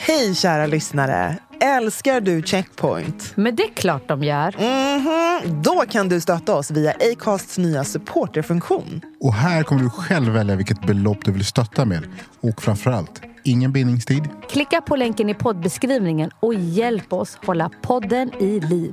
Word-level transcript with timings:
Hej 0.00 0.34
kära 0.34 0.66
lyssnare! 0.66 1.38
Älskar 1.60 2.20
du 2.20 2.42
Checkpoint? 2.42 3.32
Men 3.36 3.56
det 3.56 3.62
är 3.62 3.68
klart 3.68 4.08
de 4.08 4.22
gör. 4.24 4.54
Mhm. 4.58 5.62
Då 5.62 5.84
kan 5.90 6.08
du 6.08 6.20
stötta 6.20 6.54
oss 6.54 6.70
via 6.70 6.92
Acasts 7.12 7.58
nya 7.58 7.84
supporterfunktion. 7.84 9.00
Och 9.20 9.34
här 9.34 9.62
kommer 9.62 9.82
du 9.82 9.90
själv 9.90 10.32
välja 10.32 10.56
vilket 10.56 10.86
belopp 10.86 11.24
du 11.24 11.32
vill 11.32 11.44
stötta 11.44 11.84
med. 11.84 12.02
Och 12.40 12.62
framförallt, 12.62 13.22
ingen 13.44 13.72
bindningstid. 13.72 14.28
Klicka 14.50 14.80
på 14.80 14.96
länken 14.96 15.28
i 15.28 15.34
poddbeskrivningen 15.34 16.30
och 16.40 16.54
hjälp 16.54 17.12
oss 17.12 17.38
hålla 17.46 17.70
podden 17.82 18.30
i 18.40 18.60
liv. 18.60 18.92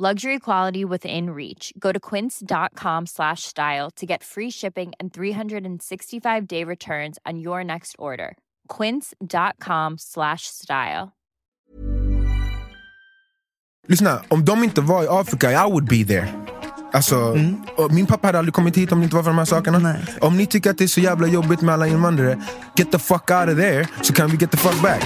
Luxury 0.00 0.38
quality 0.38 0.82
within 0.82 1.28
reach. 1.28 1.74
Go 1.78 1.92
to 1.92 2.00
quince.com 2.00 3.06
slash 3.06 3.42
style 3.42 3.90
to 3.96 4.06
get 4.06 4.22
free 4.22 4.50
shipping 4.50 4.92
and 4.98 5.12
365 5.12 6.46
day 6.48 6.64
returns 6.64 7.18
on 7.26 7.38
your 7.38 7.62
next 7.62 7.96
order. 7.98 8.38
Quince.com 8.68 9.98
slash 9.98 10.46
style. 10.46 11.12
Lyssna, 13.88 14.22
om 14.28 14.44
de 14.44 14.64
inte 14.64 14.80
var 14.80 15.02
i 15.02 15.06
Afrika, 15.08 15.50
I 15.50 15.70
would 15.70 15.84
be 15.84 16.04
there. 16.04 16.28
Alltså, 16.92 17.36
och 17.76 17.92
min 17.92 18.06
pappa 18.06 18.28
hade 18.28 18.38
aldrig 18.38 18.54
kommit 18.54 18.76
hit 18.76 18.92
om 18.92 18.98
det 18.98 19.04
inte 19.04 19.16
var 19.16 19.22
för 19.22 19.30
de 19.30 19.38
här 19.38 19.44
sakerna. 19.44 19.78
Nej. 19.78 20.04
Om 20.20 20.36
ni 20.36 20.46
tycker 20.46 20.70
att 20.70 20.78
det 20.78 20.84
är 20.84 20.88
så 20.88 21.00
jävla 21.00 21.26
jobbigt 21.26 21.60
med 21.60 21.74
alla 21.74 21.86
invandrare, 21.86 22.42
get 22.76 22.92
the 22.92 22.98
fuck 22.98 23.30
out 23.30 23.48
of 23.48 23.56
there 23.56 23.88
så 24.02 24.12
kan 24.12 24.30
vi 24.30 24.36
get 24.36 24.50
the 24.50 24.56
fuck 24.56 24.82
back. 24.82 25.02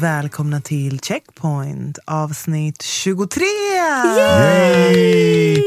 Välkomna 0.00 0.60
till 0.60 1.00
Checkpoint 1.00 1.98
avsnitt 2.04 2.82
23! 2.82 3.44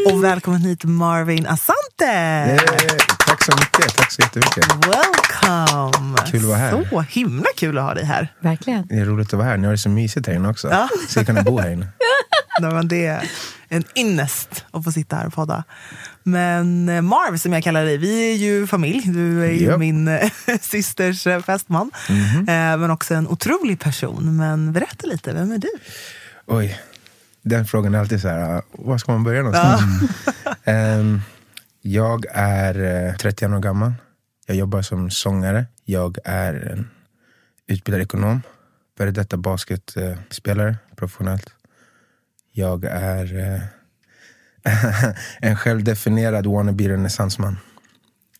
Och 0.05 0.23
välkommen 0.23 0.61
hit 0.61 0.83
Marvin 0.83 1.47
Asante! 1.47 2.05
Yeah, 2.05 3.18
tack 3.29 3.43
så 3.43 3.51
mycket, 3.51 3.95
tack 3.95 4.11
så 4.11 4.21
jättemycket. 4.21 4.65
Welcome! 4.67 6.17
Kul 6.31 6.39
att 6.39 6.45
vara 6.47 6.57
här. 6.57 6.87
Så 6.89 7.01
himla 7.01 7.45
kul 7.57 7.77
att 7.77 7.83
ha 7.83 7.93
dig 7.93 8.05
här. 8.05 8.33
Verkligen. 8.39 8.87
Det 8.87 8.95
är 8.95 9.05
roligt 9.05 9.27
att 9.27 9.33
vara 9.33 9.47
här, 9.47 9.57
ni 9.57 9.65
har 9.65 9.71
det 9.71 9.77
så 9.77 9.89
mysigt 9.89 10.27
här 10.27 10.33
inne 10.33 10.49
också. 10.49 10.69
Ja. 10.69 10.89
Så 11.09 11.19
jag 11.19 11.25
kan 11.25 11.43
bo 11.43 11.59
här 11.59 11.69
inne. 11.69 11.87
Nej, 12.61 12.73
men 12.73 12.87
det 12.87 13.05
är 13.05 13.29
en 13.69 13.83
ynnest 13.95 14.65
att 14.71 14.83
få 14.83 14.91
sitta 14.91 15.15
här 15.15 15.27
och 15.27 15.33
podda. 15.33 15.63
Men 16.23 16.89
eh, 16.89 17.01
Marv, 17.01 17.37
som 17.37 17.53
jag 17.53 17.63
kallar 17.63 17.85
dig, 17.85 17.97
vi 17.97 18.31
är 18.31 18.35
ju 18.35 18.67
familj. 18.67 19.01
Du 19.05 19.43
är 19.45 19.51
ju 19.51 19.65
Japp. 19.65 19.79
min 19.79 20.07
eh, 20.07 20.31
systers 20.61 21.27
eh, 21.27 21.41
fästman. 21.41 21.91
Mhm. 22.09 22.39
Eh, 22.39 22.77
Men 22.77 22.91
också 22.91 23.13
en 23.13 23.27
otrolig 23.27 23.79
person. 23.79 24.37
Men 24.37 24.73
berätta 24.73 25.07
lite, 25.07 25.33
vem 25.33 25.51
är 25.51 25.57
du? 25.57 25.69
Oj, 26.45 26.79
den 27.41 27.65
frågan 27.65 27.95
är 27.95 27.99
alltid 27.99 28.21
så 28.21 28.27
här, 28.27 28.55
uh, 28.55 28.61
var 28.71 28.97
ska 28.97 29.11
man 29.11 29.23
börja 29.23 29.41
någonstans? 29.43 29.81
Ehm, 30.63 31.21
jag 31.81 32.25
är 32.29 33.07
eh, 33.07 33.15
31 33.15 33.51
år 33.51 33.59
gammal. 33.59 33.93
Jag 34.45 34.57
jobbar 34.57 34.81
som 34.81 35.11
sångare. 35.11 35.65
Jag 35.85 36.17
är 36.25 36.53
en 36.53 36.89
utbildad 37.67 38.01
ekonom. 38.01 38.41
Före 38.97 39.11
detta 39.11 39.37
basketspelare 39.37 40.77
professionellt. 40.95 41.49
Jag 42.51 42.85
är 42.85 43.39
eh, 43.39 43.61
en 45.49 45.55
självdefinierad 45.55 46.45
wannabe 46.45 46.89
renässansman. 46.89 47.57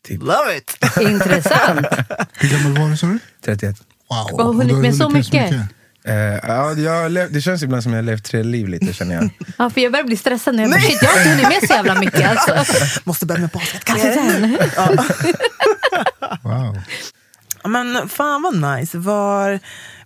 Typ 0.02 0.22
Love 0.22 0.58
it! 0.58 0.78
Intressant. 1.02 1.88
Hur 2.34 2.50
gammal 2.50 2.82
var 2.82 2.90
du 2.90 2.98
sa 2.98 3.08
du? 3.08 3.20
31. 3.42 3.76
Wow. 4.10 4.34
Och 4.34 4.46
har 4.46 4.54
hunnit 4.54 4.78
med 4.78 4.96
så 4.96 5.04
hunnit 5.04 5.34
mycket. 5.34 5.56
Eh, 6.04 6.16
ja, 6.48 6.74
jag 6.74 7.12
levt, 7.12 7.34
det 7.34 7.42
känns 7.42 7.64
ibland 7.64 7.84
som 7.84 7.92
jag 7.92 7.98
har 7.98 8.04
levt 8.04 8.24
tre 8.24 8.44
liv 8.44 8.68
lite 8.68 8.94
känner 8.94 9.16
jag. 9.16 9.30
Ja, 9.58 9.70
för 9.70 9.82
jag 9.82 9.92
börjar 9.92 10.06
bli 10.06 10.18
stressad 10.18 10.56
när 10.56 10.64
jag 10.64 10.72
bara, 10.72 10.82
shit, 10.82 11.00
jag 11.02 11.10
har 11.10 11.18
inte 11.18 11.30
hunnit 11.30 11.48
med 11.48 11.68
så 11.68 11.74
jävla 11.74 11.96
mycket. 12.00 12.48
Alltså. 12.48 12.76
Måste 13.04 13.26
börja 13.26 13.42
med 13.42 13.50
basket. 13.50 13.84
Kanske 13.86 14.14
sen. 14.14 14.58
Wow. 16.44 16.78
Ja, 17.64 17.70
Men 17.70 18.10
fan 18.10 18.42
vad 18.42 18.78
nice. 18.78 18.98
Var... 18.98 19.50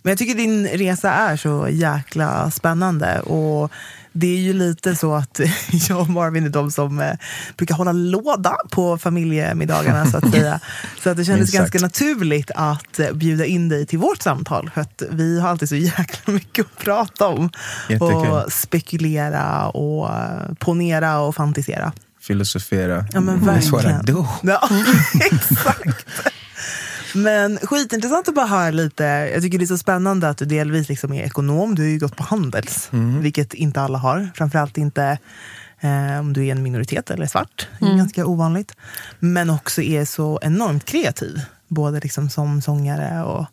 Men 0.02 0.10
jag 0.10 0.18
tycker 0.18 0.34
din 0.34 0.66
resa 0.68 1.10
är 1.10 1.36
så 1.36 1.68
jäkla 1.70 2.50
spännande. 2.50 3.20
Och 3.20 3.72
det 4.16 4.26
är 4.26 4.38
ju 4.40 4.52
lite 4.52 4.96
så 4.96 5.14
att 5.14 5.40
jag 5.88 6.00
och 6.00 6.08
Marvin 6.08 6.44
är 6.44 6.48
de 6.48 6.70
som 6.70 7.00
eh, 7.00 7.12
brukar 7.56 7.74
hålla 7.74 7.92
låda 7.92 8.56
på 8.70 8.98
familjemiddagarna 8.98 10.06
så 10.06 10.16
att 10.16 10.30
säga. 10.30 10.60
Så 11.02 11.10
att 11.10 11.16
det 11.16 11.24
kändes 11.24 11.50
sagt. 11.50 11.58
ganska 11.58 11.78
naturligt 11.78 12.50
att 12.54 12.98
eh, 12.98 13.12
bjuda 13.12 13.44
in 13.44 13.68
dig 13.68 13.86
till 13.86 13.98
vårt 13.98 14.22
samtal. 14.22 14.70
För 14.74 14.80
att 14.80 15.02
vi 15.10 15.40
har 15.40 15.48
alltid 15.48 15.68
så 15.68 15.76
jäkla 15.76 16.32
mycket 16.32 16.66
att 16.66 16.78
prata 16.84 17.26
om. 17.28 17.50
Jättekul. 17.88 18.30
Och 18.30 18.52
spekulera 18.52 19.68
och 19.68 20.10
eh, 20.10 20.54
ponera 20.58 21.18
och 21.18 21.34
fantisera. 21.34 21.92
Filosofera. 22.20 23.06
Ja 23.12 23.20
men 23.20 23.40
That's 23.40 23.70
what 23.70 23.84
I 23.84 23.86
verkligen. 23.86 24.04
do. 24.04 24.26
Ja, 24.42 24.68
exakt. 25.32 26.06
Men 27.14 27.58
skitintressant 27.62 28.28
att 28.28 28.34
bara 28.34 28.46
höra 28.46 28.70
lite. 28.70 29.04
Jag 29.04 29.42
tycker 29.42 29.58
det 29.58 29.64
är 29.64 29.66
så 29.66 29.78
spännande 29.78 30.28
att 30.28 30.38
du 30.38 30.44
delvis 30.44 30.88
liksom 30.88 31.12
är 31.12 31.22
ekonom. 31.24 31.74
Du 31.74 31.82
har 31.82 31.88
ju 31.88 31.98
gått 31.98 32.16
på 32.16 32.22
Handels, 32.22 32.88
vilket 33.20 33.54
inte 33.54 33.80
alla 33.80 33.98
har. 33.98 34.30
Framförallt 34.34 34.78
inte 34.78 35.18
eh, 35.80 36.18
om 36.20 36.32
du 36.32 36.46
är 36.46 36.52
en 36.52 36.62
minoritet 36.62 37.10
eller 37.10 37.26
svart. 37.26 37.68
Det 37.80 37.86
är 37.86 37.96
ganska 37.96 38.26
ovanligt. 38.26 38.76
Men 39.18 39.50
också 39.50 39.82
är 39.82 40.04
så 40.04 40.38
enormt 40.42 40.84
kreativ. 40.84 41.40
Både 41.68 42.00
liksom 42.00 42.30
som 42.30 42.62
sångare 42.62 43.22
och... 43.22 43.46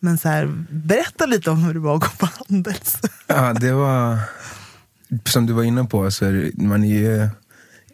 Men 0.00 0.18
så 0.18 0.28
här, 0.28 0.64
berätta 0.70 1.26
lite 1.26 1.50
om 1.50 1.62
hur 1.64 1.74
det 1.74 1.80
var 1.80 1.94
att 1.94 2.00
gå 2.00 2.08
på 2.18 2.28
Handels. 2.48 2.98
Ja, 3.26 3.52
det 3.52 3.72
var... 3.72 4.18
Som 5.24 5.46
du 5.46 5.52
var 5.52 5.62
inne 5.62 5.84
på, 5.84 6.10
så 6.10 6.24
är 6.24 6.32
det- 6.32 6.62
man 6.62 6.84
är 6.84 6.98
ju 6.98 7.28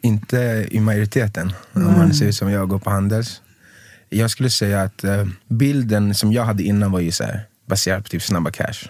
inte 0.01 0.69
i 0.71 0.81
majoriteten 0.81 1.53
om 1.73 1.83
man 1.83 2.15
ser 2.15 2.27
ut 2.27 2.35
som 2.35 2.51
jag 2.51 2.63
och 2.63 2.69
går 2.69 2.79
på 2.79 2.91
Handels. 2.91 3.41
Jag 4.15 4.31
skulle 4.31 4.51
säga 4.51 4.83
att 4.83 5.05
eh, 5.05 5.27
bilden 5.49 6.15
som 6.15 6.33
jag 6.33 6.45
hade 6.45 6.63
innan 6.63 6.93
var 6.93 7.01
ju 7.01 7.11
så 7.13 7.25
här, 7.25 7.47
baserad 7.69 8.03
på 8.03 8.09
typ 8.09 8.23
Snabba 8.23 8.51
Cash. 8.51 8.89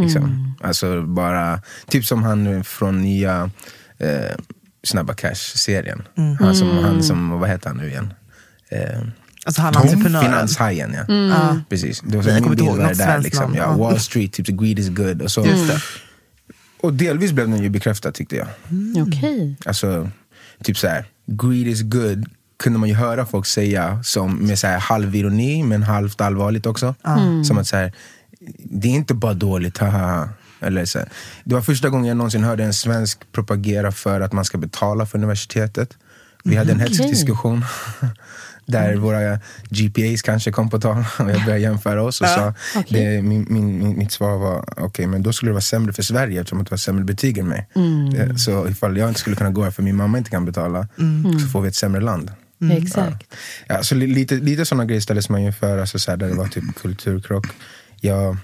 Liksom. 0.00 0.54
Alltså 0.60 1.02
bara, 1.02 1.62
typ 1.88 2.04
som 2.04 2.22
han 2.22 2.64
från 2.64 3.02
nya 3.02 3.50
eh, 3.98 4.36
Snabba 4.84 5.14
Cash-serien. 5.14 6.02
Han, 6.40 6.54
som, 6.54 6.78
han 6.78 7.02
som, 7.02 7.30
vad 7.30 7.48
heter 7.48 7.68
han 7.68 7.76
nu 7.76 7.88
igen? 7.88 8.14
Eh, 8.70 9.00
Alltså 9.46 9.62
han 9.62 9.76
entreprenören. 9.76 10.24
Finanshajen, 10.24 10.94
ja. 10.94 11.14
Ja. 11.14 11.60
Precis. 11.68 12.00
Det 12.00 12.16
var 12.16 12.24
så 12.24 12.30
min 12.30 12.56
bild 12.56 12.68
var 12.68 12.88
det 12.88 12.94
där. 12.94 13.20
Liksom. 13.20 13.54
Ja. 13.54 13.76
Wall 13.76 14.00
Street, 14.00 14.32
typ 14.32 14.46
greed 14.46 14.78
is 14.78 14.88
good. 14.88 15.22
Och, 15.22 15.30
så. 15.30 15.46
och 16.80 16.94
delvis 16.94 17.32
blev 17.32 17.48
den 17.48 17.62
ju 17.62 17.68
bekräftad 17.68 18.12
tyckte 18.12 18.36
jag. 18.36 18.46
Okej. 19.06 19.56
Alltså, 19.66 20.10
typ 20.62 20.78
så 20.78 20.88
här, 20.88 21.04
greed 21.26 21.66
is 21.66 21.82
good 21.82 22.26
kunde 22.56 22.78
man 22.78 22.88
ju 22.88 22.94
höra 22.94 23.26
folk 23.26 23.46
säga 23.46 24.02
som 24.02 24.36
med 24.36 24.58
så 24.58 24.66
här 24.66 24.78
halv 24.78 25.14
ironi 25.16 25.62
men 25.62 25.82
halvt 25.82 26.20
allvarligt 26.20 26.66
också. 26.66 26.94
Som 27.44 27.58
att 27.58 27.66
så 27.66 27.76
här, 27.76 27.92
det 28.58 28.88
är 28.88 28.92
inte 28.92 29.14
bara 29.14 29.34
dåligt, 29.34 29.78
haha. 29.78 30.28
Eller 30.60 30.84
så 30.84 30.98
här. 30.98 31.08
Det 31.44 31.54
var 31.54 31.62
första 31.62 31.88
gången 31.88 32.06
jag 32.06 32.16
någonsin 32.16 32.44
hörde 32.44 32.64
en 32.64 32.74
svensk 32.74 33.32
propagera 33.32 33.92
för 33.92 34.20
att 34.20 34.32
man 34.32 34.44
ska 34.44 34.58
betala 34.58 35.06
för 35.06 35.18
universitetet. 35.18 35.96
Vi 36.44 36.56
hade 36.56 36.72
en 36.72 36.80
hätsk 36.80 37.00
Okej. 37.00 37.12
diskussion 37.12 37.64
Där 38.66 38.96
våra 38.96 39.38
GPAs 39.70 40.22
kanske 40.22 40.52
kom 40.52 40.70
på 40.70 40.80
tal 40.80 41.04
och 41.18 41.30
jag 41.30 41.44
började 41.44 41.58
jämföra 41.58 42.02
oss. 42.02 42.20
Och 42.20 42.28
sa, 42.28 42.54
det, 42.88 43.22
min, 43.22 43.46
min, 43.50 43.78
min, 43.78 43.98
mitt 43.98 44.12
svar 44.12 44.38
var, 44.38 44.64
okej 44.70 44.84
okay, 44.84 45.06
men 45.06 45.22
då 45.22 45.32
skulle 45.32 45.50
det 45.50 45.52
vara 45.52 45.60
sämre 45.60 45.92
för 45.92 46.02
Sverige 46.02 46.40
eftersom 46.40 46.60
att 46.60 46.66
det 46.66 46.70
var 46.70 46.76
sämre 46.78 47.04
betyg 47.04 47.38
än 47.38 47.48
mig. 47.48 47.68
Eh, 48.18 48.36
Så 48.36 48.68
ifall 48.68 48.96
jag 48.96 49.08
inte 49.08 49.20
skulle 49.20 49.36
kunna 49.36 49.50
gå 49.50 49.62
här 49.62 49.70
för 49.70 49.82
min 49.82 49.96
mamma 49.96 50.18
inte 50.18 50.30
kan 50.30 50.44
betala, 50.44 50.88
så 51.42 51.48
får 51.48 51.60
vi 51.60 51.68
ett 51.68 51.74
sämre 51.74 52.00
land. 52.00 52.30
Exakt. 52.70 53.34
Ja, 53.66 53.82
så 53.82 53.94
li- 53.94 54.06
lite, 54.06 54.34
lite 54.34 54.64
sådana 54.64 54.84
grejer 54.84 55.00
ställdes 55.00 55.28
man 55.28 55.44
ju 55.44 55.52
för, 55.52 55.78
alltså 55.78 55.98
så 55.98 56.10
här, 56.10 56.18
där 56.18 56.28
det 56.28 56.34
var 56.34 56.48
typ 56.48 56.64
kulturkrock. 56.82 57.46
Jag 58.00 58.36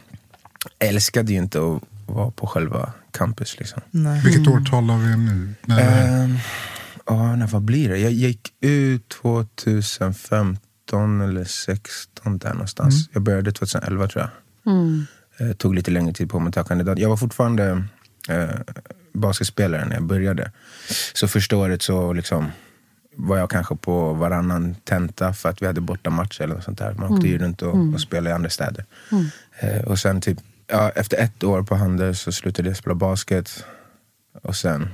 älskade 0.79 1.33
ju 1.33 1.39
inte 1.39 1.59
att 1.59 1.83
vara 2.07 2.31
på 2.31 2.47
själva 2.47 2.93
campus. 3.13 3.59
Liksom. 3.59 3.83
Nej. 3.91 4.21
Vilket 4.25 4.47
år 4.49 4.61
talar 4.71 4.99
vi 4.99 5.15
om 5.15 5.27
nu? 5.27 5.55
När, 5.75 6.23
Ehm, 6.25 6.37
ja, 7.07 7.37
när, 7.37 7.47
vad 7.47 7.63
blir 7.63 7.89
det? 7.89 7.99
Jag 7.99 8.13
gick 8.13 8.49
ut 8.61 9.09
2015 9.09 11.21
eller 11.21 11.45
16 11.45 12.39
där 12.39 12.53
någonstans. 12.53 13.09
Jag 13.13 13.23
började 13.23 13.53
2011 13.53 14.09
tror 14.09 14.25
jag. 14.25 14.31
Eh, 15.49 15.53
tog 15.57 15.75
lite 15.75 15.91
längre 15.91 16.13
tid 16.13 16.31
på 16.31 16.41
mig 16.41 16.49
att 16.49 16.55
ta 16.55 16.65
kandidat. 16.65 16.99
Jag 16.99 17.09
var 17.09 17.17
fortfarande 17.17 17.85
eh, 18.29 18.49
basketspelare 19.15 19.85
när 19.85 19.95
jag 19.95 20.03
började. 20.05 20.53
Så 21.15 21.29
första 21.29 21.57
året 21.57 21.83
så 21.83 22.13
liksom 22.13 22.51
var 23.23 23.39
jag 23.39 23.51
kanske 23.51 23.77
på 23.77 24.13
varannan 24.13 24.77
tenta 24.85 25.33
för 25.33 25.49
att 25.49 25.63
vi 25.63 25.67
hade 25.67 25.81
borta 25.81 26.11
matcher 26.11 26.43
eller 26.43 26.55
något 26.55 26.65
sånt 26.65 26.79
där. 26.79 26.95
Man 26.95 27.13
åkte 27.13 27.29
ju 27.29 27.39
runt 27.39 27.63
och, 27.63 27.95
och 27.95 28.01
spelade 28.01 28.31
i 28.31 28.33
andra 28.33 28.51
städer. 28.51 28.85
Eh, 29.61 29.83
och 29.83 29.99
sen 29.99 30.21
typ, 30.21 30.39
ja, 30.67 30.91
efter 30.91 31.17
ett 31.17 31.45
år 31.45 31.63
på 31.63 31.75
Handels 31.75 32.21
så 32.21 32.33
slutade 32.33 32.69
jag 32.69 32.77
spela 32.77 32.95
basket. 32.95 33.65
Och 34.43 34.57
sen 34.57 34.89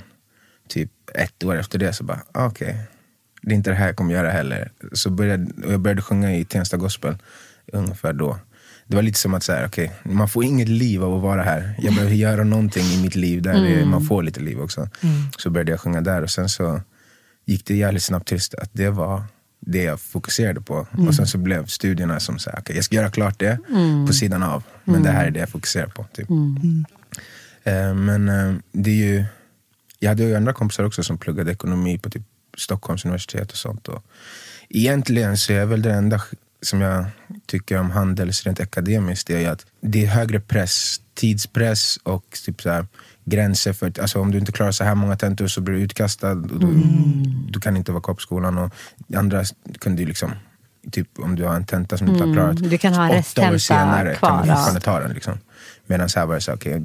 typ 0.67 0.91
ett 1.13 1.43
år 1.43 1.55
efter 1.55 1.79
det 1.79 1.93
så 1.93 2.03
bara, 2.03 2.21
ah, 2.31 2.45
okej, 2.45 2.77
det 3.41 3.51
är 3.51 3.55
inte 3.55 3.69
det 3.69 3.75
här 3.75 3.85
jag 3.85 3.95
kommer 3.95 4.13
göra 4.13 4.29
heller. 4.29 4.71
Så 4.93 5.09
började, 5.09 5.47
jag 5.69 5.79
började 5.79 6.01
sjunga 6.01 6.35
i 6.35 6.45
Tensta 6.45 6.77
Gospel 6.77 7.17
ungefär 7.73 8.13
då. 8.13 8.39
Det 8.87 8.95
var 8.95 9.03
lite 9.03 9.19
som 9.19 9.33
att 9.33 9.43
säga, 9.43 9.65
okej, 9.65 9.91
man 10.03 10.29
får 10.29 10.43
inget 10.43 10.67
liv 10.67 11.03
av 11.03 11.15
att 11.15 11.21
vara 11.21 11.43
här. 11.43 11.75
Jag 11.77 11.93
behöver 11.93 12.15
göra 12.15 12.43
någonting 12.43 12.83
i 12.83 13.01
mitt 13.01 13.15
liv 13.15 13.41
där 13.41 13.53
det, 13.53 13.85
man 13.85 14.05
får 14.05 14.23
lite 14.23 14.39
liv 14.39 14.61
också. 14.61 14.89
Så 15.37 15.49
började 15.49 15.71
jag 15.71 15.79
sjunga 15.79 16.01
där 16.01 16.21
och 16.21 16.29
sen 16.29 16.49
så 16.49 16.81
gick 17.47 17.65
det 17.65 17.75
jävligt 17.75 18.03
snabbt 18.03 18.27
tills 18.27 18.53
att 18.53 18.69
det 18.73 18.89
var 18.89 19.23
det 19.59 19.83
jag 19.83 19.99
fokuserade 19.99 20.61
på. 20.61 20.87
Och 21.07 21.15
sen 21.15 21.27
så 21.27 21.37
blev 21.37 21.65
studierna 21.65 22.19
som 22.19 22.39
så 22.39 22.49
här, 22.49 22.59
okej, 22.59 22.75
jag 22.75 22.85
ska 22.85 22.95
göra 22.95 23.11
klart 23.11 23.39
det 23.39 23.59
på 24.07 24.13
sidan 24.13 24.43
av. 24.43 24.63
Men 24.83 25.03
det 25.03 25.09
här 25.09 25.25
är 25.25 25.31
det 25.31 25.39
jag 25.39 25.49
fokuserar 25.49 25.87
på. 25.87 26.05
Typ. 26.13 26.29
Eh, 27.63 27.93
men 27.93 28.29
eh, 28.29 28.55
det 28.71 28.89
är 28.89 28.95
ju, 28.95 29.25
jag 29.99 30.09
hade 30.09 30.23
ju 30.23 30.35
andra 30.35 30.53
kompisar 30.53 30.83
också 30.83 31.03
som 31.03 31.17
pluggade 31.17 31.51
ekonomi 31.51 31.97
på 31.97 32.09
typ 32.09 32.23
Stockholms 32.57 33.05
universitet 33.05 33.51
och 33.51 33.57
sånt. 33.57 33.87
Och 33.87 34.03
egentligen 34.69 35.37
så 35.37 35.53
är 35.53 35.65
väl 35.65 35.81
det 35.81 35.93
enda 35.93 36.21
som 36.61 36.81
jag 36.81 37.05
tycker 37.45 37.79
om 37.79 37.91
Handels 37.91 38.43
rent 38.43 38.59
akademiskt 38.59 39.27
det 39.27 39.35
är 39.35 39.39
ju 39.39 39.45
att 39.45 39.65
det 39.81 40.05
är 40.05 40.07
högre 40.07 40.39
press, 40.39 41.01
tidspress 41.13 41.99
och 42.03 42.37
typ 42.45 42.61
så 42.61 42.69
här, 42.69 42.85
gränser 43.29 43.73
för 43.73 43.87
att 43.87 43.99
alltså, 43.99 44.19
om 44.19 44.31
du 44.31 44.37
inte 44.37 44.51
klarar 44.51 44.71
så 44.71 44.83
här 44.83 44.95
många 44.95 45.15
tentor 45.15 45.47
så 45.47 45.61
blir 45.61 45.75
du 45.75 45.81
utkastad. 45.81 46.31
Och 46.31 46.59
du, 46.59 46.83
du 47.49 47.59
kan 47.59 47.77
inte 47.77 47.91
vara 47.91 48.01
kvar 48.01 48.13
på 48.13 48.21
skolan. 48.21 48.57
Och 48.57 48.71
andra 49.15 49.43
kunde 49.79 50.01
ju 50.01 50.07
liksom, 50.07 50.31
typ 50.91 51.19
om 51.19 51.35
du 51.35 51.43
har 51.43 51.55
en 51.55 51.65
tenta 51.65 51.97
som 51.97 52.07
du 52.07 52.13
inte 52.13 52.25
har 52.25 52.33
klarat. 52.33 52.69
Du 52.69 52.77
kan 52.77 52.93
ha 52.93 53.19
åtta 53.19 53.53
år 53.53 53.57
senare 53.57 54.15
kvar, 54.15 54.29
kan 54.29 54.41
du 54.41 54.47
fortfarande 54.47 54.81
ta 54.81 54.99
den. 54.99 55.11
Liksom. 55.11 55.37
Medan 55.85 56.09
här 56.15 56.25
var 56.25 56.35
det 56.35 56.41
så, 56.41 56.53
okej, 56.53 56.81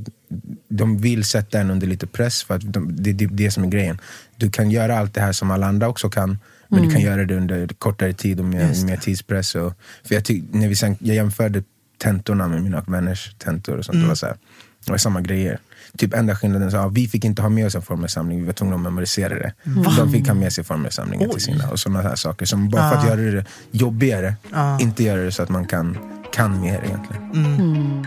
de 0.69 0.99
vill 0.99 1.25
sätta 1.25 1.61
en 1.61 1.71
under 1.71 1.87
lite 1.87 2.07
press 2.07 2.43
för 2.43 2.55
att 2.55 2.73
de, 2.73 2.97
det 3.03 3.11
är 3.11 3.15
det, 3.15 3.27
det 3.27 3.51
som 3.51 3.65
är 3.65 3.69
grejen. 3.69 3.99
Du 4.37 4.51
kan 4.51 4.71
göra 4.71 4.99
allt 4.99 5.15
det 5.15 5.21
här 5.21 5.33
som 5.33 5.51
alla 5.51 5.67
andra 5.67 5.89
också 5.89 6.11
kan, 6.11 6.39
men 6.69 6.79
Mm. 6.79 6.89
du 6.89 6.95
kan 6.95 7.03
göra 7.03 7.25
det 7.25 7.37
under 7.37 7.67
kortare 7.67 8.13
tid 8.13 8.39
och 8.39 8.45
med 8.45 8.85
mer 8.85 8.97
tidspress. 8.97 9.55
Och, 9.55 9.73
för 10.05 10.15
jag, 10.15 10.25
tyck, 10.25 10.45
när 10.53 10.69
vi 10.69 10.77
sen, 10.77 10.97
jag 11.01 11.17
jämförde 11.17 11.63
tentorna 11.99 12.49
med 12.49 12.63
mina 12.63 12.85
vänners 12.87 13.35
tentor 13.39 13.79
och 13.79 13.85
sånt. 13.85 13.95
Mm. 13.95 14.05
Det, 14.05 14.09
var 14.09 14.15
så 14.15 14.27
här, 14.27 14.37
det 14.85 14.91
var 14.91 14.99
samma 14.99 15.21
grejer. 15.21 15.59
Typ 15.99 16.15
enda 16.15 16.37
skillnaden 16.37 16.71
så, 16.71 16.77
ja, 16.77 16.89
vi 16.89 17.09
fick 17.09 17.25
inte 17.25 17.43
ha 17.43 17.49
med 17.49 17.67
oss 17.67 17.75
en 17.75 17.83
formelsamling, 17.83 18.41
vi 18.41 18.47
var 18.47 18.53
tvungna 18.53 18.77
att 18.77 18.83
memorisera 18.83 19.35
det. 19.35 19.53
De 19.97 20.13
fick 20.13 20.27
ha 20.27 20.35
med 20.35 20.53
sig 20.53 20.65
formelsamlingen 20.65 21.31
till 21.31 21.41
sina 21.41 21.71
och 21.71 21.81
sådana 21.81 22.03
här 22.03 22.17
saker. 22.17 22.47
Som 22.47 22.69
bara 22.69 22.91
för 22.91 22.97
att 22.99 23.07
göra 23.07 23.21
det 23.31 23.45
jobbigare, 23.71 24.35
inte 24.81 25.03
göra 25.05 25.23
det 25.23 25.33
så 25.33 25.43
att 25.43 25.49
man 25.49 25.67
kan, 25.67 25.99
kan 26.33 26.61
mer 26.61 26.85
egentligen. 26.85 28.07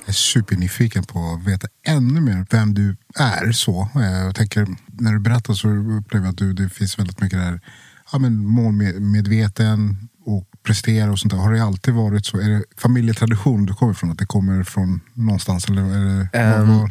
Jag 0.00 0.08
är 0.08 0.12
supernyfiken 0.12 1.04
på 1.04 1.18
att 1.40 1.48
veta 1.52 1.68
ännu 1.86 2.20
mer 2.20 2.46
vem 2.50 2.74
du 2.74 2.96
är. 3.18 3.52
så. 3.52 3.88
Eh, 3.94 4.24
Jag 4.26 4.34
tänker, 4.34 4.66
när 4.86 5.12
du 5.12 5.18
berättar 5.20 5.54
så 5.54 5.68
upplever 5.68 6.26
jag 6.26 6.32
att 6.32 6.38
du, 6.38 6.52
det 6.52 6.68
finns 6.68 6.98
väldigt 6.98 7.20
mycket 7.20 7.38
där, 7.38 7.60
ja, 8.12 8.18
men 8.18 8.46
målmedveten 8.46 10.08
prestera 10.66 11.10
och 11.12 11.18
sånt 11.18 11.32
där. 11.32 11.38
Har 11.40 11.52
det 11.52 11.62
alltid 11.64 11.94
varit 11.94 12.26
så? 12.26 12.38
Är 12.40 12.48
det 12.48 12.62
familjetradition 12.76 13.66
du 13.66 13.74
kommer 13.74 13.92
ifrån? 13.92 14.10
Att 14.10 14.18
det 14.18 14.26
kommer 14.26 14.62
från 14.64 15.00
någonstans? 15.14 15.68
Eller 15.68 15.82
är 15.82 16.28
det, 16.32 16.38
Ehm, 16.38 16.68
vad- 16.68 16.78
vad- 16.78 16.90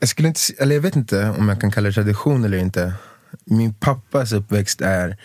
Jag, 0.00 0.08
skulle 0.08 0.28
inte, 0.28 0.40
eller 0.58 0.74
jag 0.74 0.82
vet 0.82 0.96
inte 0.96 1.30
om 1.38 1.48
jag 1.48 1.60
kan 1.60 1.70
kalla 1.70 1.88
det 1.88 1.92
tradition 1.94 2.44
eller 2.44 2.58
inte. 2.58 2.92
Min 3.44 3.74
pappas 3.74 4.32
uppväxt 4.32 4.80
är 4.80 5.16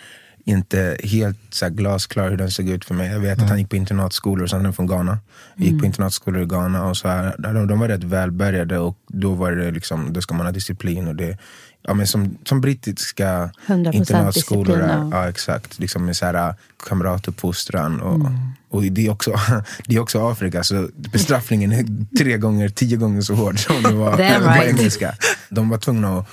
inte 0.46 0.96
helt 1.02 1.38
så 1.50 1.64
här 1.64 1.72
glasklar 1.72 2.30
hur 2.30 2.36
den 2.36 2.50
såg 2.50 2.68
ut 2.68 2.84
för 2.84 2.94
mig. 2.94 3.10
Jag 3.10 3.20
vet 3.20 3.42
att 3.42 3.48
han 3.48 3.58
gick 3.58 3.70
på 3.70 3.76
internatskolor, 3.76 4.42
och 4.44 4.50
sen 4.50 4.58
han 4.58 4.66
är 4.66 4.72
från 4.72 4.86
Ghana. 4.86 5.18
Gick 5.56 5.80
på 5.80 5.86
internatskolor 5.86 6.42
i 6.42 6.46
Ghana 6.46 6.84
och 6.84 6.96
så 6.96 7.08
här, 7.08 7.34
de, 7.38 7.66
de 7.66 7.78
var 7.78 7.88
rätt 7.88 8.04
välbärgade 8.04 8.78
och 8.78 8.98
då 9.08 9.34
var 9.34 9.52
det 9.52 9.70
liksom, 9.70 10.12
då 10.12 10.20
ska 10.22 10.34
man 10.34 10.46
ha 10.46 10.52
disciplin. 10.52 11.08
Och 11.08 11.16
det, 11.16 11.38
ja, 11.86 11.94
men 11.94 12.06
som, 12.06 12.38
som 12.44 12.60
brittiska 12.60 13.50
100% 13.66 13.92
internatskolor 13.92 14.80
är. 14.80 15.08
ja. 15.12 15.28
Exakt. 15.28 15.78
Liksom 15.78 16.04
med 16.04 16.16
så 16.16 16.26
här, 16.26 16.48
äh, 16.48 16.54
kamratuppfostran. 16.88 18.00
Och, 18.00 18.30
och 18.68 18.82
det, 18.82 19.06
är 19.06 19.10
också, 19.10 19.34
det 19.86 19.96
är 19.96 20.00
också 20.00 20.30
Afrika, 20.30 20.64
så 20.64 20.88
bestraffningen 20.94 21.72
är 21.72 21.86
tre 22.18 22.38
gånger, 22.38 22.68
tio 22.68 22.96
gånger 22.96 23.20
så 23.20 23.34
hård 23.34 23.58
som 23.58 23.82
det 23.82 23.92
var 23.92 24.10
Damn 24.18 24.42
på 24.42 24.48
right. 24.48 24.78
engelska. 24.78 25.14
De 25.48 25.68
var 25.68 25.78
tvungna 25.78 26.18
att 26.18 26.28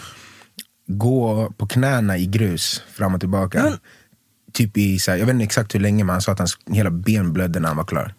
gå 0.88 1.52
på 1.58 1.68
knäna 1.68 2.18
i 2.18 2.26
grus 2.26 2.84
fram 2.94 3.14
och 3.14 3.20
tillbaka. 3.20 3.74
Typ 4.54 4.78
i, 4.78 5.00
så 5.00 5.12
här, 5.12 5.18
jag 5.18 5.26
vet 5.26 5.34
inte 5.34 5.44
exakt 5.44 5.76
hur 5.76 5.80
länge, 5.80 6.04
men 6.04 6.14
han 6.14 6.22
sa 6.22 6.32
att 6.32 6.40
hans 6.40 6.58
hela 6.72 6.92
ben 6.92 7.34
blödde 7.34 7.60
när 7.60 7.68
han 7.68 7.78
var 7.78 7.84
klar. 7.84 8.14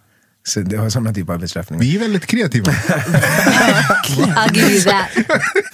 Så 0.45 0.61
det 0.61 0.77
var 0.77 0.89
sådana 0.89 1.15
typer 1.15 1.33
av 1.33 1.41
bestraffningar. 1.41 1.83
Vi 1.83 1.95
är 1.97 2.01
väldigt 2.01 2.27
kreativa. 2.27 2.73
I'll 2.73 4.55
give 4.55 4.71
you 4.71 4.83
that. 4.83 5.09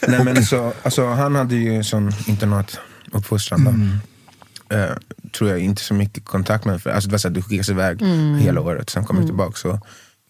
Nej, 0.09 0.25
men 0.25 0.45
så, 0.45 0.73
alltså, 0.83 1.07
han 1.07 1.35
hade 1.35 1.55
ju 1.57 1.85
sån 1.85 2.13
internatuppfostran. 2.27 3.65
då. 3.65 4.77
Eh, 4.77 4.91
tror 5.39 5.51
jag 5.51 5.59
inte 5.59 5.83
så 5.83 5.95
mycket 5.95 6.25
kontakt 6.25 6.65
med. 6.65 6.83
För, 6.83 6.91
alltså, 6.91 7.09
det 7.09 7.13
var 7.13 7.19
så 7.19 7.29
att 7.29 7.35
du 7.35 7.43
skickas 7.43 7.69
iväg 7.69 8.03
hela 8.39 8.61
året, 8.61 8.91
sen 8.91 9.05
kommer 9.05 9.21
du 9.21 9.27
tillbaka. 9.27 9.57
Så, 9.57 9.81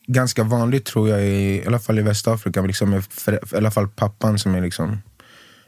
ganska 0.07 0.43
vanligt 0.45 0.85
tror 0.85 1.09
jag, 1.09 1.23
i, 1.23 1.63
i 1.63 1.67
alla 1.67 1.79
fall 1.79 1.99
i 1.99 2.03
Västafrika, 2.03 2.63
liksom, 2.63 3.03
för, 3.11 3.55
i 3.55 3.57
alla 3.57 3.71
fall 3.71 3.89
pappan 3.89 4.39
som 4.39 4.55
är 4.55 4.61
liksom 4.61 4.99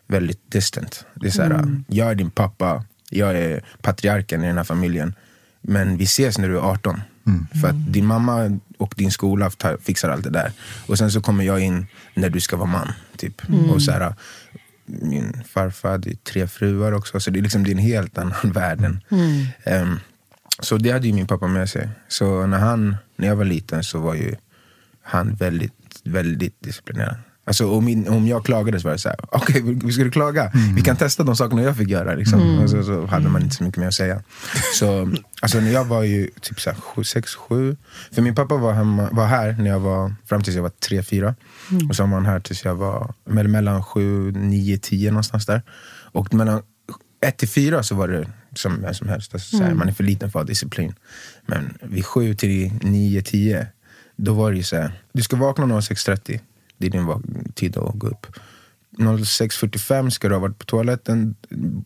väldigt 0.07 0.53
distant. 0.53 1.05
Det 1.15 1.27
är 1.27 1.31
så 1.31 1.43
här, 1.43 1.83
Jag 1.89 2.11
är 2.11 2.15
din 2.15 2.31
pappa, 2.31 2.85
jag 3.11 3.37
är 3.39 3.65
patriarken 3.83 4.45
i 4.45 4.47
den 4.47 4.57
här 4.57 4.65
familjen. 4.65 5.15
Men 5.63 5.97
vi 5.97 6.05
ses 6.05 6.39
när 6.39 6.49
du 6.49 6.57
är 6.57 6.61
18. 6.61 7.01
För 7.61 7.69
att 7.69 7.93
din 7.93 8.07
mamma 8.07 8.59
och 8.79 8.95
din 8.97 9.11
skola 9.11 9.51
tar, 9.51 9.77
fixar 9.83 10.09
allt 10.11 10.25
det 10.25 10.31
där. 10.31 10.53
Och 10.87 10.99
sen 10.99 11.11
så 11.11 11.21
kommer 11.21 11.45
jag 11.45 11.61
in 11.61 11.87
när 12.15 12.31
du 12.31 12.41
ska 12.41 12.57
vara 12.57 12.69
man. 12.71 12.93
Typ. 13.17 13.43
Och 13.71 13.83
så 13.83 13.93
här, 13.93 14.15
min 14.87 15.43
farfar 15.49 15.91
hade 15.91 16.17
tre 16.17 16.47
fruar 16.47 16.93
också, 16.93 17.21
så 17.21 17.31
det 17.31 17.39
är, 17.39 17.43
liksom, 17.43 17.65
det 17.65 17.71
är 17.71 17.73
en 17.73 17.79
helt 17.79 18.19
annan 18.19 18.35
värld. 18.53 18.85
än- 18.85 19.01
Ehm, 19.65 19.99
så 20.61 20.77
det 20.77 20.91
hade 20.91 21.07
ju 21.07 21.13
min 21.13 21.27
pappa 21.27 21.47
med 21.47 21.71
sig. 21.71 21.89
Så 22.09 22.47
när, 22.47 22.59
han, 22.59 22.97
när 23.17 23.27
jag 23.29 23.37
var 23.37 23.45
liten 23.45 23.85
så 23.85 23.99
var 24.01 24.15
ju 24.15 24.35
han 25.03 25.35
väldigt, 25.35 26.01
väldigt 26.05 26.57
disciplinerad. 26.63 27.17
Alltså, 27.51 27.71
om, 27.71 27.85
min, 27.85 28.09
om 28.09 28.27
jag 28.27 28.45
klagade 28.45 28.81
så 28.81 28.89
var 28.89 28.93
det 28.93 28.99
så 28.99 29.09
här, 29.09 29.19
okej, 29.23 29.63
okay, 29.63 29.91
ska 29.91 30.05
du 30.05 30.11
klaga? 30.11 30.53
Vi 30.75 30.83
kan 30.83 30.97
testa 30.97 31.23
de 31.23 31.37
sakerna 31.37 31.63
jag 31.63 31.77
fick 31.77 31.89
göra. 31.89 32.15
Liksom. 32.15 32.59
Och 32.59 32.71
så, 32.71 32.83
så 32.83 33.07
hade 33.07 33.29
man 33.29 33.43
inte 33.43 33.55
så 33.55 33.65
mycket 33.65 33.81
mer 33.81 33.87
att 33.87 33.95
säga. 33.95 34.23
Så, 34.75 35.13
alltså, 35.41 35.61
när 35.61 35.71
jag 35.71 35.85
var 35.85 36.03
ju 36.03 36.31
typ 36.41 36.61
så 36.61 36.71
här, 36.71 36.81
sju, 36.81 37.05
sex, 37.05 37.35
sju. 37.35 37.77
För 38.13 38.23
min 38.23 38.35
pappa 38.35 38.57
var, 38.57 38.73
hemma, 38.73 39.09
var 39.13 39.27
här 39.27 39.53
när 39.53 39.71
jag 39.71 39.81
var, 39.81 40.15
fram 40.29 40.43
tills 40.43 40.57
jag 40.57 40.63
var 40.63 40.71
tre, 40.71 41.03
fyra. 41.03 41.35
Och 41.89 41.97
sen 41.97 42.11
var 42.11 42.17
han 42.17 42.27
här 42.27 42.41
tills 42.41 42.65
jag 42.65 42.75
var 42.75 43.15
mell- 43.25 43.49
mellan 43.49 43.85
sju, 43.85 44.33
nio, 44.33 44.79
tio 44.79 45.11
någonstans 45.11 45.47
där. 45.47 45.63
Och 46.13 46.35
mellan 46.35 46.63
ett 47.27 47.37
till 47.39 47.49
fyra 47.49 47.83
så 47.83 47.95
var 47.95 48.09
det 48.09 48.29
som 48.55 48.83
vem 48.83 48.95
som 48.95 49.09
helst. 49.09 49.35
Alltså, 49.35 49.57
så 49.57 49.63
här, 49.63 49.75
Man 49.75 49.89
är 49.89 49.93
för 49.93 50.05
liten 50.05 50.31
för 50.31 50.39
att 50.39 50.47
ha 50.47 50.49
disciplin. 50.49 50.95
Men 51.47 51.79
vid 51.83 52.07
sju 52.07 52.35
till 52.35 52.73
nio, 52.83 53.23
tio, 53.23 53.67
då 54.17 54.35
var 54.35 54.51
det 54.51 54.57
ju 54.57 54.63
så 54.63 54.77
här. 54.77 54.93
Du 55.13 55.23
ska 55.23 55.37
vakna 55.37 55.65
06.30. 55.65 56.41
Det 56.81 56.87
är 56.87 56.91
din 56.91 57.53
tid 57.55 57.77
att 57.77 57.95
gå 57.95 58.07
upp. 58.07 58.27
06.45 58.99 60.11
ska 60.11 60.29
du 60.29 60.35
ha 60.35 60.41
varit 60.41 60.59
på 60.59 60.65
toaletten, 60.65 61.35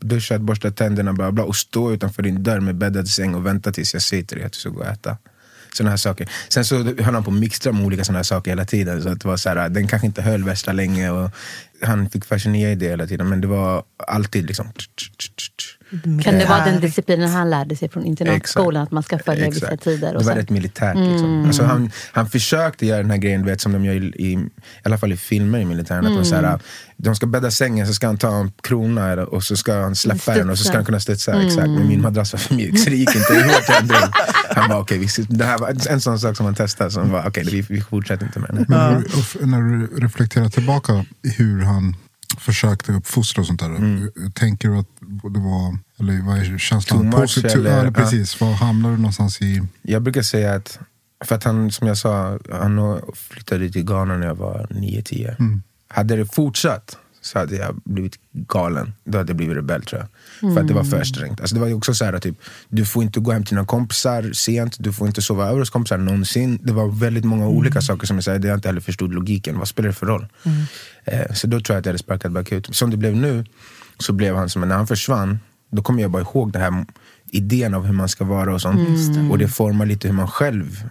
duschat, 0.00 0.40
borstat 0.40 0.76
tänderna 0.76 1.12
bla 1.12 1.32
bla 1.32 1.44
och 1.44 1.56
stå 1.56 1.92
utanför 1.92 2.22
din 2.22 2.42
dörr 2.42 2.60
med 2.60 2.76
bäddad 2.76 3.08
säng 3.08 3.34
och 3.34 3.46
vänta 3.46 3.72
tills 3.72 3.94
jag 3.94 4.02
säger 4.02 4.24
till 4.24 4.38
dig 4.38 4.46
att 4.46 4.52
du 4.52 4.58
ska 4.58 4.68
gå 4.70 4.80
och 4.80 4.86
äta. 4.86 5.18
Såna 5.74 5.90
här 5.90 5.96
saker. 5.96 6.28
Sen 6.48 6.64
så 6.64 6.76
höll 6.76 7.14
han 7.14 7.24
på 7.24 7.30
att 7.30 7.36
mixtra 7.36 7.72
med 7.72 7.86
olika 7.86 8.04
såna 8.04 8.18
här 8.18 8.22
saker 8.22 8.50
hela 8.50 8.64
tiden. 8.64 9.02
Så 9.02 9.08
att 9.08 9.20
det 9.20 9.28
var 9.28 9.36
så 9.36 9.48
här, 9.48 9.68
den 9.68 9.88
kanske 9.88 10.06
inte 10.06 10.22
höll 10.22 10.44
värsta 10.44 10.72
länge. 10.72 11.10
Och 11.10 11.30
han 11.82 12.10
fick 12.10 12.24
färska 12.24 12.48
nya 12.48 12.70
idéer 12.70 12.90
hela 12.90 13.06
tiden. 13.06 13.28
Men 13.28 13.40
det 13.40 13.46
var 13.46 13.82
alltid 14.06 14.46
liksom... 14.46 14.66
Kan 16.22 16.38
det 16.38 16.46
vara 16.48 16.64
den 16.64 16.80
disciplinen 16.80 17.30
han 17.30 17.50
lärde 17.50 17.76
sig 17.76 17.88
från 17.88 18.04
internatskolan? 18.04 18.82
Att 18.82 18.90
man 18.90 19.02
ska 19.02 19.18
följa 19.18 19.46
Exakt. 19.46 19.72
vissa 19.72 19.76
tider? 19.76 20.14
Och 20.14 20.20
det 20.20 20.26
var 20.26 20.34
så? 20.34 20.40
rätt 20.40 20.50
militärt. 20.50 20.96
Liksom. 20.96 21.44
Alltså 21.46 21.62
han, 21.62 21.90
han 22.12 22.30
försökte 22.30 22.86
göra 22.86 22.98
den 22.98 23.10
här 23.10 23.18
grejen 23.18 23.46
vet, 23.46 23.60
som 23.60 23.72
de 23.72 23.84
gör 23.84 23.94
i, 23.94 24.06
i, 24.06 24.32
i 24.32 24.48
alla 24.82 24.98
fall 24.98 25.12
i 25.12 25.16
filmer 25.16 25.58
i 25.58 25.64
militären. 25.64 26.06
Att 26.06 26.16
de, 26.16 26.24
så 26.24 26.34
här, 26.34 26.58
de 26.96 27.16
ska 27.16 27.26
bädda 27.26 27.50
sängen, 27.50 27.86
så 27.86 27.94
ska 27.94 28.06
han 28.06 28.18
ta 28.18 28.36
en 28.36 28.52
krona 28.62 29.24
och 29.24 29.42
så 29.42 29.56
ska 29.56 29.74
han 29.74 29.96
släppa 29.96 30.34
den 30.34 30.50
och 30.50 30.58
så 30.58 30.64
ska 30.64 30.76
han 30.76 30.84
kunna 30.84 31.00
studsa. 31.00 31.42
Exakt. 31.42 31.68
Men 31.68 31.88
min 31.88 32.02
madrass 32.02 32.32
var 32.32 32.38
för 32.38 32.54
mjuk 32.54 32.78
så 32.78 32.90
det 32.90 32.96
gick 32.96 33.14
inte. 33.16 33.32
Drog. 33.82 34.00
Han 34.54 34.70
var 34.70 34.80
okej, 34.80 35.04
okay, 35.04 35.24
det 35.28 35.44
här 35.44 35.58
var 35.58 35.88
en 35.90 36.00
sån 36.00 36.18
sak 36.18 36.36
som 36.36 36.44
man 36.44 36.54
testade. 36.54 36.90
Som 36.90 37.10
var 37.10 37.20
okej, 37.20 37.44
okay, 37.44 37.44
vi, 37.44 37.74
vi 37.74 37.80
fortsätter 37.80 38.26
inte 38.26 38.38
med 38.38 38.48
den. 38.52 38.64
Men 38.68 38.92
när, 38.92 39.00
du, 39.00 39.04
och 39.40 39.48
när 39.48 39.62
du 39.62 39.86
reflekterar 40.00 40.48
tillbaka 40.48 41.04
hur 41.22 41.62
han 41.62 41.96
försökte 42.38 42.92
uppfostra 42.92 43.40
och 43.40 43.46
sånt 43.46 43.60
där. 43.60 44.30
Tänker 44.30 44.68
du 44.68 44.78
att 44.78 44.88
det 45.34 45.40
var, 45.40 45.78
eller 46.00 46.26
vad 46.26 46.38
är 46.38 46.58
känslan? 46.58 47.00
Too 47.00 47.04
much, 47.04 47.20
Positiv- 47.20 47.50
eller- 47.50 47.70
ja, 47.70 47.76
eller 47.76 47.90
precis. 47.90 48.40
Var 48.40 48.52
hamnar 48.52 48.90
du 48.90 48.96
någonstans 48.96 49.42
i? 49.42 49.62
Jag 49.82 50.02
brukar 50.02 50.22
säga 50.22 50.54
att, 50.54 50.78
för 51.24 51.34
att 51.34 51.44
han 51.44 51.70
som 51.70 51.86
jag 51.88 51.98
sa, 51.98 52.38
han 52.52 53.00
flyttade 53.14 53.70
till 53.70 53.84
Ghana 53.84 54.16
när 54.16 54.26
jag 54.26 54.34
var 54.34 54.66
9-10. 54.70 55.60
Hade 55.88 56.16
det 56.16 56.34
fortsatt 56.34 56.98
så 57.20 57.38
hade 57.38 57.56
jag 57.56 57.80
blivit 57.84 58.18
galen. 58.32 58.92
Då 59.04 59.18
hade 59.18 59.30
jag 59.30 59.36
blivit 59.36 59.56
rebell 59.56 59.82
tror 59.82 60.00
jag. 60.00 60.08
För 60.40 60.60
att 60.60 60.68
det 60.68 60.74
var 60.74 60.84
för 60.84 61.04
strängt. 61.04 61.40
Alltså, 61.40 61.54
det 61.54 61.60
var 61.60 61.74
också 61.74 61.94
så 61.94 62.04
här, 62.04 62.18
typ, 62.18 62.36
du 62.68 62.84
får 62.84 63.02
inte 63.02 63.20
gå 63.20 63.32
hem 63.32 63.44
till 63.44 63.54
dina 63.54 63.66
kompisar 63.66 64.32
sent, 64.32 64.76
du 64.78 64.92
får 64.92 65.06
inte 65.06 65.22
sova 65.22 65.48
över 65.48 65.58
hos 65.58 65.70
kompisar 65.70 65.98
någonsin. 65.98 66.58
Det 66.62 66.72
var 66.72 66.88
väldigt 66.88 67.24
många 67.24 67.48
olika 67.48 67.80
saker 67.80 68.06
som 68.06 68.16
jag 68.16 68.24
säger, 68.24 68.38
det 68.38 68.48
jag 68.48 68.56
inte 68.56 68.68
heller 68.68 68.80
förstod 68.80 69.14
logiken. 69.14 69.58
Vad 69.58 69.68
spelar 69.68 69.88
det 69.88 69.94
för 69.94 70.06
roll? 70.06 70.26
Eh, 71.04 71.32
så 71.32 71.46
då 71.46 71.60
tror 71.60 71.74
jag 71.74 71.80
att 71.80 71.86
jag 71.86 71.90
hade 71.90 71.98
sparkat 71.98 72.32
bakut. 72.32 72.76
Som 72.76 72.90
det 72.90 72.96
blev 72.96 73.16
nu, 73.16 73.44
så 73.98 74.12
blev 74.12 74.36
han 74.36 74.50
som, 74.50 74.68
när 74.68 74.76
han 74.76 74.86
försvann, 74.86 75.38
då 75.70 75.82
kommer 75.82 76.02
jag 76.02 76.10
bara 76.10 76.22
ihåg 76.22 76.52
det 76.52 76.58
här 76.58 76.84
idén 77.30 77.74
av 77.74 77.86
hur 77.86 77.92
man 77.92 78.08
ska 78.08 78.24
vara 78.24 78.54
och 78.54 78.60
sånt. 78.60 78.80
Och 79.30 79.38
det 79.38 79.48
formar 79.48 79.86
lite 79.86 80.08
hur 80.08 80.14
man 80.14 80.28
själv 80.28 80.88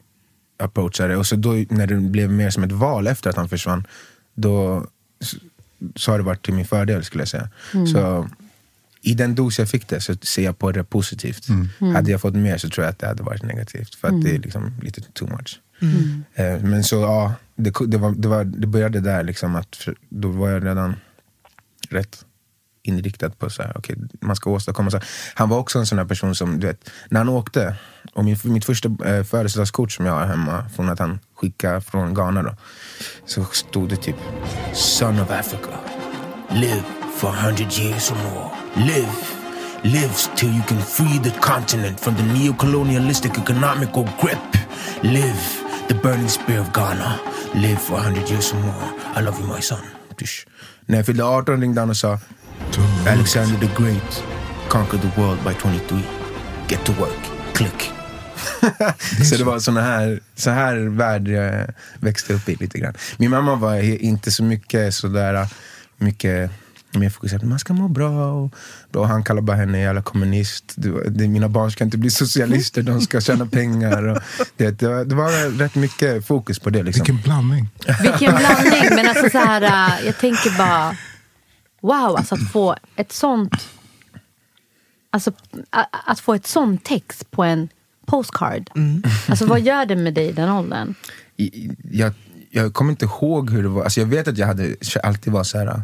approachar 0.59 1.09
det. 1.09 1.17
Och 1.17 1.27
så 1.27 1.35
då 1.35 1.51
när 1.69 1.87
det 1.87 1.95
blev 1.95 2.31
mer 2.31 2.49
som 2.49 2.63
ett 2.63 2.71
val 2.71 3.07
efter 3.07 3.29
att 3.29 3.35
han 3.35 3.49
försvann, 3.49 3.87
då 4.35 4.87
så 5.95 6.11
har 6.11 6.17
det 6.17 6.23
varit 6.23 6.45
till 6.45 6.53
min 6.53 6.65
fördel 6.65 7.03
skulle 7.03 7.21
jag 7.21 7.27
säga. 7.27 7.49
Så 7.93 8.29
i 9.05 9.13
den 9.13 9.35
dos 9.35 9.59
jag 9.59 9.69
fick 9.69 9.87
det 9.87 10.01
så 10.01 10.15
ser 10.21 10.43
jag 10.43 10.59
på 10.59 10.71
det 10.71 10.83
positivt. 10.83 11.47
Hade 11.95 12.11
jag 12.11 12.21
fått 12.21 12.35
mer 12.35 12.57
så 12.57 12.69
tror 12.69 12.85
jag 12.85 12.91
att 12.91 12.99
det 12.99 13.07
hade 13.07 13.23
varit 13.23 13.43
negativt. 13.43 13.95
För 13.95 14.07
att 14.07 14.21
det 14.23 14.35
är 14.35 14.39
liksom 14.39 14.73
lite 14.81 15.01
too 15.01 15.27
much. 15.29 15.59
Eh, 16.33 16.59
Men 16.59 16.83
så 16.83 16.95
ja, 16.95 17.33
det, 17.55 17.73
det, 17.87 17.97
var, 17.97 18.11
det, 18.11 18.27
var, 18.27 18.43
det 18.43 18.67
började 18.67 18.99
där 18.99 19.23
liksom 19.23 19.55
att 19.55 19.75
för- 19.75 19.95
då 20.09 20.29
var 20.29 20.49
jag 20.49 20.65
redan 20.65 20.95
rätt 21.89 22.25
inriktad 22.85 23.29
på 23.29 23.49
så 23.49 23.63
här, 23.63 23.77
okay, 23.77 23.95
man 24.21 24.35
ska 24.35 24.49
åstadkomma 24.49 24.91
så 24.91 24.97
här. 24.97 25.05
Han 25.35 25.49
var 25.49 25.57
också 25.57 25.79
en 25.79 25.85
sån 25.85 25.97
här 25.97 26.05
person 26.05 26.35
som, 26.35 26.59
du 26.59 26.67
vet, 26.67 26.89
när 27.09 27.19
han 27.19 27.29
åkte, 27.29 27.75
och 28.13 28.25
min, 28.25 28.37
mitt 28.43 28.65
första 28.65 28.89
eh, 29.05 29.23
födelsedagskort 29.23 29.91
som 29.91 30.05
jag 30.05 30.13
har 30.13 30.25
hemma, 30.25 30.69
från 30.75 30.89
att 30.89 30.99
han 30.99 31.19
skickade 31.35 31.81
från 31.81 32.13
Ghana 32.13 32.43
då, 32.43 32.55
så 33.25 33.43
stod 33.45 33.89
det 33.89 33.95
typ 33.95 34.15
Son 34.73 35.19
of 35.19 35.31
Africa, 35.31 35.79
live 36.51 36.83
for 37.17 37.29
a 37.29 37.35
hundred 37.41 37.71
years 37.79 38.11
or 38.11 38.15
more. 38.15 38.62
Live, 38.75 39.35
live 39.83 40.35
till 40.35 40.51
you 40.51 40.63
can 40.63 40.79
free 40.79 41.19
the 41.19 41.29
continent 41.39 41.99
from 41.99 42.15
the 42.15 42.23
neo-colonialistic 42.23 43.37
economical 43.37 44.03
grip. 44.19 44.57
Live, 45.03 45.63
the 45.87 45.93
burning 45.93 46.27
spear 46.27 46.59
of 46.59 46.73
Ghana. 46.73 47.21
Live 47.53 47.79
for 47.79 47.99
a 47.99 48.01
hundred 48.01 48.27
years 48.29 48.51
or 48.51 48.57
more. 48.57 48.93
I 49.15 49.21
love 49.21 49.39
you 49.39 49.47
my 49.47 49.61
son. 49.61 49.79
Tysch. 50.17 50.47
När 50.85 50.97
jag 50.97 51.05
fyllde 51.05 51.23
18 51.23 51.61
ringde 51.61 51.81
han 51.81 51.89
och 51.89 51.97
sa 51.97 52.19
Alexander 53.07 53.67
the 53.67 53.83
Great 53.83 54.23
conquered 54.69 55.01
the 55.01 55.21
world 55.21 55.43
by 55.43 55.53
23. 55.53 55.99
Get 56.67 56.85
to 56.85 56.91
work. 56.93 57.29
Click. 57.53 57.91
så 59.29 59.35
det 59.35 59.43
var 59.43 59.59
såna 59.59 59.81
här, 59.81 60.19
så 60.35 60.49
här 60.49 60.75
värld 60.77 61.27
jag 61.27 61.67
växte 61.99 62.33
upp 62.33 62.49
i 62.49 62.55
lite 62.55 62.79
grann. 62.79 62.93
Min 63.17 63.29
mamma 63.29 63.55
var 63.55 64.01
inte 64.03 64.31
så 64.31 64.43
mycket 64.43 64.93
sådär, 64.93 65.47
mycket 65.97 66.51
mer 66.99 67.09
fokuserad 67.09 67.41
på 67.41 67.47
man 67.47 67.59
ska 67.59 67.73
må 67.73 67.87
bra. 67.87 68.31
Och, 68.31 68.53
och 68.93 69.07
han 69.07 69.23
kallade 69.23 69.45
bara 69.45 69.57
henne 69.57 69.79
jävla 69.79 70.01
kommunist. 70.01 70.73
Du, 70.75 71.03
det, 71.09 71.27
mina 71.27 71.49
barn 71.49 71.71
ska 71.71 71.83
inte 71.83 71.97
bli 71.97 72.09
socialister, 72.09 72.81
de 72.81 73.01
ska 73.01 73.21
tjäna 73.21 73.45
pengar. 73.45 74.03
Och, 74.03 74.17
det, 74.57 74.71
det, 74.79 74.87
var, 74.87 75.05
det 75.05 75.15
var 75.15 75.57
rätt 75.57 75.75
mycket 75.75 76.27
fokus 76.27 76.59
på 76.59 76.69
det. 76.69 76.83
Liksom. 76.83 76.99
Vilken 76.99 77.21
blandning. 77.23 77.69
Vilken 78.01 78.35
blandning. 78.35 78.95
Men 78.95 79.07
alltså 79.09 79.29
så 79.29 79.37
här, 79.37 79.61
äh, 79.61 80.05
jag 80.05 80.17
tänker 80.17 80.57
bara, 80.57 80.97
wow, 81.81 82.15
alltså 82.17 82.35
att 82.35 82.51
få 82.51 82.75
ett 82.95 83.11
sånt, 83.11 83.69
alltså 85.09 85.31
att 86.05 86.19
få 86.19 86.33
ett 86.33 86.47
sånt 86.47 86.83
text 86.83 87.31
på 87.31 87.43
en 87.43 87.69
postcard. 88.05 88.69
Alltså 89.27 89.45
vad 89.45 89.61
gör 89.61 89.85
det 89.85 89.95
med 89.95 90.13
dig 90.13 90.27
i 90.27 90.31
den 90.31 90.49
åldern? 90.49 90.95
Jag, 91.91 92.13
jag 92.51 92.73
kommer 92.73 92.91
inte 92.91 93.05
ihåg 93.05 93.49
hur 93.49 93.63
det 93.63 93.69
var. 93.69 93.83
Alltså 93.83 93.99
jag 93.99 94.07
vet 94.07 94.27
att 94.27 94.37
jag 94.37 94.47
hade, 94.47 94.75
alltid 95.03 95.33
var 95.33 95.43
så 95.43 95.57
här. 95.57 95.83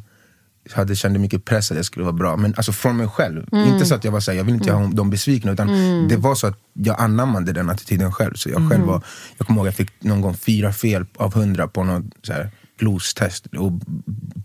Hade, 0.71 0.95
kände 0.95 1.19
mycket 1.19 1.45
press 1.45 1.71
att 1.71 1.77
jag 1.77 1.85
skulle 1.85 2.03
vara 2.03 2.13
bra. 2.13 2.37
Men 2.37 2.53
alltså 2.57 2.71
från 2.71 2.97
mig 2.97 3.07
själv. 3.07 3.45
Inte 3.67 3.85
så 3.85 3.95
att 3.95 4.03
jag 4.03 4.11
var 4.11 4.19
så 4.19 4.31
här, 4.31 4.37
jag 4.37 4.43
vill 4.45 4.55
inte 4.55 4.69
göra 4.69 4.87
dem 4.87 5.09
besvikna. 5.09 5.51
Utan 5.51 5.67
det 6.07 6.17
var 6.17 6.35
så 6.35 6.47
att 6.47 6.57
jag 6.73 7.01
anammade 7.01 7.51
den 7.53 7.69
attityden 7.69 8.11
själv. 8.13 8.33
Så 8.33 8.49
jag 8.49 8.69
själv 8.71 8.83
var, 8.85 9.03
jag 9.37 9.47
kommer 9.47 9.59
ihåg 9.59 9.67
jag 9.67 9.75
fick 9.75 10.03
någon 10.03 10.21
gång 10.21 10.37
fyra 10.37 10.73
fel 10.73 11.05
av 11.17 11.33
hundra 11.33 11.67
på 11.67 11.83
något 11.83 12.03
så 12.23 12.33
här 12.33 12.51
glostest. 12.79 13.45
Och 13.45 13.71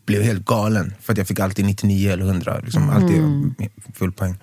blev 0.06 0.22
helt 0.22 0.44
galen. 0.44 0.94
För 1.00 1.12
att 1.12 1.18
jag 1.18 1.26
fick 1.28 1.40
alltid 1.40 1.64
99 1.64 2.10
eller 2.12 2.24
100. 2.24 2.60
Liksom, 2.64 2.90
Alltid 2.90 3.22
full 3.94 4.12
poäng. 4.12 4.36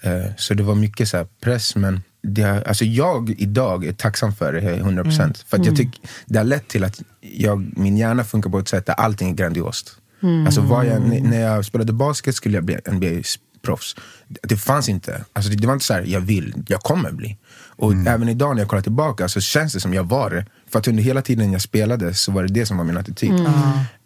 Eh, 0.00 0.24
Så 0.36 0.54
det 0.54 0.62
var 0.62 0.74
mycket 0.74 1.08
så 1.08 1.16
här 1.16 1.26
press, 1.42 1.76
men 1.76 2.02
det, 2.22 2.64
alltså 2.68 2.84
jag 2.84 3.30
idag 3.38 3.84
är 3.84 3.92
tacksam 3.92 4.34
för 4.34 4.52
det, 4.52 4.60
100%. 4.60 5.02
procent 5.02 5.44
För 5.48 5.56
att 5.56 5.66
jag 5.66 5.76
tycker 5.76 6.00
det 6.26 6.38
har 6.38 6.44
lett 6.44 6.68
till 6.68 6.84
att 6.84 7.02
jag, 7.20 7.78
min 7.78 7.96
hjärna 7.96 8.24
funkar 8.24 8.50
på 8.50 8.58
ett 8.58 8.68
sätt 8.68 8.86
där 8.86 8.94
allting 8.94 9.30
är 9.30 9.34
grandiost. 9.34 9.96
Mm. 10.22 10.46
Alltså 10.46 10.60
var 10.60 10.84
jag, 10.84 11.22
när 11.22 11.40
jag 11.40 11.64
spelade 11.64 11.92
basket 11.92 12.34
skulle 12.34 12.56
jag 12.56 12.64
bli 12.64 12.74
NBA-proffs. 12.74 13.96
Det 14.28 14.56
fanns 14.56 14.88
inte. 14.88 15.24
Alltså 15.32 15.50
det, 15.50 15.56
det 15.56 15.66
var 15.66 15.74
inte 15.74 15.84
så 15.84 15.94
här, 15.94 16.04
jag 16.06 16.20
vill, 16.20 16.54
jag 16.68 16.80
kommer 16.80 17.12
bli. 17.12 17.36
Och 17.78 17.92
även 17.92 18.28
idag 18.28 18.54
när 18.54 18.62
jag 18.62 18.68
kollar 18.68 18.82
tillbaka 18.82 19.28
så 19.28 19.40
känns 19.40 19.72
det 19.72 19.80
som 19.80 19.94
jag 19.94 20.04
var 20.04 20.30
det. 20.30 20.46
För 20.70 20.78
att 20.78 20.88
under 20.88 21.02
hela 21.02 21.22
tiden 21.22 21.52
jag 21.52 21.62
spelade 21.62 22.14
så 22.14 22.32
var 22.32 22.42
det 22.42 22.48
det 22.48 22.66
som 22.66 22.76
var 22.76 22.84
min 22.84 22.96
attityd. 22.96 23.32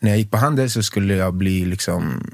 När 0.01 0.11
jag 0.11 0.19
gick 0.19 0.31
på 0.31 0.37
handel 0.37 0.71
så 0.71 0.83
skulle 0.83 1.15
jag 1.15 1.35
bli 1.35 1.65
liksom 1.65 2.31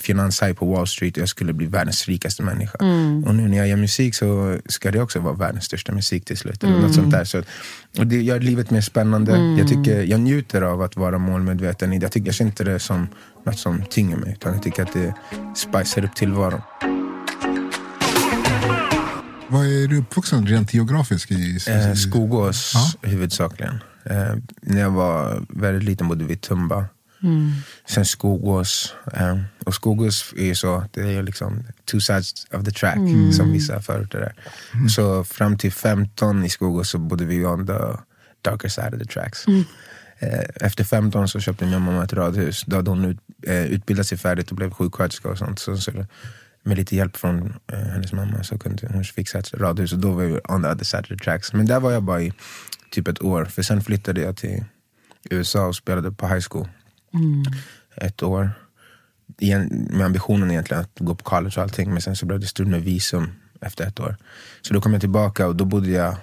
finanshaj 0.00 0.54
på 0.54 0.66
Wall 0.66 0.86
Street 0.86 1.16
och 1.16 1.20
jag 1.20 1.28
skulle 1.28 1.52
bli 1.52 1.66
världens 1.66 2.08
rikaste 2.08 2.42
människa. 2.42 2.78
Och 3.26 3.34
nu 3.34 3.48
när 3.48 3.56
jag 3.56 3.68
gör 3.68 3.76
musik 3.76 4.14
så 4.14 4.58
ska 4.66 4.90
det 4.90 5.00
också 5.00 5.20
vara 5.20 5.34
världens 5.34 5.64
största 5.64 5.92
musik 5.92 6.24
till 6.24 6.36
slut. 6.36 6.64
Eller 6.64 6.80
något 6.80 6.94
sånt 6.94 7.10
där. 7.10 7.24
Så, 7.24 7.42
och 7.98 8.06
det 8.06 8.22
gör 8.22 8.40
livet 8.40 8.70
mer 8.70 8.80
spännande. 8.80 9.38
Jag, 9.58 9.68
tycker, 9.68 10.02
jag 10.02 10.20
njuter 10.20 10.62
av 10.62 10.82
att 10.82 10.96
vara 10.96 11.18
målmedveten. 11.18 12.00
Jag, 12.00 12.12
tycker, 12.12 12.26
jag 12.26 12.34
ser 12.34 12.44
inte 12.44 12.64
det 12.64 12.78
som 12.78 13.08
något 13.46 13.58
som 13.58 13.82
tynger 13.90 14.16
mig. 14.16 14.32
Utan 14.32 14.52
jag 14.52 14.62
tycker 14.62 14.82
att 14.82 14.92
det 14.92 15.14
spicar 15.54 16.04
upp 16.04 16.14
tillvaron. 16.14 16.60
Var 19.50 19.64
är 19.64 19.88
du 19.88 19.98
uppvuxen 19.98 20.46
rent 20.46 20.74
geografiskt? 20.74 21.30
I, 21.30 21.58
Eh, 21.68 21.92
i- 21.92 21.96
Skogås 21.96 22.72
Ja. 22.74 23.08
huvudsakligen. 23.08 23.82
Eh, 24.04 24.34
när 24.62 24.80
jag 24.80 24.90
var 24.90 25.42
väldigt 25.48 25.84
liten 25.84 26.08
bodde 26.08 26.24
vi 26.24 26.32
i 26.32 26.36
Tumba. 26.36 26.84
Sen 27.88 28.04
Skogås. 28.04 28.94
Eh, 29.12 29.38
och 29.66 29.74
Skogås 29.74 30.34
är 30.36 30.44
ju 30.44 30.54
så, 30.54 30.84
det 30.92 31.00
är 31.16 31.22
liksom 31.22 31.64
two 31.90 31.98
sides 32.00 32.46
of 32.52 32.64
the 32.64 32.70
track 32.70 32.98
som 33.36 33.52
vissa 33.52 33.82
förorter 33.82 34.18
är. 34.18 34.34
Så 34.88 35.24
fram 35.24 35.58
till 35.58 35.72
15 35.72 36.44
i 36.44 36.48
Skogås 36.48 36.90
så 36.90 36.98
bodde 36.98 37.24
vi 37.24 37.46
on 37.46 37.66
the 37.66 37.78
darker 38.42 38.68
side 38.68 38.94
of 38.94 38.98
the 39.00 39.06
tracks. 39.06 39.46
Eh, 40.18 40.40
Efter 40.54 40.84
15 40.84 41.28
så 41.28 41.40
köpte 41.40 41.64
min 41.66 41.82
mamma 41.82 42.04
ett 42.04 42.12
radhus. 42.12 42.64
Då 42.66 42.76
hade 42.76 42.90
hon 42.90 43.04
ut, 43.04 43.18
eh, 43.46 43.64
utbildat 43.64 44.06
sig 44.06 44.18
färdigt 44.18 44.50
och 44.50 44.56
blev 44.56 44.70
sjuksköterska 44.70 45.28
och 45.28 45.38
sånt. 45.38 45.58
Så, 45.58 45.76
så, 45.76 45.92
med 46.62 46.76
lite 46.76 46.96
hjälp 46.96 47.16
från 47.16 47.54
eh, 47.72 47.78
hennes 47.78 48.12
mamma 48.12 48.42
så 48.42 48.58
kunde 48.58 48.88
hon 48.92 49.04
fixa 49.04 49.38
ett 49.38 49.54
radhus. 49.54 49.92
Och 49.92 49.98
då 49.98 50.12
var 50.12 50.24
vi 50.24 50.40
on 50.48 50.62
the 50.62 50.68
other 50.68 50.84
side 50.84 51.00
of 51.00 51.08
the 51.08 51.16
tracks. 51.16 51.52
Men 51.52 51.66
där 51.66 51.80
var 51.80 51.92
jag 51.92 52.02
bara 52.02 52.22
i 52.22 52.32
typ 52.90 53.08
ett 53.08 53.22
år. 53.22 53.44
För 53.44 53.62
sen 53.62 53.82
flyttade 53.82 54.20
jag 54.20 54.36
till 54.36 54.64
USA 55.30 55.66
och 55.66 55.76
spelade 55.76 56.12
på 56.12 56.28
high 56.28 56.46
school. 56.50 56.68
Ett 57.94 58.22
år. 58.22 58.50
Igen, 59.38 59.88
med 59.90 60.06
ambitionen 60.06 60.50
egentligen 60.50 60.82
att 60.82 60.98
gå 60.98 61.14
på 61.14 61.24
college 61.24 61.54
och 61.56 61.62
allting. 61.62 61.90
Men 61.90 62.02
sen 62.02 62.16
så 62.16 62.26
blev 62.26 62.40
det 62.40 62.46
strul 62.46 62.66
med 62.66 62.82
visum 62.82 63.32
efter 63.60 63.86
ett 63.86 64.00
år. 64.00 64.16
Så 64.62 64.74
då 64.74 64.80
kom 64.80 64.92
jag 64.92 65.00
tillbaka 65.00 65.46
och 65.46 65.56
då 65.56 65.64
bodde 65.64 65.90
jag 65.90 66.16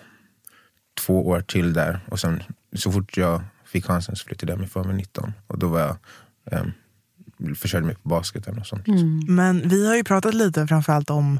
två 1.06 1.28
år 1.28 1.42
till 1.42 1.74
där. 1.74 2.00
Och 2.08 2.20
sen 2.20 2.44
så 2.76 2.92
fort 2.92 3.18
jag 3.18 3.42
fick 3.66 3.86
chansen 3.86 4.16
så 4.16 4.26
flyttade 4.26 4.52
jag 4.52 4.60
mig 4.60 4.68
för 4.68 4.84
mig 4.84 4.96
19. 4.96 5.34
Och 5.48 5.60
då 5.60 5.68
var 5.68 5.80
jag 5.80 5.98
ehm, 6.52 6.72
försörjde 7.56 7.86
mig 7.88 7.96
på 7.96 8.10
basketen 8.10 8.60
och 8.60 8.68
sånt. 8.68 8.88
Men 9.28 9.70
vi 9.70 9.88
har 9.88 9.96
ju 9.96 10.04
pratat 10.04 10.34
lite 10.34 10.68
framförallt 10.68 11.10
om 11.10 11.40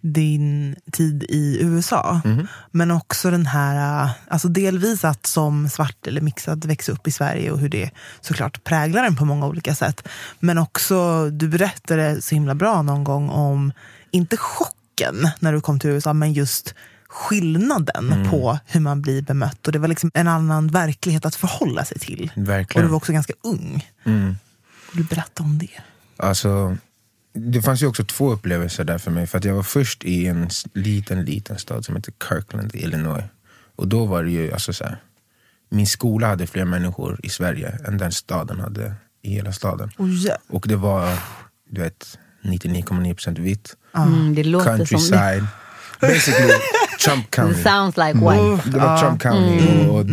din 0.00 0.76
tid 0.92 1.22
i 1.22 1.58
USA. 1.60 2.20
Men 2.70 2.90
också 2.90 3.30
den 3.30 3.46
här, 3.46 4.10
alltså 4.28 4.48
delvis 4.48 5.04
att 5.04 5.26
som 5.26 5.68
svart 5.68 6.06
eller 6.06 6.20
mixad 6.20 6.64
växa 6.64 6.92
upp 6.92 7.08
i 7.08 7.10
Sverige 7.10 7.50
och 7.50 7.58
hur 7.58 7.68
det 7.68 7.90
såklart 8.20 8.64
präglar 8.64 9.04
en 9.04 9.16
på 9.16 9.24
många 9.24 9.46
olika 9.46 9.74
sätt. 9.74 10.08
Men 10.40 10.58
också, 10.58 11.30
du 11.30 11.48
berättade 11.48 12.22
så 12.22 12.34
himla 12.34 12.54
bra 12.54 12.82
någon 12.82 13.04
gång 13.04 13.28
om, 13.28 13.72
inte 14.10 14.36
chocken 14.36 15.28
när 15.40 15.52
du 15.52 15.60
kom 15.60 15.78
till 15.78 15.90
USA, 15.90 16.12
men 16.12 16.32
just 16.32 16.74
skillnaden 17.08 18.28
på 18.30 18.58
hur 18.66 18.80
man 18.80 19.02
blir 19.02 19.22
bemött. 19.22 19.66
Och 19.66 19.72
det 19.72 19.78
var 19.78 19.88
liksom 19.88 20.10
en 20.14 20.28
annan 20.28 20.68
verklighet 20.68 21.24
att 21.24 21.34
förhålla 21.34 21.84
sig 21.84 21.98
till. 21.98 22.32
Och 22.36 22.48
Verkligen. 22.48 22.86
du 22.86 22.90
var 22.90 22.96
också 22.96 23.12
ganska 23.12 23.32
ung. 23.42 23.88
Mm. 24.04 24.36
Vill 24.92 25.02
du 25.02 25.08
berätta 25.14 25.42
om 25.42 25.58
det? 25.58 25.80
Alltså, 26.16 26.76
det 27.32 27.62
fanns 27.62 27.82
ju 27.82 27.86
också 27.86 28.04
två 28.04 28.32
upplevelser 28.32 28.84
där 28.84 28.98
för 28.98 29.10
mig. 29.10 29.26
För 29.26 29.38
att 29.38 29.44
jag 29.44 29.54
var 29.54 29.62
först 29.62 30.04
i 30.04 30.26
en 30.26 30.48
liten, 30.74 31.24
liten 31.24 31.58
stad 31.58 31.84
som 31.84 31.96
heter 31.96 32.12
Kirkland 32.28 32.74
i 32.74 32.78
Illinois. 32.78 33.24
Och 33.76 33.88
då 33.88 34.04
var 34.04 34.24
det 34.24 34.30
ju, 34.30 34.52
alltså 34.52 34.72
så 34.72 34.84
här, 34.84 35.02
min 35.68 35.86
skola 35.86 36.26
hade 36.26 36.46
fler 36.46 36.64
människor 36.64 37.20
i 37.22 37.28
Sverige 37.28 37.78
än 37.86 37.98
den 37.98 38.12
staden 38.12 38.60
hade 38.60 38.94
i 39.22 39.30
hela 39.30 39.52
staden. 39.52 39.90
Oh, 39.98 40.14
ja. 40.14 40.36
Och 40.48 40.64
det 40.68 40.76
var, 40.76 41.18
du 41.70 41.80
vet, 41.80 42.18
99,9% 42.42 43.40
vitt. 43.40 43.76
Mm, 43.96 44.34
det 44.34 44.44
låter 44.44 44.64
som 44.64 44.78
det. 44.78 44.86
Countryside. 44.86 45.46
Basically 46.00 46.52
Trump 47.04 47.30
County. 47.30 47.62
sounds 47.62 47.96
like 47.96 48.12
white. 48.18 48.70
Det 48.70 48.78
var 48.78 48.98
Trump 49.00 49.22
County 49.22 49.86
och, 49.88 49.98
och 50.00 50.06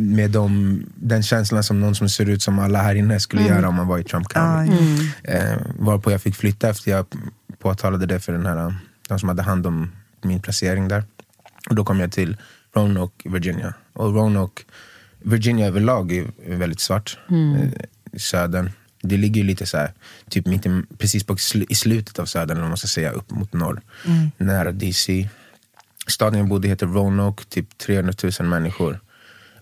med 0.00 0.30
de, 0.30 0.82
den 0.96 1.22
känslan 1.22 1.62
som 1.64 1.80
någon 1.80 1.94
som 1.94 2.08
ser 2.08 2.28
ut 2.28 2.42
som 2.42 2.58
alla 2.58 2.82
här 2.82 2.94
inne 2.94 3.20
skulle 3.20 3.42
göra 3.42 3.68
om 3.68 3.74
man 3.74 3.86
var 3.86 3.98
i 3.98 4.04
Trump 4.04 4.28
County. 4.28 4.72
Eh, 5.24 5.56
varpå 5.78 6.10
jag 6.12 6.22
fick 6.22 6.34
flytta 6.36 6.68
efter 6.68 6.90
jag 6.90 7.06
påtalade 7.58 8.06
det 8.06 8.20
för 8.20 8.32
den 8.32 8.46
här, 8.46 8.74
de 9.08 9.18
som 9.18 9.28
hade 9.28 9.42
hand 9.42 9.66
om 9.66 9.90
min 10.22 10.40
placering 10.40 10.88
där. 10.88 11.04
Och 11.68 11.74
då 11.74 11.84
kom 11.84 12.00
jag 12.00 12.12
till 12.12 12.36
Roanoke, 12.76 13.28
Virginia. 13.30 13.74
Och 13.92 14.14
Roanoke, 14.14 14.62
Virginia 15.22 15.66
överlag 15.66 16.12
är 16.12 16.56
väldigt 16.56 16.80
svart. 16.80 17.18
Eh, 17.30 17.68
i 18.12 18.18
södern. 18.18 18.70
Det 19.02 19.16
ligger 19.16 19.40
ju 19.40 19.46
lite 19.46 19.66
så 19.66 19.76
här, 19.76 19.92
typ 20.30 20.46
mitt 20.46 20.66
i, 20.66 20.82
precis 20.98 21.24
på, 21.24 21.34
sl- 21.34 21.66
i 21.68 21.74
slutet 21.74 22.18
av 22.18 22.24
södern, 22.26 22.62
om 22.62 22.68
man 22.68 22.76
ska 22.76 22.88
säga, 22.88 23.10
upp 23.10 23.30
mot 23.30 23.52
norr. 23.52 23.80
Nära 24.36 24.72
DC. 24.72 25.28
Staden 26.06 26.38
jag 26.38 26.48
bodde 26.48 26.68
heter 26.68 26.86
Roanoke, 26.86 27.44
typ 27.48 27.78
300 27.78 28.12
000 28.40 28.48
människor. 28.48 29.00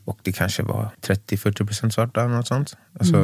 Och 0.05 0.19
det 0.23 0.33
kanske 0.33 0.63
var 0.63 0.91
30-40 1.07 1.67
procent 1.67 1.95
svarta 1.95 2.21
eller 2.25 2.35
något 2.37 2.47
sånt. 2.49 2.77
Alltså, 3.01 3.17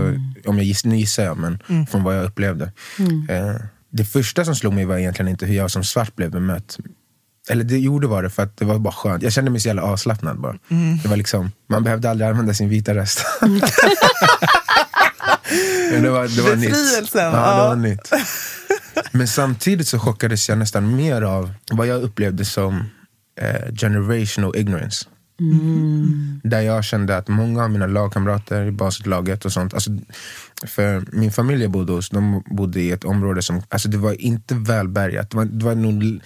Om 0.47 0.57
jag 0.57 0.65
giss, 0.65 0.85
nu 0.85 0.97
gissar 0.97 1.25
jag, 1.25 1.37
men 1.39 1.59
från 1.91 2.03
vad 2.03 2.17
jag 2.19 2.25
upplevde. 2.25 2.73
Eh, 3.29 3.55
det 3.91 4.05
första 4.05 4.45
som 4.45 4.55
slog 4.57 4.73
mig 4.75 4.85
var 4.85 4.99
egentligen 4.99 5.29
inte 5.29 5.47
hur 5.47 5.55
jag 5.55 5.71
som 5.71 5.85
svart 5.85 6.17
blev 6.17 6.31
bemött. 6.31 6.79
Eller 7.51 7.65
det 7.65 7.79
gjorde 7.79 8.07
var 8.07 8.23
det 8.23 8.31
för 8.31 8.43
att 8.43 8.57
det 8.57 8.65
var 8.65 8.79
bara 8.79 8.93
skönt. 8.95 9.23
Jag 9.23 9.33
kände 9.33 9.51
mig 9.51 9.61
så 9.61 9.69
jävla 9.69 9.83
avslappnad 9.83 10.41
bara. 10.41 10.57
Det 11.03 11.09
var 11.09 11.17
liksom, 11.17 11.53
man 11.69 11.85
behövde 11.85 12.11
aldrig 12.11 12.31
använda 12.31 12.55
sin 12.55 12.69
vita 12.69 12.95
röst. 12.95 13.25
Men 15.93 16.03
det 16.03 16.11
var, 16.11 16.29
det 16.37 16.43
var 16.43 16.57
nytt. 16.57 16.71
Befrielsen, 16.71 17.21
Ja, 17.25 17.31
det 17.31 17.37
ja. 17.37 17.69
var 17.69 17.77
nytt. 17.77 18.11
Men 19.13 19.29
samtidigt 19.29 19.89
så 19.89 19.99
chockades 19.99 20.49
jag 20.49 20.59
nästan 20.59 20.97
mer 20.97 21.23
av 21.23 21.53
vad 21.73 21.87
jag 21.87 22.03
upplevde 22.03 22.45
som 22.45 22.85
eh, 23.39 23.75
generational 23.75 24.57
ignorance. 24.57 25.07
Där 26.43 26.61
jag 26.61 26.85
kände 26.85 27.17
att 27.17 27.29
många 27.29 27.65
av 27.65 27.71
mina 27.71 27.87
lagkamrater 27.87 28.67
i 28.67 28.71
basketlaget 28.71 29.45
och 29.45 29.53
sånt, 29.53 29.75
alltså, 29.75 29.91
för 30.67 31.05
min 31.13 31.33
familj 31.33 31.63
jag 31.63 31.71
bodde 31.71 31.93
hos, 31.93 32.11
de 32.11 32.43
bodde 32.47 32.81
i 32.81 32.91
ett 32.91 33.05
område 33.05 33.43
som, 33.43 33.63
alltså 33.69 33.89
det 33.89 33.99
var 33.99 34.21
inte 34.21 34.55
välbärgat, 34.55 35.31
det 35.31 35.37
var, 35.37 35.45
det 35.45 35.65
var 35.65 35.75
nog 35.75 36.21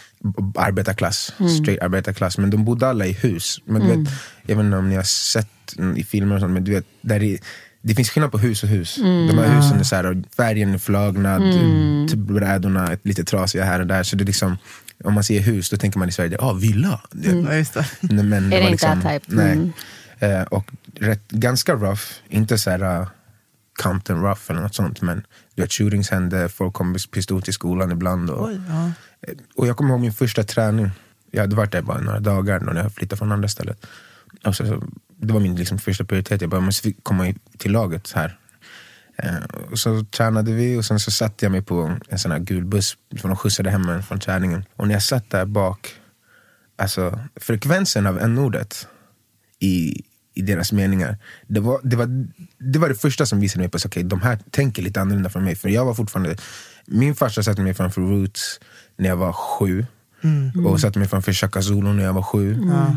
arbetarklass, 0.59 1.33
straight 1.61 1.83
arbetarklass, 1.83 2.39
men 2.39 2.51
de 2.51 2.65
bodde 2.65 2.89
alla 2.89 3.07
i 3.07 3.13
hus. 3.13 3.61
Men 3.65 3.83
du 3.83 3.89
vet, 3.89 4.13
jag 4.47 4.57
vet 4.57 4.65
inte 4.65 4.77
om 4.77 4.89
ni 4.89 4.97
har 4.97 5.03
sett 5.03 5.79
mm, 5.79 5.97
i 5.97 6.05
filmer 6.05 6.35
och 6.35 6.41
sånt, 6.41 6.53
men 6.53 6.65
du 6.65 6.73
vet, 6.73 6.87
där 7.01 7.23
i, 7.23 7.41
det 7.83 7.95
finns 7.95 8.11
skillnad 8.11 8.33
på 8.33 8.39
hus 8.39 8.63
och 8.63 8.69
hus. 8.69 8.97
De 8.97 9.39
här 9.39 9.57
husen 9.57 9.79
är 9.79 9.85
så 9.85 9.97
här, 9.97 10.23
färgen 10.37 10.75
är 10.75 10.79
förlagnad, 10.79 11.43
typ 12.09 12.19
brädorna 12.19 12.87
är 12.87 12.99
lite 13.03 13.25
trasiga 13.25 13.65
här 13.65 13.81
och 13.81 13.87
där. 13.87 14.03
Så 14.03 14.17
det 14.17 14.25
är 14.25 14.27
liksom, 14.27 14.57
om 15.05 15.15
man 15.15 15.25
ser 15.25 15.41
hus, 15.41 15.71
då 15.71 15.77
tänker 15.77 15.99
man 15.99 16.09
i 16.09 16.13
Sverige, 16.13 16.37
ah, 16.41 16.53
villa. 16.53 17.01
Ja, 17.13 17.55
just 17.55 17.75
det. 17.75 17.87
Men 18.01 18.51
det 18.51 18.61
var 18.61 18.69
inte 18.69 18.87
that 18.87 19.03
type? 19.03 19.37
Nej. 19.37 19.53
Mm. 19.53 19.73
Eh, 20.19 20.43
och 20.43 20.73
rätt, 20.95 21.29
ganska 21.29 21.75
rough, 21.75 22.03
inte 22.29 22.59
så 22.59 22.71
här 22.71 23.01
uh, 23.01 23.09
Compton 23.83 24.23
rough 24.23 24.41
eller 24.49 24.61
något 24.61 24.75
sånt. 24.75 25.03
Men 25.03 25.27
du 25.55 25.63
vet, 25.63 25.73
shootings 25.73 26.11
hände, 26.11 26.49
folk 26.49 26.75
kom 26.75 26.93
med 26.93 27.11
pistol 27.11 27.43
till 27.43 27.55
skolan 27.55 27.93
ibland. 27.93 28.31
Och, 28.31 28.49
Oj, 28.49 28.61
ja. 28.69 28.91
eh, 29.21 29.35
och 29.57 29.67
jag 29.67 29.77
kommer 29.77 29.91
ihåg 29.91 30.01
min 30.01 30.13
första 30.13 30.43
träning. 30.43 30.91
Jag 31.31 31.41
hade 31.41 31.57
varit 31.57 31.73
där 31.73 31.83
bara 31.83 32.01
några 32.01 32.21
dagar 32.21 32.61
när 32.61 32.83
jag 32.83 32.93
flyttade 32.93 33.19
från 33.19 33.33
andra 33.33 33.49
stället. 33.49 33.87
Och 34.45 34.57
så, 34.57 34.67
så, 34.67 34.83
det 35.17 35.33
var 35.33 35.41
min 35.41 35.57
liksom, 35.57 35.79
första 35.79 36.05
prioritet. 36.05 36.41
Jag 36.41 36.51
bara, 36.51 36.57
jag 36.57 36.65
måste 36.65 36.93
komma 36.93 37.35
till 37.59 37.73
laget 37.73 38.13
här. 38.15 38.39
Och 39.71 39.79
så 39.79 40.05
tränade 40.05 40.53
vi 40.53 40.77
och 40.77 40.85
sen 40.85 41.01
så 41.01 41.11
satte 41.11 41.45
jag 41.45 41.53
mig 41.53 41.63
på 41.63 41.97
en 42.09 42.19
sån 42.19 42.33
här 42.33 42.39
gul 42.39 42.65
buss. 42.65 42.97
För 43.17 43.29
de 43.29 43.37
skjutsade 43.37 43.71
hem 43.71 43.83
mig 43.83 44.03
från 44.03 44.21
träningen. 44.21 44.65
Och 44.77 44.87
när 44.87 44.95
jag 44.95 45.03
satt 45.03 45.31
där 45.31 45.45
bak, 45.45 45.95
alltså 46.77 47.21
frekvensen 47.37 48.07
av 48.07 48.19
n-ordet 48.19 48.89
i, 49.59 50.03
i 50.35 50.43
deras 50.43 50.73
meningar. 50.73 51.19
Det 51.47 51.61
var 51.61 51.81
det, 51.83 51.97
var, 51.97 52.27
det 52.59 52.79
var 52.79 52.89
det 52.89 52.95
första 52.95 53.27
som 53.27 53.41
visade 53.41 53.61
mig 53.61 53.71
på 53.71 53.77
att 53.77 53.87
okay, 53.87 54.03
de 54.03 54.23
här 54.23 54.39
tänker 54.51 54.83
lite 54.83 55.01
annorlunda 55.01 55.31
från 55.31 55.45
mig. 55.45 55.57
För 55.57 55.69
jag 55.69 55.85
var 55.85 55.95
fortfarande, 55.95 56.37
min 56.87 57.15
farsa 57.15 57.43
satte 57.43 57.63
mig 57.63 57.75
framför 57.75 58.01
Roots 58.01 58.61
när 58.97 59.09
jag 59.09 59.17
var 59.17 59.33
sju. 59.33 59.87
Och 60.67 60.81
satte 60.81 60.99
mig 60.99 61.09
framför 61.09 61.33
Chaka 61.33 61.63
Zulu 61.63 61.93
när 61.93 62.05
jag 62.05 62.13
var 62.13 62.23
sju. 62.23 62.55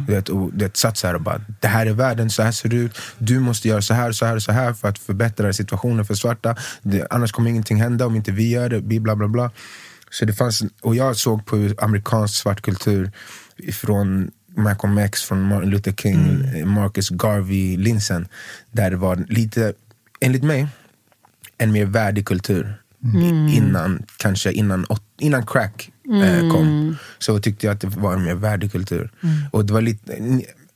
Du 0.07 0.13
vet, 0.13 0.29
och 0.29 0.53
du 0.53 0.65
vet, 0.65 0.77
satt 0.77 0.97
så 0.97 1.07
här 1.07 1.13
och 1.13 1.21
bara, 1.21 1.41
det 1.61 1.67
här 1.67 1.85
är 1.85 1.93
världen, 1.93 2.29
så 2.29 2.43
här 2.43 2.51
ser 2.51 2.69
det 2.69 2.75
ut. 2.75 2.97
Du 3.17 3.39
måste 3.39 3.67
göra 3.67 3.81
så 3.81 3.93
här, 3.93 4.11
så 4.11 4.25
här, 4.25 4.39
så 4.39 4.51
här 4.51 4.73
för 4.73 4.87
att 4.87 4.99
förbättra 4.99 5.53
situationen 5.53 6.05
för 6.05 6.15
svarta. 6.15 6.55
Det, 6.81 7.07
annars 7.09 7.31
kommer 7.31 7.49
ingenting 7.49 7.81
hända 7.81 8.05
om 8.05 8.15
inte 8.15 8.31
vi 8.31 8.49
gör 8.49 8.69
det. 8.69 8.81
Bla, 8.81 9.15
bla, 9.15 9.27
bla. 9.27 9.51
Så 10.11 10.25
det 10.25 10.33
fanns, 10.33 10.63
och 10.81 10.95
jag 10.95 11.15
såg 11.15 11.45
på 11.45 11.69
amerikansk 11.77 12.35
svart 12.35 12.61
kultur 12.61 13.11
från 13.73 14.31
Malcolm 14.57 14.97
X, 14.97 15.23
från 15.23 15.41
Martin 15.41 15.69
Luther 15.69 15.91
King, 15.91 16.43
Marcus 16.65 17.09
Garvey-linsen. 17.09 18.27
Där 18.71 18.91
det 18.91 18.97
var 18.97 19.25
lite, 19.29 19.73
enligt 20.19 20.43
mig, 20.43 20.67
en 21.57 21.71
mer 21.71 21.85
värdig 21.85 22.25
kultur. 22.25 22.81
I- 23.13 23.55
Innan, 23.55 24.03
kanske 24.17 24.51
innan, 24.51 24.85
innan 25.19 25.45
crack 25.45 25.89
eh, 26.23 26.51
kom. 26.51 26.97
Så 27.19 27.39
tyckte 27.39 27.65
jag 27.67 27.73
att 27.73 27.81
det 27.81 27.87
var 27.87 28.13
en 28.13 28.23
mer 28.23 28.35
värdig 28.35 28.71
kultur. 28.71 29.11
Och 29.51 29.65
det 29.65 29.73
var 29.73 29.81
lite, 29.81 30.13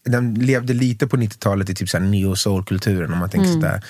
den 0.05 0.33
levde 0.33 0.73
lite 0.73 1.07
på 1.07 1.17
90-talet 1.17 1.69
i 1.69 1.75
typ 1.75 1.93
neo-soul-kulturen. 1.99 3.13
Om 3.13 3.19
man 3.19 3.29
tänker 3.29 3.47
sådär 3.53 3.83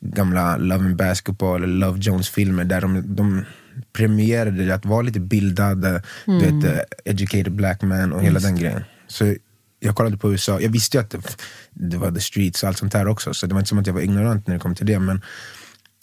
gamla 0.00 0.56
Love 0.56 0.84
and 0.84 0.96
Basketball 0.96 1.64
eller 1.64 1.74
Love 1.86 1.98
Jones-filmer 2.00 2.64
där 2.64 2.80
de, 2.80 3.16
de 3.16 3.44
premierade 3.92 4.74
att 4.74 4.84
vara 4.86 5.02
lite 5.02 5.20
bildade, 5.20 6.02
du 6.24 6.38
vet, 6.38 6.64
eh, 6.64 6.78
educated 7.04 7.52
black 7.52 7.82
man 7.82 8.12
och 8.12 8.22
hela 8.22 8.40
den 8.40 8.56
grejen. 8.56 8.84
Så 9.08 9.34
jag 9.80 9.94
kollade 9.96 10.16
på 10.16 10.32
USA, 10.32 10.60
jag 10.60 10.68
visste 10.70 10.96
ju 10.96 11.00
att 11.00 11.10
det, 11.10 11.36
det 11.70 11.96
var 11.96 12.10
the 12.10 12.20
streets 12.20 12.62
och 12.62 12.68
allt 12.68 12.78
sånt 12.78 12.92
där 12.92 13.08
också, 13.08 13.34
så 13.34 13.46
det 13.46 13.54
var 13.54 13.60
inte 13.60 13.68
som 13.68 13.78
att 13.78 13.86
jag 13.86 13.94
var 13.94 14.00
ignorant 14.00 14.46
när 14.46 14.54
det 14.54 14.60
kom 14.60 14.74
till 14.74 14.86
det. 14.86 14.98
Men 14.98 15.20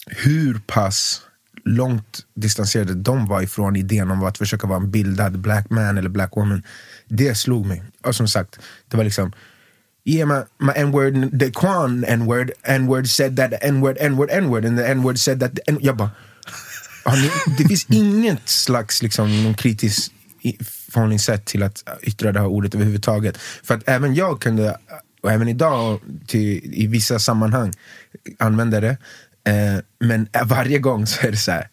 hur 0.08 0.62
pass 0.68 1.22
långt 1.66 2.20
distanserade 2.36 2.94
de 2.94 3.28
var 3.28 3.42
ifrån 3.42 3.76
idén 3.76 4.12
om 4.12 4.24
att 4.24 4.38
försöka 4.38 4.68
vara 4.68 4.78
en 4.80 4.92
bildad 4.92 5.40
black 5.40 5.70
man 5.70 5.98
eller 5.98 6.10
black 6.10 6.32
woman. 6.38 6.64
Det 7.08 7.36
slog 7.36 7.66
mig. 7.66 7.84
Och 8.04 8.16
som 8.16 8.28
sagt, 8.28 8.60
det 8.88 8.98
var 8.98 9.04
liksom 9.04 9.32
Yeah, 10.06 10.28
my, 10.28 10.66
my 10.66 10.74
N-word, 10.76 11.40
the 11.40 11.52
Quan 11.52 12.04
N-word, 12.08 12.52
N-word 12.64 13.06
said 13.08 13.36
that 13.38 13.54
N-word, 13.62 13.98
N-word, 14.00 14.30
N-word, 14.32 14.66
and 14.66 14.78
the 14.78 14.86
N-word 14.88 15.18
said 15.20 15.40
that 15.40 15.56
the 15.56 15.62
N 15.68 15.78
Jag 15.82 15.98
bara, 15.98 16.12
det 17.58 17.64
finns 17.68 17.86
inget 17.90 18.50
slags 18.50 19.02
liksom, 19.04 19.44
någon 19.44 19.54
kritisk 19.54 20.12
i- 20.42 20.58
förhållningssätt 20.92 21.46
till 21.46 21.64
att 21.64 21.84
yttra 22.02 22.32
det 22.32 22.40
här 22.40 22.48
ordet 22.48 22.76
överhuvudtaget. 22.76 23.38
För 23.38 23.74
att 23.76 23.90
även 23.90 24.16
jag 24.16 24.42
kunde, 24.42 24.78
och 25.22 25.32
även 25.32 25.48
idag 25.48 26.00
till, 26.28 26.74
i 26.74 26.88
vissa 26.88 27.20
sammanhang, 27.20 27.74
använda 28.40 28.80
det. 28.80 28.98
Eh, 29.50 29.80
men 30.00 30.28
varje 30.46 30.80
gång 30.80 31.08
så 31.08 31.28
är 31.28 31.32
det 31.32 31.38
så 31.38 31.52
här. 31.52 31.68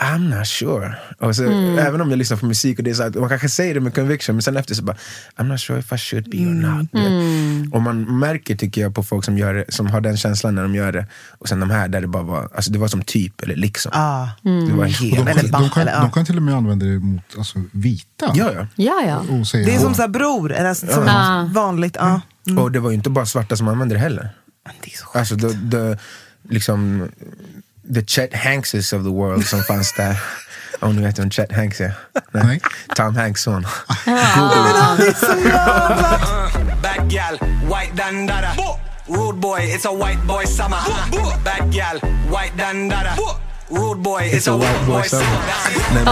I'm 0.00 0.36
not 0.38 0.46
sure. 0.46 0.94
Och 1.20 1.36
så, 1.36 1.42
Även 1.78 2.00
om 2.00 2.10
jag 2.10 2.16
lyssnar 2.18 2.36
på 2.38 2.46
musik 2.46 2.78
och 2.78 2.84
det 2.84 2.90
är 2.90 2.94
så 2.94 3.02
här, 3.02 3.10
man 3.10 3.28
kanske 3.28 3.48
säger 3.48 3.74
det 3.74 3.80
med 3.80 3.94
conviction 3.94 4.34
men 4.36 4.42
sen 4.42 4.56
efter 4.56 4.74
så 4.74 4.82
bara 4.82 4.96
I'm 5.36 5.44
not 5.44 5.60
sure 5.60 5.78
if 5.78 5.92
I 5.92 5.98
should 5.98 6.30
be 6.30 6.36
or 6.38 6.54
not. 6.54 6.88
Och 7.74 7.82
man 7.82 8.18
märker 8.18 8.56
tycker 8.56 8.80
jag 8.80 8.94
på 8.94 9.02
folk 9.02 9.24
som, 9.24 9.38
gör 9.38 9.54
det, 9.54 9.64
som 9.68 9.86
har 9.86 10.00
den 10.00 10.16
känslan 10.16 10.54
när 10.54 10.62
de 10.62 10.74
gör 10.74 10.92
det. 10.92 11.06
Och 11.38 11.48
sen 11.48 11.60
de 11.60 11.70
här 11.70 11.88
där 11.88 12.00
det 12.00 12.06
bara 12.06 12.22
var, 12.22 12.48
alltså 12.54 12.72
det 12.72 12.78
var 12.78 12.88
som 12.88 13.02
typ 13.02 13.42
eller 13.42 13.56
liksom. 13.56 13.92
Ah. 13.94 14.26
Det 14.42 14.72
var 14.72 14.84
Och 14.84 14.90
helt... 14.90 15.16
de, 15.26 15.28
Eller 15.30 15.42
de, 15.52 15.70
kan, 15.70 15.82
eller, 15.82 16.00
de 16.00 16.10
kan 16.10 16.24
till 16.26 16.36
och 16.36 16.42
med 16.42 16.54
använda 16.54 16.86
det 16.86 16.98
mot 16.98 17.22
alltså, 17.38 17.58
vita. 17.72 18.32
Ja, 18.34 18.50
ja. 18.54 18.66
Ja, 18.76 19.02
ja. 19.06 19.34
Och 19.40 19.46
säga, 19.46 19.66
Det 19.66 19.74
är 19.74 19.78
som 19.78 19.88
"Ja, 19.88 19.94
så 19.94 20.02
här 20.02 20.08
bror, 20.08 20.52
eller 20.52 20.68
alltså, 20.68 20.86
som 20.86 21.06
Ja. 21.06 21.50
vanligt. 21.54 21.96
Ja. 22.00 22.20
Och 22.58 22.72
det 22.72 22.80
var 22.80 22.90
ju 22.90 22.96
inte 22.96 23.10
bara 23.10 23.26
svarta 23.26 23.56
som 23.56 23.68
använde 23.68 23.94
det 23.94 23.98
heller. 23.98 24.30
Det 24.84 24.92
är 24.92 24.96
så 24.98 25.04
sjukt. 25.06 25.16
Alltså 25.16 25.34
det, 25.36 25.52
det, 25.54 25.98
liksom, 26.48 27.08
the 27.94 28.02
Chet 28.06 28.34
Hankses 28.34 28.92
of 28.92 29.02
the 29.02 29.10
world 29.10 29.46
som 29.46 29.62
fanns 29.62 29.92
där. 29.92 30.16
Om 30.80 30.96
ni 30.96 31.02
vet 31.02 31.18
vem 31.18 31.30
Chet 31.30 31.52
Hanks 31.52 31.80
är? 31.80 31.92
Nej. 32.32 32.60
Tom 32.96 33.16
Hanks 33.16 33.42
son. 33.42 33.62
Bad 36.82 37.10
gal, 37.10 37.38
white 37.62 37.92
dandada. 37.96 38.54
Rude 39.08 39.40
boy, 39.40 39.60
it's 39.60 39.86
a 39.86 39.92
white 39.92 40.26
boy 40.26 40.46
summer. 40.46 40.78
Bad 41.44 41.72
gal, 41.72 42.00
white 42.30 42.56
dandada. 42.56 43.16
Rude 43.70 44.02
boy, 44.02 44.22
it's, 44.22 44.48
a 44.48 44.56
white 44.56 44.86
boy 44.86 45.08
summer. 45.08 45.24
Nej, 45.94 46.04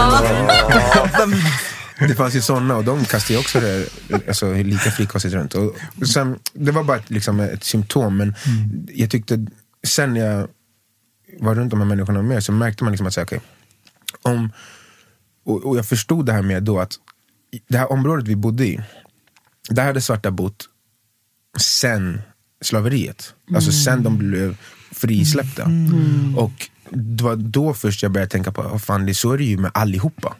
men, 1.99 2.07
det 2.09 2.15
fanns 2.15 2.35
ju 2.35 2.41
såna 2.41 2.75
och 2.75 2.83
de 2.83 3.05
kastade 3.05 3.33
ju 3.33 3.39
också 3.39 3.59
det, 3.59 3.87
alltså, 4.27 4.53
lika 4.53 4.91
frikostigt 4.91 5.33
runt. 5.33 5.53
Och, 5.53 5.75
och 6.01 6.07
sen, 6.07 6.39
det 6.53 6.71
var 6.71 6.83
bara 6.83 6.97
ett, 6.97 7.09
liksom, 7.09 7.39
ett 7.39 7.63
symptom, 7.63 8.17
men 8.17 8.35
jag 8.93 9.09
tyckte 9.09 9.45
sen 9.83 10.13
när 10.13 10.21
jag 10.21 10.47
var 11.39 11.55
runt 11.55 11.69
de 11.71 11.79
här 11.79 11.87
människorna 11.87 12.21
mer 12.21 12.39
så 12.39 12.51
märkte 12.51 12.83
man 12.83 12.91
liksom 12.93 13.07
att 13.07 13.13
säga, 13.13 13.23
okay, 13.23 13.39
om, 14.21 14.51
och, 15.45 15.65
och 15.65 15.77
jag 15.77 15.85
förstod 15.85 16.25
det 16.25 16.33
här 16.33 16.41
med 16.41 16.63
då 16.63 16.79
att 16.79 16.93
det 17.67 17.77
här 17.77 17.91
området 17.91 18.27
vi 18.27 18.35
bodde 18.35 18.67
i, 18.67 18.81
där 19.69 19.85
hade 19.85 20.01
svarta 20.01 20.31
bott 20.31 20.69
sen 21.59 22.21
slaveriet. 22.61 23.33
Alltså 23.55 23.71
sen 23.71 24.03
de 24.03 24.17
blev 24.17 24.57
frisläppta. 24.91 25.63
Och 26.35 26.69
det 26.89 27.23
var 27.23 27.35
då 27.35 27.73
först 27.73 28.03
jag 28.03 28.11
började 28.11 28.31
tänka 28.31 28.51
på, 28.51 28.61
oh, 28.61 28.77
fan, 28.77 29.05
det, 29.05 29.13
så 29.13 29.31
är 29.31 29.37
det 29.37 29.43
ju 29.43 29.57
med 29.57 29.71
allihopa. 29.73 30.35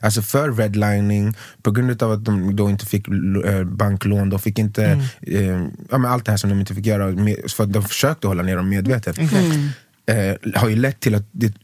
Alltså 0.00 0.22
för 0.22 0.52
redlining, 0.52 1.34
på 1.62 1.70
grund 1.70 2.02
av 2.02 2.12
att 2.12 2.24
de 2.24 2.56
då 2.56 2.70
inte 2.70 2.86
fick 2.86 3.08
eh, 3.44 3.64
banklån, 3.64 4.30
de 4.30 4.38
fick 4.38 4.58
inte, 4.58 4.84
eh, 5.22 5.66
ja, 5.90 5.98
men 5.98 6.04
allt 6.04 6.24
det 6.24 6.30
här 6.30 6.36
som 6.36 6.50
de 6.50 6.60
inte 6.60 6.74
fick 6.74 6.86
göra, 6.86 7.12
för 7.48 7.64
att 7.64 7.72
de 7.72 7.82
försökte 7.82 8.26
hålla 8.26 8.42
ner 8.42 8.56
dem 8.56 8.68
medvetet. 8.68 9.18
Eh, 10.06 10.60
har 10.60 10.68
ju 10.68 10.76
lett 10.76 11.00
till 11.00 11.14
att 11.14 11.28
det, 11.32 11.54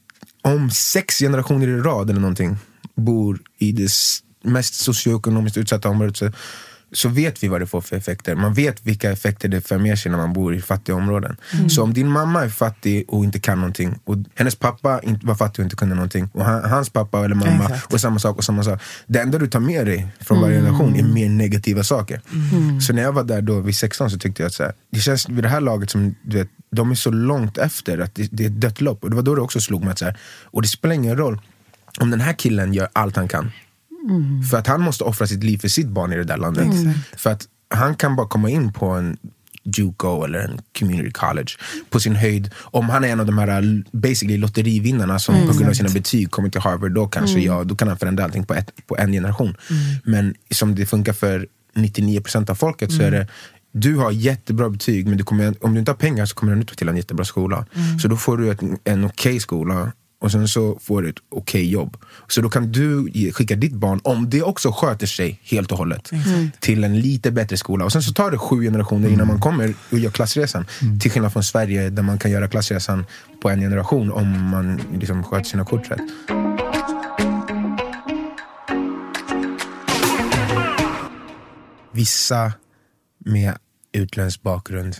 om 0.42 0.70
sex 0.70 1.18
generationer 1.18 1.68
i 1.68 1.76
rad 1.76 2.10
eller 2.10 2.20
någonting 2.20 2.56
bor 2.94 3.38
i 3.58 3.72
det 3.72 3.90
mest 4.44 4.74
socioekonomiskt 4.74 5.56
utsatta 5.56 5.88
området 5.88 6.34
så, 6.96 7.08
vet 7.08 7.42
vi 7.42 7.48
vad 7.48 7.60
det 7.60 7.66
får 7.66 7.80
för 7.80 7.96
effekter. 7.96 8.34
Man 8.34 8.54
vet 8.54 8.86
vilka 8.86 9.12
effekter 9.12 9.48
det 9.48 9.60
för 9.60 9.78
med 9.78 9.98
sig 9.98 10.10
när 10.10 10.18
man 10.18 10.32
bor 10.32 10.54
i 10.54 10.60
fattiga 10.60 10.96
områden. 10.96 11.36
Så 11.68 11.82
om 11.82 11.94
din 11.94 12.08
mamma 12.08 12.44
är 12.44 12.48
fattig 12.48 13.04
och 13.08 13.24
inte 13.24 13.38
kan 13.40 13.58
någonting 13.58 13.98
och 14.04 14.16
hennes 14.34 14.56
pappa 14.56 15.00
inte 15.02 15.26
var 15.26 15.34
fattig 15.34 15.60
och 15.60 15.64
inte 15.64 15.76
kunde 15.76 15.94
någonting 15.94 16.28
och 16.32 16.44
han, 16.44 16.70
hans 16.70 16.90
pappa 16.90 17.24
eller 17.24 17.34
mamma 17.34 17.64
Exakt. 17.64 17.92
och 17.92 18.00
samma 18.00 18.18
sak 18.18 18.36
och 18.36 18.44
samma 18.44 18.62
sak. 18.62 18.80
Det 19.06 19.20
enda 19.20 19.38
du 19.38 19.46
tar 19.46 19.60
med 19.60 19.86
dig 19.86 20.08
från 20.20 20.40
varje 20.40 20.56
generation 20.56 20.96
är 20.96 21.02
mer 21.02 21.28
negativa 21.28 21.82
saker. 21.82 22.20
Så 22.80 22.92
när 22.92 23.02
jag 23.02 23.12
var 23.12 23.24
där 23.24 23.42
då 23.42 23.60
vid 23.60 23.76
16 23.76 24.10
så 24.10 24.18
tyckte 24.18 24.42
jag 24.42 24.46
att 24.48 24.54
så 24.54 24.62
här, 24.62 24.72
det 24.90 25.00
känns 25.00 25.28
vid 25.28 25.44
det 25.44 25.48
här 25.48 25.60
laget 25.60 25.90
som 25.90 26.14
du 26.22 26.38
vet, 26.38 26.48
de 26.70 26.90
är 26.90 26.94
så 26.94 27.10
långt 27.10 27.58
efter 27.58 27.98
att 27.98 28.14
det, 28.14 28.28
det 28.32 28.44
är 28.44 28.48
ett 28.48 28.60
dött 28.60 28.80
lopp. 28.80 29.04
Och 29.04 29.10
det 29.10 29.16
var 29.16 29.22
då 29.22 29.34
det 29.34 29.40
också 29.40 29.60
slog 29.60 29.82
mig 29.82 29.90
att 29.90 29.98
så 29.98 30.04
här, 30.04 30.18
och 30.44 30.62
det 30.62 30.68
spelar 30.68 30.94
ingen 30.94 31.16
roll 31.16 31.40
om 32.00 32.10
den 32.10 32.20
här 32.20 32.32
killen 32.32 32.74
gör 32.74 32.88
allt 32.92 33.16
han 33.16 33.28
kan. 33.28 33.50
För 34.50 34.58
att 34.58 34.66
han 34.66 34.80
måste 34.80 35.04
offra 35.04 35.26
sitt 35.26 35.44
liv 35.44 35.58
för 35.58 35.68
sitt 35.68 35.88
barn 35.88 36.12
i 36.12 36.16
det 36.16 36.24
där 36.24 36.36
landet. 36.36 36.66
För 37.16 37.30
att 37.30 37.46
han 37.74 37.94
kan 37.96 38.16
bara 38.16 38.28
komma 38.28 38.50
in 38.50 38.72
på 38.72 38.86
en 38.86 39.16
Juco 39.76 40.24
eller 40.24 40.38
en 40.38 40.60
community 40.78 41.10
college 41.10 41.48
på 41.90 42.00
sin 42.00 42.16
höjd. 42.16 42.50
Om 42.58 42.88
han 42.90 43.04
är 43.04 43.08
en 43.08 43.20
av 43.20 43.26
de 43.26 43.38
här 43.38 43.48
l- 43.48 43.84
basically 43.92 44.36
lotterivinnarna 44.36 45.18
som 45.18 45.34
på 45.34 45.52
grund 45.52 45.68
av 45.70 45.72
sina 45.74 45.88
betyg 45.88 46.30
kommer 46.30 46.48
till 46.48 46.60
Harvard, 46.60 46.92
då 46.92 47.06
kanske 47.08 47.40
ja, 47.40 47.64
då 47.64 47.76
kan 47.76 47.88
han 47.88 47.98
förändra 47.98 48.24
allting 48.24 48.44
på, 48.44 48.54
ett, 48.54 48.70
på 48.86 48.96
en 48.96 49.12
generation. 49.12 49.54
Men 50.04 50.34
som 50.50 50.74
det 50.74 50.86
funkar 50.86 51.12
för 51.12 51.46
99% 51.74 52.50
av 52.50 52.54
folket 52.54 52.92
så 52.92 53.02
är 53.02 53.10
det 53.10 53.26
du 53.72 53.96
har 53.96 54.10
jättebra 54.10 54.70
betyg 54.70 55.06
men 55.08 55.18
du 55.18 55.24
kommer, 55.24 55.54
om 55.64 55.72
du 55.74 55.78
inte 55.78 55.90
har 55.90 55.96
pengar 55.96 56.26
så 56.26 56.34
kommer 56.34 56.52
du 56.54 56.60
inte 56.60 56.76
till 56.76 56.88
en 56.88 56.96
jättebra 56.96 57.24
skola. 57.24 57.66
Så 58.02 58.08
då 58.08 58.16
får 58.16 58.36
du 58.36 58.50
ett, 58.50 58.60
en 58.84 59.04
okej 59.04 59.40
skola 59.40 59.92
och 60.20 60.32
sen 60.32 60.48
så 60.48 60.78
får 60.82 61.02
du 61.02 61.08
ett 61.08 61.16
okej 61.28 61.70
jobb. 61.70 61.96
Så 62.28 62.40
då 62.40 62.50
kan 62.50 62.72
du 62.72 63.10
ge- 63.14 63.32
skicka 63.32 63.56
ditt 63.56 63.72
barn, 63.72 64.00
om 64.04 64.30
det 64.30 64.42
också 64.42 64.72
sköter 64.72 65.06
sig 65.06 65.40
helt 65.42 65.72
och 65.72 65.78
hållet, 65.78 66.10
till 66.60 66.84
en 66.84 67.00
lite 67.00 67.30
bättre 67.30 67.56
skola. 67.56 67.84
Och 67.84 67.92
sen 67.92 68.02
så 68.02 68.12
tar 68.12 68.30
det 68.30 68.38
sju 68.38 68.62
generationer 68.62 69.08
innan 69.08 69.26
man 69.26 69.40
kommer 69.40 69.74
och 69.92 69.98
gör 69.98 70.10
klassresan. 70.10 70.66
Till 71.00 71.10
skillnad 71.10 71.32
från 71.32 71.44
Sverige 71.44 71.90
där 71.90 72.02
man 72.02 72.18
kan 72.18 72.30
göra 72.30 72.48
klassresan 72.48 73.04
på 73.42 73.50
en 73.50 73.60
generation 73.60 74.12
om 74.12 74.42
man 74.50 74.80
liksom 74.98 75.24
sköter 75.24 75.44
sina 75.44 75.64
kort 75.64 75.90
rätt. 75.90 76.00
Vissa 81.92 82.52
med 83.18 83.56
utländsk 83.92 84.42
bakgrund 84.42 84.96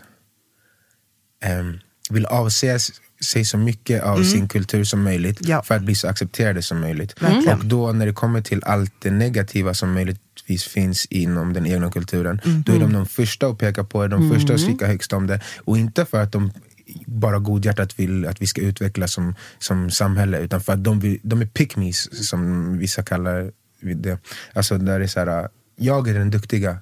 ehm, 1.42 1.78
vill 2.10 2.26
avse 2.26 2.78
sig 3.20 3.44
så 3.44 3.58
mycket 3.58 4.02
av 4.02 4.22
sin 4.22 4.48
kultur 4.48 4.84
som 4.84 5.02
möjligt 5.02 5.38
Ja. 5.40 5.62
för 5.62 5.74
att 5.74 5.82
bli 5.82 5.94
så 5.94 6.08
accepterade 6.08 6.62
som 6.62 6.80
möjligt. 6.80 7.22
Verkligen. 7.22 7.58
Och 7.58 7.64
då 7.64 7.92
när 7.92 8.06
det 8.06 8.12
kommer 8.12 8.40
till 8.40 8.64
allt 8.64 8.92
det 8.98 9.10
negativa 9.10 9.74
som 9.74 9.92
möjligtvis 9.92 10.64
finns 10.64 11.06
inom 11.06 11.52
den 11.52 11.66
egna 11.66 11.90
kulturen, 11.90 12.40
då 12.66 12.72
är 12.72 12.78
de 12.78 12.92
de 12.92 13.06
första 13.06 13.46
att 13.46 13.58
peka 13.58 13.84
på 13.84 14.02
det, 14.02 14.08
de 14.08 14.30
första 14.30 14.54
att 14.54 14.60
skrika 14.60 14.86
högst 14.86 15.12
om 15.12 15.26
det. 15.26 15.40
Och 15.64 15.78
inte 15.78 16.04
för 16.04 16.22
att 16.22 16.32
de 16.32 16.52
bara 17.06 17.38
godhjärtat 17.38 17.98
vill 17.98 18.26
att 18.26 18.42
vi 18.42 18.46
ska 18.46 18.60
utvecklas 18.60 19.12
som, 19.12 19.34
som 19.58 19.90
samhälle, 19.90 20.38
utan 20.38 20.60
för 20.60 20.72
att 20.72 20.84
de, 20.84 21.00
vill, 21.00 21.18
de 21.22 21.40
är 21.40 21.46
pick 21.46 21.74
som 22.12 22.78
vissa 22.78 23.02
kallar 23.02 23.50
det. 23.80 24.18
Alltså 24.52 24.78
där 24.78 25.00
är 25.00 25.06
så 25.06 25.20
här, 25.20 25.48
jag 25.76 26.08
är 26.08 26.14
den 26.14 26.30
duktiga, 26.30 26.78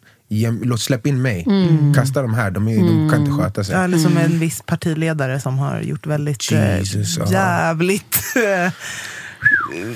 låt 0.63 0.81
släpp 0.81 1.07
in 1.07 1.23
mig, 1.23 1.47
kasta 1.95 2.23
de 2.23 2.35
här, 2.35 2.51
de, 2.51 2.69
är, 2.69 2.77
de 2.77 3.11
kan 3.11 3.21
inte 3.21 3.43
sköta 3.43 3.65
sig. 3.65 3.75
Ja, 3.75 3.85
eller 3.85 3.99
som 3.99 4.17
en 4.17 4.39
viss 4.39 4.63
partiledare 4.67 5.41
som 5.41 5.59
har 5.59 5.81
gjort 5.81 6.07
väldigt 6.07 6.53
eh, 6.53 6.79
Jesus, 6.79 7.19
ja. 7.19 7.33
jävligt... 7.33 8.17
eh, 8.37 8.73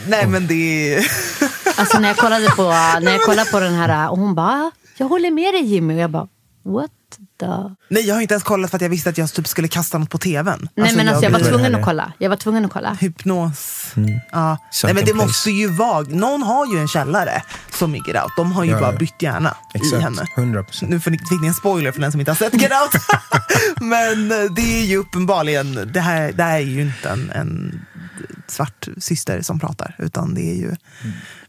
nej 0.09 0.27
men 0.27 0.47
det 0.47 0.95
är... 0.95 1.07
Alltså 1.79 1.99
när 1.99 2.09
jag 2.09 2.17
kollade 2.17 2.47
på, 2.57 2.63
när 3.03 3.13
jag 3.13 3.23
kollade 3.23 3.51
på 3.51 3.61
den 3.61 3.75
här 3.75 4.11
och 4.11 4.19
hon 4.19 4.35
bara, 4.35 4.71
jag 4.97 5.09
håller 5.09 5.31
med 5.31 5.55
dig 5.55 5.65
Jimmy. 5.65 5.95
Och 5.95 6.01
jag 6.01 6.11
bara, 6.11 6.29
what 6.65 6.91
the... 7.41 7.47
Nej 7.89 8.07
jag 8.07 8.15
har 8.15 8.23
inte 8.23 8.35
ens 8.35 8.43
kollat 8.45 8.71
för 8.71 8.77
att 8.79 8.83
jag 8.83 8.89
visste 8.89 9.11
att 9.11 9.19
jag 9.19 9.33
typ 9.33 9.49
skulle 9.49 9.69
kasta 9.69 9.99
något 9.99 10.11
på 10.11 10.19
tvn. 10.19 10.69
Nej 10.75 10.97
men 10.97 11.09
alltså 11.09 11.25
jag 11.25 11.31
var 11.31 11.41
tvungen 11.41 11.75
att 11.75 11.85
kolla. 11.85 12.13
Jag 12.19 12.31
var 12.31 12.37
tvungen 12.37 12.65
att 12.65 12.73
kolla. 12.73 12.95
Hypnos. 13.01 13.93
Mm. 13.97 14.21
Ja. 14.33 14.59
Nej, 14.85 14.95
men 14.95 15.05
det 15.05 15.13
place. 15.13 15.27
måste 15.27 15.51
ju 15.51 15.69
vara... 15.69 16.01
Någon 16.01 16.43
har 16.43 16.75
ju 16.75 16.81
en 16.81 16.89
källare 16.89 17.43
som 17.71 17.95
i 17.95 18.03
Get 18.07 18.23
Out. 18.23 18.33
De 18.37 18.53
har 18.53 18.65
ju 18.65 18.71
Ja, 18.71 18.81
bara 18.81 18.93
ja. 18.93 18.99
bytt 18.99 19.23
hjärna 19.23 19.57
i 19.75 19.79
Exakt, 19.79 20.03
henne. 20.03 20.23
100%. 20.37 20.89
Nu 20.89 21.01
fick 21.01 21.41
ni 21.43 21.47
en 21.47 21.55
spoiler 21.55 21.93
för 21.93 22.01
den 22.01 22.13
som 22.13 22.21
inte 22.21 22.31
har 22.31 22.37
sett 22.37 22.63
Get 22.63 22.73
Out. 22.73 23.03
men 23.81 24.33
eh, 24.33 24.51
det 24.57 24.81
är 24.81 24.85
ju 24.85 24.97
uppenbarligen... 24.97 25.91
Det 25.93 26.01
här, 26.01 26.33
det 26.33 26.43
här 26.43 26.57
är 26.57 26.65
ju 26.65 26.83
inte 26.83 27.09
en, 27.09 27.31
en 27.31 27.81
svart 28.47 28.89
syster 28.99 29.43
som 29.43 29.61
pratar. 29.61 29.95
Utan 29.99 30.35
det 30.35 30.51
är 30.51 30.55
ju 30.55 30.77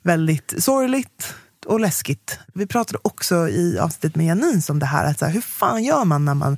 väldigt 0.03 0.53
sorgligt 0.57 1.33
och 1.69 1.79
läskigt. 1.79 2.39
Vi 2.53 2.67
pratade 2.67 2.99
också 3.01 3.49
i 3.49 3.79
avsnittet 3.79 4.15
med 4.15 4.25
Janins 4.25 4.69
om 4.69 4.79
det 4.79 4.85
här. 4.85 5.05
Att 5.05 5.19
så 5.19 5.25
här 5.25 5.33
hur 5.33 5.41
fan 5.41 5.83
gör 5.83 6.05
man 6.05 6.25
när 6.25 6.33
man 6.33 6.57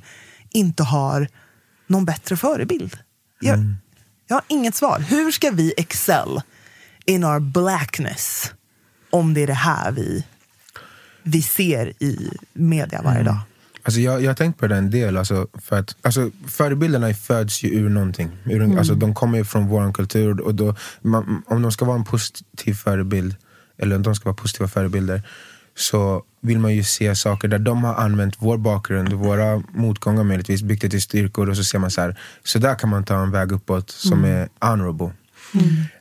inte 0.50 0.82
har 0.82 1.28
någon 1.86 2.04
bättre 2.04 2.36
förebild? 2.36 2.98
Jag, 3.40 3.58
jag 4.26 4.36
har 4.36 4.44
inget 4.48 4.74
svar. 4.74 4.98
Hur 4.98 5.30
ska 5.30 5.50
vi 5.50 5.74
excel 5.76 6.40
in 7.04 7.24
our 7.24 7.40
blackness 7.40 8.52
om 9.10 9.34
det 9.34 9.42
är 9.42 9.46
det 9.46 9.52
här 9.52 9.92
vi, 9.92 10.24
vi 11.22 11.42
ser 11.42 12.02
i 12.02 12.30
media 12.52 13.02
varje 13.02 13.22
dag? 13.22 13.38
Alltså 13.82 14.00
jag, 14.00 14.22
jag 14.22 14.30
har 14.30 14.34
tänkt 14.34 14.58
på 14.58 14.66
det 14.66 14.76
en 14.76 14.90
del. 14.90 15.16
Alltså 15.16 15.46
för 15.54 15.78
att, 15.78 15.96
alltså 16.02 16.30
förebilderna 16.48 17.14
föds 17.14 17.62
ju 17.62 17.68
ur 17.68 17.88
någonting. 17.88 18.30
Ur 18.44 18.62
en, 18.62 18.78
alltså 18.78 18.94
de 18.94 19.14
kommer 19.14 19.38
ju 19.38 19.44
från 19.44 19.68
vår 19.68 19.92
kultur. 19.92 20.40
Och 20.40 20.54
då, 20.54 20.76
man, 21.00 21.42
om 21.46 21.62
de 21.62 21.72
ska 21.72 21.84
vara 21.84 21.96
en 21.96 22.04
positiv 22.04 22.74
förebild, 22.74 23.36
eller 23.82 23.98
de 23.98 24.14
ska 24.14 24.24
vara 24.24 24.36
positiva 24.36 24.68
förebilder, 24.68 25.22
så 25.76 26.24
vill 26.40 26.58
man 26.58 26.74
ju 26.74 26.84
se 26.84 27.14
saker 27.14 27.48
där 27.48 27.58
de 27.58 27.84
har 27.84 27.94
använt 27.94 28.36
vår 28.38 28.58
bakgrund, 28.58 29.12
våra 29.12 29.62
motgångar 29.72 30.24
möjligtvis, 30.24 30.62
byggt 30.62 30.82
det 30.82 30.88
till 30.90 31.02
styrkor 31.02 31.50
och 31.50 31.56
så 31.56 31.64
ser 31.64 31.78
man 31.78 31.90
så 31.90 32.00
här, 32.00 32.18
så 32.44 32.58
där 32.58 32.74
kan 32.74 32.90
man 32.90 33.04
ta 33.04 33.22
en 33.22 33.30
väg 33.30 33.52
uppåt 33.52 33.90
som 33.90 34.24
är 34.24 34.48
honorable. 34.60 35.12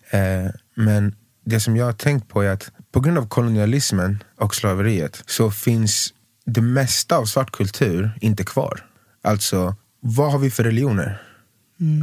Eh, 0.10 0.52
men 0.76 1.16
det 1.46 1.60
som 1.60 1.78
jag 1.78 1.86
har 1.86 1.94
tänkt 1.94 2.28
på 2.30 2.42
är 2.42 2.50
att 2.50 2.72
på 2.92 3.00
grund 3.00 3.18
av 3.18 3.28
kolonialismen 3.28 4.24
och 4.38 4.56
slaveriet 4.56 5.24
så 5.26 5.52
finns 5.52 6.14
det 6.46 6.62
mesta 6.62 7.18
av 7.18 7.26
svart 7.26 7.52
kultur 7.52 8.12
inte 8.22 8.44
kvar. 8.44 8.86
Alltså, 9.24 9.76
vad 10.00 10.32
har 10.32 10.40
vi 10.40 10.52
för 10.52 10.64
religioner? 10.64 11.22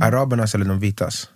Arabernas 0.03 0.55
eller 0.55 0.65
de 0.65 0.81
vitas? 0.81 1.29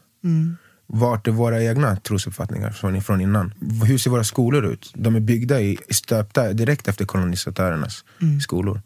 Vart 0.94 1.26
är 1.26 1.32
våra 1.32 1.62
egna 1.62 1.96
trosuppfattningar 1.96 2.70
från, 2.70 3.02
från 3.02 3.20
innan? 3.20 3.54
Hur 3.86 3.98
ser 3.98 4.10
våra 4.10 4.24
skolor 4.24 4.64
ut? 4.66 4.92
De 4.94 5.16
är 5.16 5.20
byggda 5.20 5.60
i, 5.60 5.78
stöpta 5.90 6.52
direkt 6.52 6.88
efter 6.88 7.04
kolonisatörernas 7.04 8.04
skolor. 8.42 8.80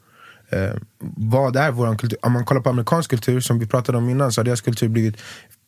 Eh, 0.49 0.71
vad 1.17 1.57
är 1.57 1.71
vår 1.71 1.99
kultur? 1.99 2.19
Om 2.23 2.33
man 2.33 2.45
kollar 2.45 2.61
på 2.61 2.71
amerikansk 2.71 3.11
kultur, 3.11 3.41
som 3.41 3.59
vi 3.59 3.67
pratade 3.67 3.99
om 3.99 4.09
innan, 4.09 4.33
så 4.33 4.41
har 4.41 4.45
deras 4.45 4.61
kultur 4.61 4.89
blivit 4.89 5.17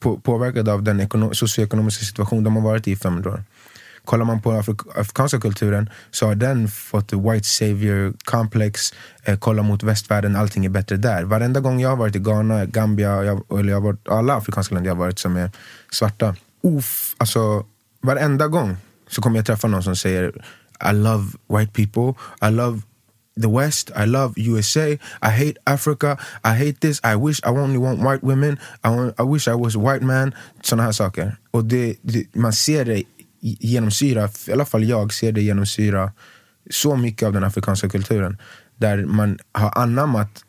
på, 0.01 0.21
påverkad 0.21 0.69
av 0.69 0.83
den 0.83 1.01
ekono- 1.01 1.33
socioekonomiska 1.33 2.05
situation 2.05 2.45
de 2.45 2.57
har 2.57 2.63
varit 2.63 2.89
i 2.89 2.91
i 2.91 2.97
500 2.97 3.31
år 3.31 3.45
kollar 4.09 4.25
man 4.25 4.41
på 4.41 4.53
afrik- 4.53 5.01
afrikanska 5.01 5.41
kulturen 5.41 5.91
så 6.11 6.27
har 6.27 6.35
den 6.35 6.69
fått 6.69 7.13
white 7.13 7.47
savior 7.47 8.15
complex, 8.25 8.93
eh, 9.25 9.39
kolla 9.39 9.63
mot 9.63 9.83
västvärlden, 9.83 10.37
allting 10.37 10.65
är 10.65 10.69
bättre 10.69 10.97
där. 10.97 11.25
Varenda 11.25 11.61
gång 11.61 11.81
jag 11.81 11.89
har 11.89 11.97
varit 11.97 12.17
i 12.17 12.19
Ghana, 12.19 12.65
Gambia, 12.67 13.25
jag, 13.25 13.59
eller 13.59 13.69
jag 13.69 13.77
har 13.77 13.85
varit, 13.85 14.09
alla 14.09 14.35
afrikanska 14.37 14.75
länder 14.75 14.91
jag 14.91 14.95
har 14.95 15.05
varit 15.05 15.19
som 15.19 15.37
är 15.37 15.51
svarta. 15.93 16.37
Uff, 16.63 17.15
alltså 17.19 17.65
varenda 18.03 18.49
gång 18.49 18.77
så 19.09 19.23
kommer 19.23 19.37
jag 19.37 19.47
träffa 19.47 19.69
någon 19.69 19.83
som 19.83 19.97
säger 19.97 20.33
I 20.91 20.93
love 20.93 21.25
white 21.49 21.73
people, 21.73 22.15
I 22.49 22.51
love 22.51 22.81
the 23.43 23.49
West. 23.49 23.91
I 23.97 24.07
love 24.07 24.35
USA. 24.37 24.89
I 25.23 25.31
hate 25.31 25.57
Africa. 25.65 26.19
I 26.45 26.55
hate 26.55 26.81
this. 26.81 27.01
I 27.05 27.15
wish 27.27 27.41
I 27.45 27.51
only 27.51 27.79
want 27.79 28.01
white 28.01 28.23
women. 28.23 28.59
I, 28.85 28.89
want, 28.89 29.15
I 29.21 29.23
wish 29.23 29.49
I 29.49 29.55
was 29.55 29.77
a 29.77 29.79
white 29.79 30.05
man. 30.05 30.35
Såna 30.63 30.83
här 30.83 30.93
saker. 30.93 31.37
Och 31.51 31.65
det, 31.65 31.97
det, 32.03 32.35
man 32.35 32.53
ser 32.53 32.85
det 32.85 33.03
genomsyra, 33.41 34.29
i 34.47 34.53
alla 34.53 34.65
fall 34.65 34.85
jag 34.85 35.13
ser 35.13 35.33
det 35.33 35.43
genomsyra 35.43 36.13
så 36.71 36.97
mycket 36.97 37.27
av 37.27 37.33
den 37.33 37.45
afrikanska 37.45 37.89
kulturen. 37.89 38.39
Där 38.77 39.05
man 39.05 39.39
har 39.53 39.79
anammat, 39.79 40.45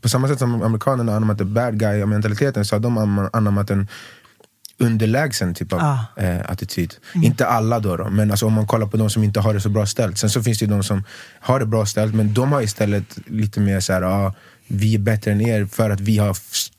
på 0.00 0.08
samma 0.08 0.28
sätt 0.28 0.38
som 0.38 0.62
amerikanerna 0.62 1.12
har 1.12 1.16
anammat 1.16 1.38
the 1.38 1.44
bad 1.44 1.78
guy 1.78 2.04
mentaliteten 2.06 2.64
så 2.64 2.74
har 2.74 2.80
de 2.80 2.98
am- 2.98 3.30
anammat 3.32 3.70
en 3.70 3.88
underlägsen 4.78 5.54
typ 5.54 5.72
av 5.72 5.78
Ah. 5.82 6.22
eh, 6.22 6.50
attityd. 6.50 6.94
Inte 7.14 7.46
alla 7.46 7.80
då, 7.80 7.96
då 7.96 8.10
men 8.10 8.30
alltså, 8.30 8.46
om 8.46 8.52
man 8.52 8.66
kollar 8.66 8.86
på 8.86 8.96
de 8.96 9.10
som 9.10 9.24
inte 9.24 9.40
har 9.40 9.54
det 9.54 9.60
så 9.60 9.68
bra 9.68 9.86
ställt. 9.86 10.18
Sen 10.18 10.30
så 10.30 10.42
finns 10.42 10.58
det 10.58 10.66
de 10.66 10.82
som 10.82 11.04
har 11.40 11.60
det 11.60 11.66
bra 11.66 11.86
ställt 11.86 12.14
men 12.14 12.34
de 12.34 12.52
har 12.52 12.62
istället 12.62 13.18
lite 13.26 13.60
mer 13.60 13.80
så 13.80 13.92
här, 13.92 14.02
ah, 14.02 14.34
vi 14.68 14.94
är 14.94 14.98
bättre 14.98 15.32
än 15.32 15.40
er 15.40 15.66
för 15.66 15.90
att 15.90 16.00
vi 16.00 16.18
har 16.18 16.36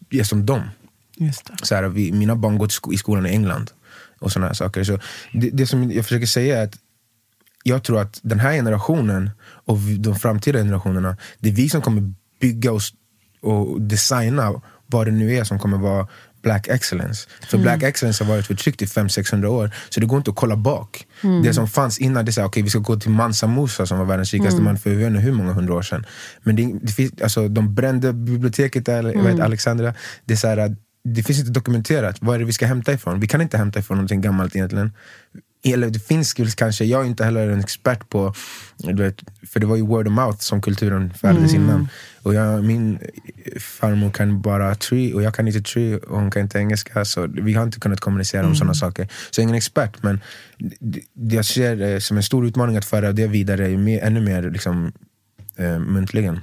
är 0.10 0.24
som 0.24 0.46
dem. 0.46 0.62
Just 1.18 1.46
det. 1.46 1.66
Så 1.66 1.76
här, 1.76 1.84
vi, 1.84 2.12
mina 2.12 2.36
barn 2.36 2.58
går 2.58 2.70
i 2.94 2.98
skolan 2.98 3.26
i 3.26 3.30
England 3.30 3.72
och 4.20 4.32
såna 4.32 4.48
här 4.48 4.54
saker. 4.54 4.84
Så 4.84 5.00
det, 5.34 5.50
det 5.50 5.68
som 5.68 5.92
jag 5.92 6.06
försöker 6.06 6.26
säga 6.26 6.58
är 6.58 6.64
att 6.64 6.78
jag 7.64 7.84
tror 7.84 8.02
att 8.02 8.20
den 8.24 8.40
här 8.40 8.54
generationen 8.54 9.30
och 9.42 9.78
de 9.78 10.16
framtida 10.16 10.60
generationerna, 10.60 11.18
det 11.40 11.50
är 11.50 11.54
vi 11.54 11.70
som 11.70 11.82
kommer 11.82 12.14
bygga 12.42 12.72
och, 12.72 12.82
och 13.42 13.82
designa 13.82 14.62
vad 14.88 15.08
det 15.08 15.12
nu 15.12 15.36
är 15.36 15.44
som 15.44 15.60
kommer 15.60 15.78
vara 15.78 16.08
black 16.46 16.68
excellence. 16.68 17.28
För 17.48 17.58
black 17.58 17.84
excellence 17.84 18.24
har 18.24 18.32
varit 18.32 18.48
förtryckt 18.48 18.82
i 18.82 18.86
500-600 18.86 19.46
år, 19.46 19.72
så 19.90 20.00
det 20.00 20.06
går 20.06 20.18
inte 20.18 20.32
att 20.32 20.36
kolla 20.36 20.56
bak. 20.56 21.06
Det 21.44 21.54
som 21.54 21.68
fanns 21.68 21.98
innan, 22.00 22.26
det 22.26 22.30
är 22.30 22.34
såhär, 22.34 22.48
okej 22.48 22.64
vi 22.64 22.70
ska 22.70 22.80
gå 22.80 22.96
till 22.96 23.10
Mansa 23.10 23.48
Musa 23.48 23.86
som 23.86 23.98
var 23.98 24.06
världens 24.06 24.34
rikaste 24.34 24.62
man 24.62 24.78
för 24.78 24.90
jag 24.90 24.98
vet 24.98 25.08
inte 25.08 25.20
hur 25.20 25.32
många 25.32 25.54
hundra 25.54 25.74
år 25.74 25.82
sedan. 25.82 26.06
Men 26.44 26.56
det, 26.56 26.80
det 26.82 26.92
finns, 26.92 27.22
alltså, 27.22 27.48
de 27.48 27.76
brände 27.76 28.14
biblioteket 28.14 28.86
där, 28.86 29.04
vet, 29.04 29.40
Alexandria. 29.40 29.94
Det, 30.26 30.34
är 30.34 30.38
så 30.38 30.48
här, 30.48 30.58
att 30.58 30.72
det 31.08 31.24
finns 31.24 31.40
inte 31.40 31.52
dokumenterat, 31.52 32.18
vad 32.22 32.36
är 32.36 32.40
det 32.40 32.46
vi 32.46 32.54
ska 32.54 32.66
hämta 32.66 32.94
ifrån? 32.94 33.20
Vi 33.20 33.28
kan 33.28 33.42
inte 33.42 33.58
hämta 33.58 33.80
ifrån 33.80 33.98
någonting 33.98 34.22
gammalt 34.22 34.56
egentligen 34.56 34.92
eller 35.74 35.90
det 35.90 36.00
finns 36.00 36.34
kanske, 36.34 36.86
jag 36.86 37.02
är 37.02 37.06
inte 37.06 37.24
heller 37.24 37.50
en 37.50 37.60
expert 37.60 38.10
på, 38.10 38.34
du 38.78 39.04
vet, 39.04 39.24
för 39.48 39.60
det 39.60 39.66
var 39.66 39.76
ju 39.76 39.82
word 39.82 40.08
of 40.08 40.14
mouth 40.14 40.38
som 40.40 40.62
kulturen 40.62 41.14
färdades 41.14 41.54
innan. 41.54 41.88
Och 42.22 42.34
jag, 42.34 42.64
min 42.64 43.00
farmor 43.60 44.12
kan 44.12 44.42
bara 44.42 44.76
tree 44.76 45.14
och 45.14 45.24
jag 45.24 45.36
kan 45.36 45.48
inte 45.48 45.62
tree 45.62 45.98
och 45.98 46.20
hon 46.20 46.32
kan 46.32 46.42
inte 46.42 46.60
engelska 46.60 47.06
så 47.06 47.28
vi 47.28 47.54
har 47.54 47.64
inte 47.64 47.80
kunnat 47.80 48.00
kommunicera 48.00 48.48
om 48.48 48.56
sådana 48.56 48.74
saker. 48.74 49.08
Så 49.32 49.40
jag 49.40 49.44
är 49.44 49.44
ingen 49.44 49.56
expert 49.56 50.04
men 50.04 50.22
det, 50.80 51.02
det 51.14 51.36
jag 51.36 51.46
ser 51.46 51.82
eh, 51.82 52.00
som 52.00 52.18
en 52.18 52.24
stor 52.24 52.46
utmaning 52.46 52.78
att 52.78 52.86
föra 52.86 53.12
det 53.12 53.28
vidare 53.28 53.68
ännu 54.00 54.22
mer 54.22 54.50
liksom, 54.50 54.92
eh, 55.58 55.80
muntligen. 55.80 56.40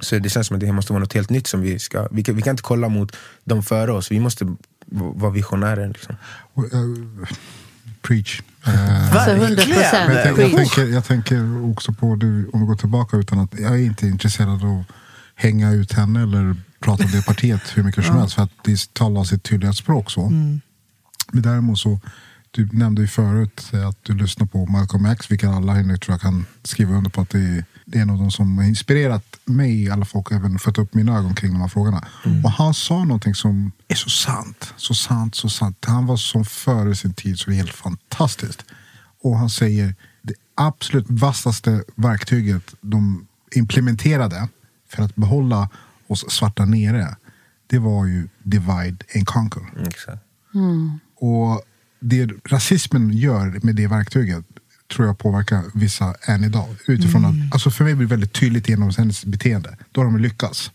Så 0.00 0.18
det 0.18 0.28
känns 0.28 0.46
som 0.46 0.54
att 0.54 0.60
det 0.60 0.72
måste 0.72 0.92
vara 0.92 1.00
något 1.00 1.12
helt 1.12 1.30
nytt 1.30 1.46
som 1.46 1.60
vi 1.60 1.78
ska, 1.78 2.08
vi 2.10 2.22
kan, 2.22 2.36
vi 2.36 2.42
kan 2.42 2.50
inte 2.50 2.62
kolla 2.62 2.88
mot 2.88 3.16
de 3.44 3.62
före 3.62 3.92
oss, 3.92 4.10
vi 4.10 4.20
måste 4.20 4.56
vara 4.90 5.30
visionärer. 5.32 5.88
Liksom. 5.88 6.16
Eh, 6.56 7.28
preach. 8.02 8.40
Eh, 8.66 9.12
Alltså 9.14 9.30
100 9.30 9.48
Men 9.48 9.56
jag, 9.56 9.66
procent. 9.66 10.24
tänker, 10.24 10.42
jag, 10.42 10.56
tänker, 10.56 10.86
jag 10.86 11.04
tänker 11.04 11.70
också 11.70 11.92
på, 11.92 12.16
du, 12.16 12.48
om 12.52 12.60
vi 12.60 12.66
går 12.66 12.76
tillbaka 12.76 13.16
utan 13.16 13.38
att 13.38 13.58
jag 13.60 13.72
är 13.72 13.84
inte 13.84 14.06
intresserad 14.06 14.64
av 14.64 14.78
att 14.80 14.96
hänga 15.34 15.72
ut 15.72 15.92
henne 15.92 16.22
eller 16.22 16.56
prata 16.80 17.04
om 17.04 17.10
det 17.10 17.26
partiet 17.26 17.60
hur 17.74 17.82
mycket 17.82 18.04
som 18.04 18.16
helst 18.16 18.34
för 18.34 18.42
att 18.42 18.50
det 18.64 18.94
talar 18.94 19.24
sitt 19.24 19.42
tydliga 19.42 19.72
språk 19.72 20.10
så. 20.10 20.30
Men 21.32 21.42
däremot 21.42 21.78
så, 21.78 22.00
du 22.50 22.68
nämnde 22.72 23.02
ju 23.02 23.08
förut 23.08 23.70
att 23.88 23.98
du 24.02 24.14
lyssnar 24.14 24.46
på 24.46 24.66
Malcolm 24.66 25.06
X, 25.06 25.30
vilket 25.30 25.48
alla 25.48 25.72
här 25.72 25.82
nu 25.82 25.96
tror 25.96 26.12
jag 26.14 26.20
kan 26.20 26.46
skriva 26.62 26.94
under 26.94 27.10
på 27.10 27.20
att 27.20 27.30
det 27.30 27.38
är, 27.38 27.64
det 27.90 27.98
är 27.98 28.02
en 28.02 28.10
av 28.10 28.18
de 28.18 28.30
som 28.30 28.58
har 28.58 28.64
inspirerat 28.64 29.36
mig 29.44 29.82
i 29.82 29.90
alla 29.90 30.04
fall 30.04 30.20
och 30.20 30.32
även 30.32 30.58
fått 30.58 30.78
upp 30.78 30.94
mina 30.94 31.18
ögon 31.18 31.34
kring 31.34 31.52
de 31.52 31.60
här 31.60 31.68
frågorna. 31.68 32.04
Och 32.44 32.50
han 32.50 32.74
sa 32.74 33.04
någonting 33.04 33.34
som 33.34 33.72
är 33.88 33.94
så 33.94 34.10
sant, 34.10 34.74
så 34.76 34.94
sant, 34.94 35.34
så 35.34 35.48
sant. 35.48 35.84
Han 35.86 36.06
var 36.06 36.16
som 36.16 36.44
före 36.44 36.94
sin 36.94 37.14
tid 37.14 37.38
så 37.38 37.50
det 37.50 37.56
är 37.56 37.58
helt 37.58 37.70
fantastiskt. 37.70 38.64
Och 39.22 39.38
han 39.38 39.50
säger 39.50 39.94
det 40.22 40.34
absolut 40.54 41.06
vassaste 41.08 41.84
verktyget 41.94 42.74
de 42.80 43.26
implementerade 43.54 44.48
för 44.88 45.02
att 45.02 45.16
behålla 45.16 45.68
oss 46.06 46.30
svarta 46.30 46.64
nere, 46.64 47.16
det 47.66 47.78
var 47.78 48.06
ju 48.06 48.28
divide 48.42 49.04
and 49.14 49.26
conquer. 49.26 49.86
Exakt. 49.86 50.22
Och 51.20 51.62
det 52.00 52.30
rasismen 52.44 53.10
gör 53.10 53.60
med 53.62 53.76
det 53.76 53.86
verktyget 53.86 54.44
tror 54.94 55.06
jag 55.06 55.18
påverkar 55.18 55.62
vissa 55.74 56.14
än 56.22 56.44
idag. 56.44 56.68
Utifrån 56.86 57.24
att, 57.24 57.34
alltså 57.52 57.70
för 57.70 57.84
mig 57.84 57.94
blir 57.94 58.06
det 58.06 58.10
väldigt 58.10 58.32
tydligt 58.32 58.68
genom 58.68 58.90
hennes 58.98 59.24
beteende. 59.24 59.76
Då 59.92 60.00
har 60.00 60.04
de 60.04 60.18
lyckats. 60.18 60.70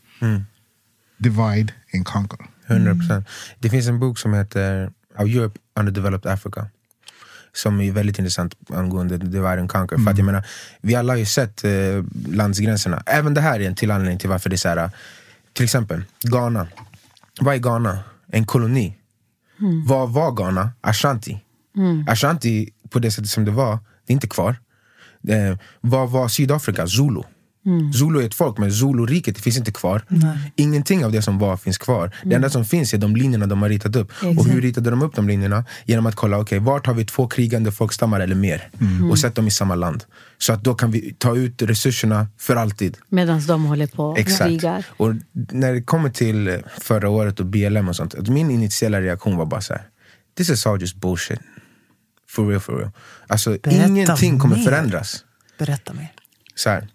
Divide 1.18 1.74
and 1.94 2.06
conquer. 2.06 2.40
100 2.68 2.96
procent. 2.96 3.28
Det 3.60 3.70
finns 3.70 3.88
en 3.88 4.00
bok 4.00 4.18
som 4.20 4.34
heter 4.34 4.92
How 5.16 5.28
Europe 5.28 5.60
Underdeveloped 5.80 6.32
Africa. 6.32 6.68
Som 7.54 7.82
är 7.82 7.92
väldigt 7.92 8.20
intressant 8.20 8.56
angående 8.70 9.18
divide 9.18 9.60
and 9.60 9.70
conquer. 9.70 9.98
För 9.98 10.12
att 10.12 10.18
jag 10.18 10.26
menar, 10.26 10.46
vi 10.82 10.96
alla 10.96 11.14
har 11.14 11.18
ju 11.18 11.26
sett 11.26 11.64
eh, 11.64 11.72
landsgränserna. 12.30 13.04
Även 13.06 13.34
det 13.34 13.42
här 13.42 13.60
är 13.60 13.68
en 13.68 13.76
till 13.76 13.92
anledning 13.92 14.20
till 14.20 14.30
varför 14.30 14.50
det 14.50 14.56
är 14.56 14.58
så 14.58 14.70
här. 14.70 14.92
Till 15.54 15.64
exempel 15.64 16.04
Ghana. 16.22 16.68
Vad 17.42 17.56
är 17.56 17.60
Ghana? 17.60 18.00
En 18.28 18.46
koloni. 18.46 18.98
Vad 19.86 20.10
var 20.14 20.32
Ghana? 20.32 20.72
Ashanti. 20.82 21.40
Ashanti, 22.08 22.70
på 22.90 23.00
det 23.00 23.12
sättet 23.12 23.30
som 23.30 23.46
det 23.46 23.52
var, 23.52 23.80
det 24.08 24.12
är 24.12 24.14
inte 24.14 24.28
kvar. 24.28 24.56
Eh, 25.28 25.58
vad 25.82 26.10
var 26.10 26.28
Sydafrika? 26.28 26.88
Zulu. 26.88 27.22
Zulu 27.94 28.22
är 28.22 28.26
ett 28.26 28.34
folk, 28.34 28.58
men 28.58 28.72
Zulu-riket 28.72 29.38
finns 29.38 29.58
inte 29.58 29.72
kvar. 29.72 30.02
Ingenting 30.56 31.06
av 31.06 31.12
det 31.12 31.22
som 31.22 31.40
var 31.40 31.58
finns 31.58 31.78
kvar. 31.78 32.16
Det 32.24 32.36
enda 32.36 32.50
som 32.50 32.66
finns 32.66 32.94
är 32.94 32.98
de 32.98 33.16
linjerna 33.16 33.46
de 33.46 33.62
har 33.62 33.70
ritat 33.70 33.96
upp. 33.96 34.12
Och 34.38 34.46
hur 34.46 34.62
ritade 34.62 34.90
de 34.90 35.02
upp 35.02 35.16
de 35.16 35.28
linjerna? 35.28 35.66
Genom 35.86 36.06
att 36.06 36.16
kolla, 36.16 36.38
okej, 36.40 36.60
vart 36.60 36.88
har 36.88 36.94
vi 36.94 37.06
två 37.06 37.28
krigande 37.28 37.72
folkstammar 37.72 38.20
eller 38.20 38.36
mer? 38.36 38.70
Och 39.12 39.20
sätta 39.20 39.36
dem 39.36 39.48
i 39.48 39.52
samma 39.52 39.76
land. 39.76 40.04
Så 40.38 40.54
att 40.54 40.64
då 40.64 40.74
kan 40.76 40.92
vi 40.92 41.16
ta 41.18 41.36
ut 41.36 41.62
resurserna 41.62 42.28
för 42.38 42.56
alltid. 42.56 42.98
Medan 43.10 43.46
de 43.48 43.66
håller 43.66 43.88
på 43.88 44.06
och 44.06 44.20
Exakt. 44.20 44.44
krigar. 44.44 44.86
Och 44.98 45.14
när 45.52 45.74
det 45.74 45.82
kommer 45.82 46.10
till 46.10 46.60
förra 46.82 47.10
året 47.10 47.40
och 47.40 47.46
BLM 47.46 47.90
och 47.90 47.96
sånt, 47.96 48.16
att 48.16 48.30
min 48.30 48.52
initiala 48.52 49.02
reaktion 49.02 49.38
var 49.38 49.46
bara 49.46 49.62
så 49.62 49.74
här. 49.74 49.84
This 50.38 50.50
is 50.50 50.68
all 50.68 50.82
just 50.82 50.96
bullshit. 50.96 51.40
For 52.36 52.48
real, 52.48 52.60
for 52.62 52.78
real. 52.78 52.92
Alltså 53.28 53.50
Berätta 53.50 53.72
ingenting 53.88 54.40
kommer 54.40 54.56
mer. 54.56 54.64
förändras. 54.64 55.26
Berätta 55.58 55.94
mer. 55.94 56.12
Så 56.56 56.70
här. 56.70 56.88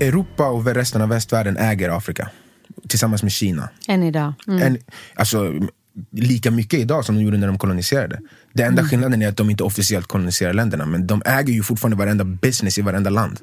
Europa 0.00 0.46
och 0.48 0.66
resten 0.66 1.02
av 1.02 1.08
västvärlden 1.08 1.56
äger 1.56 1.96
Afrika. 1.96 2.30
Tillsammans 2.88 3.22
med 3.22 3.32
Kina. 3.32 3.68
Än 3.88 4.02
idag. 4.02 4.32
Mm. 4.46 4.62
En, 4.62 4.78
alltså, 5.14 5.52
lika 6.10 6.50
mycket 6.50 6.80
idag 6.80 7.04
som 7.04 7.14
de 7.14 7.22
gjorde 7.22 7.36
när 7.38 7.46
de 7.46 7.58
koloniserade. 7.58 8.20
Det 8.52 8.62
enda 8.62 8.80
Mm. 8.80 8.90
skillnaden 8.90 9.22
är 9.22 9.28
att 9.28 9.36
de 9.36 9.50
inte 9.50 9.62
officiellt 9.64 10.06
koloniserar 10.06 10.52
länderna. 10.52 10.86
Men 10.86 11.06
de 11.06 11.22
äger 11.26 11.52
ju 11.52 11.62
fortfarande 11.62 11.96
varenda 11.96 12.24
business 12.24 12.78
i 12.78 12.82
varenda 12.82 13.10
land. 13.10 13.40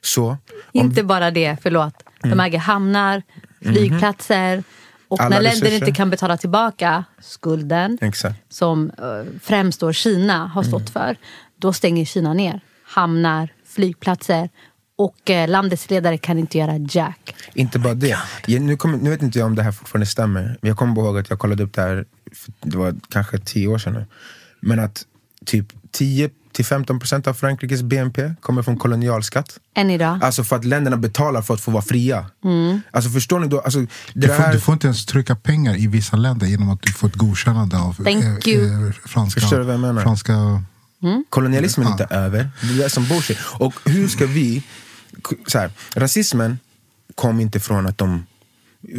Så, 0.00 0.28
om, 0.28 0.36
Inte 0.72 1.02
bara 1.04 1.30
det, 1.30 1.56
förlåt. 1.62 1.94
De 2.22 2.40
äger 2.40 2.58
hamnar, 2.58 3.22
flygplatser. 3.62 4.62
Och 5.08 5.20
Alla 5.20 5.28
när 5.28 5.42
länder 5.42 5.60
resurser. 5.60 5.74
inte 5.86 5.92
kan 5.96 6.10
betala 6.10 6.36
tillbaka 6.36 7.04
skulden 7.20 7.98
exakt. 8.00 8.52
som 8.54 8.90
eh, 8.98 9.38
främst 9.42 9.80
då 9.80 9.92
Kina 9.92 10.46
har 10.46 10.62
stått 10.62 10.90
för, 10.90 11.16
då 11.56 11.72
stänger 11.72 12.04
Kina 12.04 12.34
ner 12.34 12.60
hamnar, 12.88 13.48
flygplatser 13.66 14.48
och 14.96 15.30
eh, 15.30 15.48
landets 15.48 15.90
ledare 15.90 16.18
kan 16.18 16.38
inte 16.38 16.58
göra 16.58 16.76
jack. 16.90 17.34
Inte 17.54 17.78
bara 17.78 17.94
det. 17.94 18.18
Jag, 18.46 18.62
nu, 18.62 18.76
kommer, 18.76 18.98
nu 18.98 19.10
vet 19.10 19.22
inte 19.22 19.38
jag 19.38 19.46
om 19.46 19.54
det 19.54 19.62
här 19.62 19.72
fortfarande 19.72 20.06
stämmer. 20.06 20.42
Men 20.42 20.68
jag 20.68 20.76
kommer 20.76 21.02
ihåg 21.02 21.18
att 21.18 21.30
jag 21.30 21.38
kollade 21.38 21.62
upp 21.62 21.72
det 21.74 21.82
här, 21.82 22.04
för 22.32 22.52
det 22.60 22.76
var 22.76 22.94
kanske 23.10 23.38
tio 23.38 23.68
år 23.68 23.78
sedan 23.78 23.92
nu. 23.92 24.06
Men 24.60 24.78
att 24.78 25.06
typ 25.44 25.92
10-15% 26.62 27.28
av 27.28 27.34
Frankrikes 27.34 27.82
BNP 27.82 28.34
kommer 28.40 28.62
från 28.62 28.76
kolonialskatt. 28.76 29.58
Än 29.74 29.90
idag. 29.90 30.18
Alltså 30.22 30.44
för 30.44 30.56
att 30.56 30.64
länderna 30.64 30.96
betalar 30.96 31.42
för 31.42 31.54
att 31.54 31.60
få 31.60 31.70
vara 31.70 31.82
fria. 31.82 32.26
Alltså 32.90 33.10
förstår 33.10 33.40
ni 33.40 33.46
då? 33.46 33.60
Alltså, 33.60 33.78
det 33.80 33.88
Du 34.14 34.26
får, 34.26 34.34
här, 34.34 34.52
du 34.52 34.60
får 34.60 34.72
inte 34.72 34.86
ens 34.86 35.06
trycka 35.06 35.36
pengar 35.36 35.76
i 35.76 35.86
vissa 35.86 36.16
länder 36.16 36.46
genom 36.46 36.70
att 36.70 36.82
du 36.82 36.92
får 36.92 37.08
ett 37.08 37.14
godkännande 37.14 37.78
av 37.78 37.94
Thank 38.04 38.46
you. 38.46 38.92
franska... 38.92 39.40
Förstår 39.40 39.58
du 39.58 39.64
vad 39.64 39.74
jag 39.74 39.80
menar? 39.80 40.02
franska 40.02 40.62
Kolonialismen 41.28 41.86
är 41.86 41.90
inte 41.90 42.06
över. 42.10 42.50
Det 42.62 42.84
är 42.84 42.88
som 42.88 43.08
bullshit. 43.08 43.38
Och 43.58 43.74
hur 43.84 44.08
ska 44.08 44.26
vi... 44.26 44.62
Så 45.46 45.58
här, 45.58 45.70
rasismen 45.94 46.58
kom 47.14 47.40
inte 47.40 47.60
från 47.60 47.86
att 47.86 47.98
de 47.98 48.26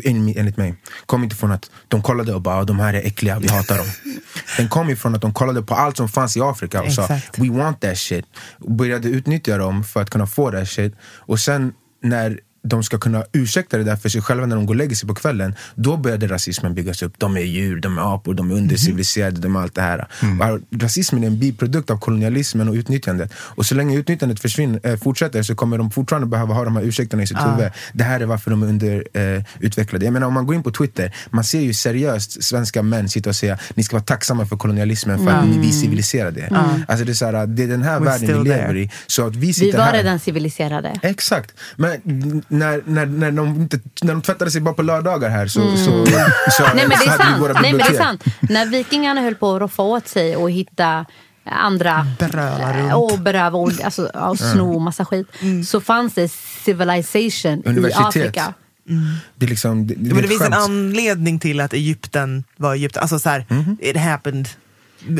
en- 0.03 0.33
enligt 0.37 0.57
mig, 0.57 0.75
kom 1.05 1.23
inte 1.23 1.35
från 1.35 1.51
att 1.51 1.71
de 1.87 2.01
kollade 2.01 2.33
och 2.33 2.41
bara 2.41 2.55
"Ah, 2.55 2.63
de 2.63 2.79
här 2.79 2.93
är 2.93 3.01
äckliga, 3.05 3.39
vi 3.39 3.47
hatar 3.47 3.77
dem. 3.77 3.87
Den 4.57 4.69
kom 4.69 4.89
ifrån 4.89 5.15
att 5.15 5.21
de 5.21 5.33
kollade 5.33 5.61
på 5.61 5.75
allt 5.75 5.97
som 5.97 6.09
fanns 6.09 6.37
i 6.37 6.41
Afrika 6.41 6.81
och 6.83 6.93
sa 6.93 7.03
Exakt. 7.03 7.39
we 7.39 7.49
want 7.49 7.81
that 7.81 7.97
shit. 7.97 8.25
Och 8.59 8.71
började 8.71 9.07
utnyttja 9.07 9.57
dem 9.57 9.83
för 9.83 10.01
att 10.01 10.09
kunna 10.09 10.27
få 10.27 10.51
that 10.51 10.69
shit. 10.69 10.93
Och 11.01 11.39
sen 11.39 11.73
när 12.03 12.39
de 12.61 12.83
ska 12.83 12.97
kunna 12.97 13.23
ursäkta 13.33 13.77
det 13.77 13.83
där 13.83 13.95
för 13.95 14.09
sig 14.09 14.21
själva 14.21 14.45
när 14.45 14.55
de 14.55 14.65
går 14.65 14.73
och 14.73 14.77
lägger 14.77 14.95
sig 14.95 15.07
på 15.07 15.15
kvällen, 15.15 15.55
då 15.75 15.97
började 15.97 16.27
rasismen 16.27 16.73
byggas 16.73 17.03
upp. 17.03 17.13
De 17.17 17.37
är 17.37 17.41
djur, 17.41 17.79
de 17.79 17.97
är 17.97 18.15
apor, 18.15 18.33
de 18.33 18.51
är 18.51 18.55
underciviliserade, 18.55 19.39
de 19.41 19.55
är 19.55 19.59
allt 19.59 19.75
det 19.75 19.81
här. 19.81 20.07
Och 20.51 20.81
Rasismen 20.81 21.23
är 21.23 21.27
en 21.27 21.39
biprodukt 21.39 21.89
av 21.89 21.97
kolonialismen 21.99 22.69
och 22.69 22.75
utnyttjandet. 22.75 23.33
Och 23.35 23.65
så 23.65 23.75
länge 23.75 23.97
utnyttjandet 23.97 24.39
försvinner, 24.39 24.79
äh, 24.87 24.97
fortsätter 24.97 25.43
så 25.43 25.55
kommer 25.55 25.77
de 25.77 25.91
fortfarande 25.91 26.27
behöva 26.27 26.53
ha 26.53 26.63
de 26.63 26.75
här 26.75 26.83
ursäkterna 26.83 27.23
i 27.23 27.27
sitt 27.27 27.37
huvud. 27.37 27.71
Det 27.93 28.03
här 28.03 28.19
är 28.19 28.25
varför 28.25 28.51
de 28.51 28.63
är 28.63 28.67
underutvecklade. 28.67 29.35
Eh, 29.35 29.43
utvecklade. 29.59 30.05
jag 30.05 30.13
menar 30.13 30.27
om 30.27 30.33
man 30.33 30.45
går 30.45 30.55
in 30.55 30.63
på 30.63 30.71
Twitter, 30.71 31.15
man 31.29 31.43
ser 31.43 31.59
ju 31.61 31.73
seriöst 31.73 32.43
svenska 32.43 32.81
män 32.83 33.09
sitta 33.09 33.29
och 33.29 33.35
säga 33.35 33.57
ni 33.75 33.83
ska 33.83 33.95
vara 33.95 34.03
tacksamma 34.03 34.45
för 34.45 34.57
kolonialismen 34.57 35.19
för 35.25 35.31
att 35.31 35.47
ni 35.47 35.57
vi 35.59 35.71
civiliserade 35.71 36.39
er. 36.41 36.75
Alltså 36.87 37.05
det, 37.05 37.11
är 37.11 37.13
så 37.13 37.25
här, 37.25 37.47
det 37.47 37.63
är 37.63 37.67
den 37.67 37.81
här 37.83 37.99
We're 37.99 38.03
världen 38.05 38.43
vi 38.43 38.49
lever 38.49 38.67
there. 38.67 38.79
i. 38.79 38.91
Så 39.07 39.27
att 39.27 39.35
vi 39.35 39.47
Vi 39.47 39.53
sitter 39.53 39.77
var 39.77 39.85
här. 39.85 39.93
redan 39.93 40.19
civiliserade. 40.19 40.99
Exakt. 41.03 41.53
Men 41.75 41.91
när, 42.49 42.81
när, 42.85 43.05
när, 43.05 43.31
de 43.31 43.47
inte, 43.55 43.79
när 44.01 44.13
de 44.13 44.21
tvättade 44.21 44.51
sig 44.51 44.61
bara 44.61 44.73
på 44.73 44.81
lördagar 44.81 45.29
här 45.29 45.47
så, 45.47 45.61
så, 45.77 46.05
så, 46.55 46.63
Mm. 46.63 46.75
Nej 46.75 46.87
men 46.87 46.89
det 46.89 46.97
så 46.97 47.03
är 47.03 47.09
hade 47.09 47.47
vi 47.47 47.53
sant. 47.53 47.59
Nej, 47.61 47.73
men 47.73 47.77
det 47.77 47.93
är 47.93 47.97
sant. 47.97 48.23
När 48.39 48.65
vikingarna 48.65 49.21
höll 49.21 49.35
på 49.35 49.55
att 49.55 49.61
roffa 49.61 49.83
åt 49.83 50.07
sig 50.07 50.35
och 50.35 50.51
hitta 50.51 51.05
andra 51.45 52.07
runt. 52.19 52.93
och 52.95 53.19
beröva 53.19 53.57
och, 53.57 53.71
alltså, 53.83 54.05
och 54.05 54.39
sno 54.39 54.79
massa 54.79 55.05
skit. 55.05 55.27
Så 55.67 55.81
fanns 55.81 56.13
det 56.13 56.31
civilization 56.65 57.63
i. 57.87 57.91
Afrika. 57.93 58.53
Det, 59.35 59.45
är 59.45 59.49
liksom, 59.49 59.87
det, 59.87 59.93
det, 59.97 60.09
är 60.09 60.13
Men 60.13 60.21
det 60.21 60.27
finns 60.27 60.41
en 60.41 60.51
skämt. 60.51 60.63
anledning 60.63 61.39
till 61.39 61.59
att 61.59 61.73
Egypten 61.73 62.43
var 62.57 62.73
Egypten. 62.73 63.01
Alltså 63.01 63.19
så 63.19 63.29
här, 63.29 63.45
Mhm. 63.49 63.77
it 63.81 63.97
happened 63.97 64.49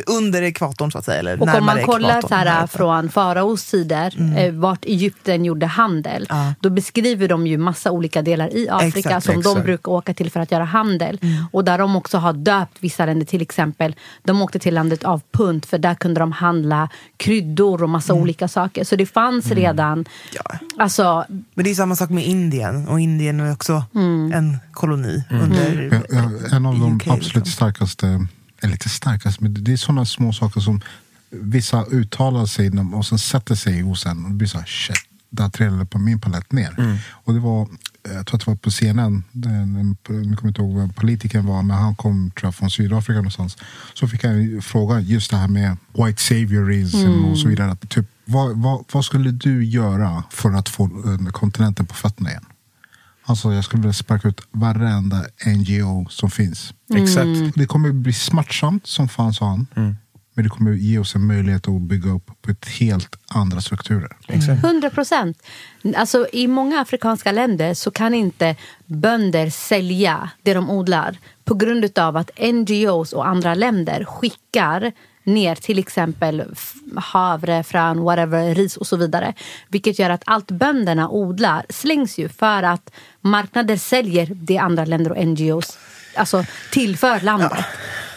under 0.08 0.42
ekvatorn 0.42 0.92
så 0.92 0.98
att 0.98 1.06
säga. 1.06 1.20
Eller 1.20 1.42
Och 1.42 1.56
om 1.58 1.66
man 1.66 1.84
kollar 1.84 2.22
så 2.22 2.36
här, 2.36 2.68
från 2.68 3.10
faraos 3.10 3.66
tider, 3.72 4.14
eh, 4.38 4.54
vart 4.54 4.86
Egypten 4.86 5.46
gjorde 5.46 5.66
handel, 5.66 6.26
Ja. 6.30 6.54
då 6.60 6.70
beskriver 6.70 7.28
de 7.28 7.48
ju 7.48 7.58
massa 7.58 7.92
olika 7.92 8.22
delar 8.22 8.56
i 8.56 8.70
Afrika 8.70 9.00
Exakt, 9.00 9.26
som 9.26 9.34
de 9.34 9.40
exakt. 9.40 9.66
brukar 9.66 9.92
åka 9.92 10.14
till 10.14 10.32
för 10.32 10.40
att 10.40 10.52
göra 10.52 10.64
handel. 10.64 11.20
Och 11.52 11.64
där 11.66 11.78
de 11.78 11.96
också 11.96 12.18
har 12.18 12.34
döpt 12.34 12.78
vissa 12.80 13.06
länder, 13.06 13.26
till 13.26 13.42
exempel, 13.42 13.96
de 14.24 14.42
åkte 14.42 14.60
till 14.60 14.74
landet 14.74 15.04
av 15.04 15.22
Punt 15.32 15.66
för 15.66 15.78
där 15.78 15.96
kunde 15.96 16.20
de 16.20 16.32
handla 16.32 16.90
kryddor 17.18 17.84
och 17.84 17.90
massa 17.90 18.14
olika 18.14 18.48
saker. 18.48 18.84
Så 18.84 18.96
det 18.96 19.06
fanns 19.06 19.52
redan, 19.52 20.06
Ja. 20.34 20.60
alltså, 20.78 21.26
Men 21.54 21.64
det 21.66 21.72
är 21.72 21.76
samma 21.76 21.96
sak 21.96 22.10
med 22.10 22.26
Indien. 22.26 22.88
Och 22.88 23.00
Indien 23.00 23.40
är 23.40 23.54
också 23.54 23.84
Mm. 23.96 24.32
en 24.34 24.58
koloni 24.72 25.24
under 25.30 25.90
Ja, 25.92 26.00
ja, 26.50 26.56
en 26.58 26.66
av 26.66 26.74
de 26.80 26.96
UK, 26.96 27.08
absolut 27.08 27.24
liksom. 27.36 27.46
starkaste, 27.46 28.28
eller 28.62 28.74
inte 28.74 28.90
starkaste, 28.90 29.44
men 29.44 29.64
det 29.64 29.74
är 29.74 29.78
sådana 29.78 30.06
små 30.06 30.34
saker 30.34 30.62
som 30.62 30.82
vissa 31.30 31.86
uttalar 31.86 32.46
sig 32.46 32.70
om 32.70 32.94
och 32.94 33.06
sen 33.06 33.20
sätter 33.20 33.56
sig 33.56 33.82
hos 33.82 34.06
en 34.06 34.24
och 34.24 34.30
det 34.30 34.36
blir 34.36 34.48
så 34.48 34.58
här, 34.60 34.66
shit, 34.66 34.98
där 35.30 35.50
trillade 35.50 35.86
på 35.86 36.00
min 36.00 36.20
palett 36.20 36.52
ner. 36.52 37.00
Och 37.10 37.34
det 37.34 37.40
var, 37.40 37.68
jag 38.04 38.28
tror 38.28 38.38
att 38.38 38.46
det 38.46 38.52
var 38.52 38.56
på 38.56 38.72
CNN, 38.72 39.24
den, 39.32 39.98
nu 40.08 40.36
kommer 40.36 40.48
inte 40.48 40.62
ihåg 40.62 40.78
vem 40.78 40.94
politikern 40.94 41.46
var, 41.46 41.64
men 41.64 41.78
han 41.78 41.96
kom 41.96 42.32
tror 42.32 42.48
jag, 42.48 42.56
från 42.56 42.72
Sydafrika 42.72 43.18
någonstans. 43.18 43.58
Så 43.94 44.08
fick 44.08 44.24
han 44.24 44.42
ju 44.44 44.62
fråga 44.62 45.00
just 45.00 45.32
det 45.32 45.38
här 45.38 45.48
med 45.48 45.78
white 45.94 46.24
saviorism 46.24 47.26
och 47.26 47.40
så 47.40 47.48
vidare. 47.48 47.76
Typ, 47.76 48.06
vad, 48.26 48.58
vad, 48.58 48.86
vad 48.92 49.06
skulle 49.06 49.32
du 49.32 49.66
göra 49.66 50.24
för 50.30 50.52
att 50.52 50.70
få 50.70 50.84
eh, 50.86 51.32
kontinenten 51.32 51.86
på 51.86 51.94
fötterna 51.94 52.30
igen? 52.30 52.46
Alltså 53.24 53.54
jag 53.54 53.64
skulle 53.64 53.82
vilja 53.82 53.94
sparka 53.94 54.28
ut 54.28 54.42
varenda 54.52 55.26
NGO 55.46 56.08
som 56.10 56.32
finns. 56.32 56.74
Exakt. 56.96 57.56
Det 57.56 57.66
kommer 57.66 57.92
bli 57.92 58.14
smärtsamt 58.14 58.88
som 58.88 59.10
fan 59.10 59.34
sa 59.34 59.46
han. 59.46 59.68
Men 60.34 60.44
det 60.44 60.50
kommer 60.50 60.72
ge 60.72 61.00
oss 61.00 61.16
en 61.16 61.28
möjlighet 61.28 61.68
att 61.68 61.82
bygga 61.82 62.12
upp 62.12 62.32
på 62.42 62.52
ett 62.52 62.68
helt 62.68 63.16
andra 63.28 63.62
strukturer. 63.62 64.18
Exakt. 64.28 64.64
100 64.64 64.90
procent. 64.90 65.44
Alltså, 65.96 66.28
I 66.34 66.48
många 66.48 66.82
afrikanska 66.82 67.32
länder 67.32 67.74
så 67.74 67.92
kan 67.92 68.14
inte 68.14 68.56
bönder 68.86 69.50
sälja 69.50 70.30
det 70.44 70.54
de 70.54 70.70
odlar 70.70 71.18
på 71.44 71.56
grund 71.56 72.00
av 72.00 72.18
att 72.18 72.32
NGOs 72.54 73.14
och 73.14 73.28
andra 73.28 73.56
länder 73.56 74.06
skickar 74.06 74.92
ner 75.24 75.56
till 75.56 75.80
exempel 75.80 76.44
havre, 76.96 77.64
frön, 77.64 78.02
whatever, 78.02 78.56
ris 78.56 78.78
och 78.78 78.88
så 78.88 78.98
vidare. 78.98 79.34
Vilket 79.68 80.00
gör 80.00 80.10
att 80.10 80.24
allt 80.26 80.52
bönderna 80.52 81.10
odlar 81.10 81.66
slängs 81.70 82.18
ju 82.18 82.30
för 82.30 82.64
att 82.64 82.92
marknader 83.22 83.78
säljer 83.78 84.28
det 84.34 84.58
andra 84.58 84.86
länder 84.86 85.12
och 85.12 85.28
NGOs 85.28 85.78
alltså, 86.16 86.46
tillför 86.72 87.20
landet. 87.20 87.52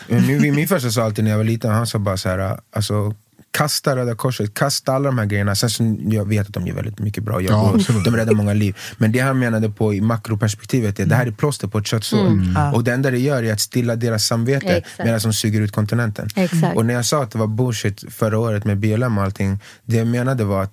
Men 0.07 0.27
Min, 0.27 0.55
min 0.55 0.69
farsa 0.69 0.91
sa 0.91 1.03
alltid 1.03 1.25
när 1.25 1.31
jag 1.31 1.39
var 1.39 1.45
liten, 1.45 1.71
han 1.71 1.87
sa 1.87 1.99
bara 1.99 2.17
så 2.17 2.29
här, 2.29 2.61
alltså 2.73 3.15
Kasta 3.53 3.97
Röda 3.97 4.15
Korset, 4.15 4.55
kasta 4.55 4.93
alla 4.93 5.07
de 5.07 5.19
här 5.19 5.27
grejerna. 5.27 5.55
Sen 5.55 5.71
så, 5.71 5.97
jag 6.01 6.29
vet 6.29 6.47
att 6.47 6.55
de 6.55 6.67
gör 6.67 6.75
väldigt 6.75 6.99
mycket 6.99 7.25
bra 7.25 7.41
jobb 7.41 7.53
Ja, 7.53 7.71
och 7.71 8.03
de 8.05 8.17
räddar 8.17 8.33
många 8.33 8.53
liv. 8.53 8.77
Men 8.97 9.13
det 9.13 9.19
han 9.19 9.39
menade 9.39 9.71
på 9.71 9.95
i 9.95 10.01
makroperspektivet 10.01 11.01
är 11.01 11.07
det 11.07 11.15
här 11.15 11.27
är 11.27 11.31
plåster 11.31 11.69
på 11.69 11.79
ett 11.79 11.87
köttsår. 11.87 12.39
Och 12.75 12.85
det 12.85 12.93
enda 12.93 13.11
det 13.11 13.19
gör 13.19 13.43
är 13.43 13.53
att 13.53 13.61
stilla 13.61 13.97
deras 13.97 14.27
samvete 14.27 14.67
Exakt. 14.67 14.99
medan 14.99 15.21
de 15.21 15.33
suger 15.33 15.61
ut 15.61 15.73
kontinenten. 15.73 16.29
Exakt. 16.37 16.77
Och 16.77 16.87
när 16.87 16.95
jag 16.95 17.07
sa 17.07 17.23
att 17.23 17.31
det 17.31 17.39
var 17.39 17.47
bullshit 17.47 18.05
förra 18.15 18.39
året 18.39 18.65
med 18.65 18.79
BLM 18.79 19.19
och 19.19 19.25
allting, 19.25 19.59
det 19.85 19.97
jag 19.97 20.07
menade 20.07 20.45
var 20.45 20.63
att 20.63 20.73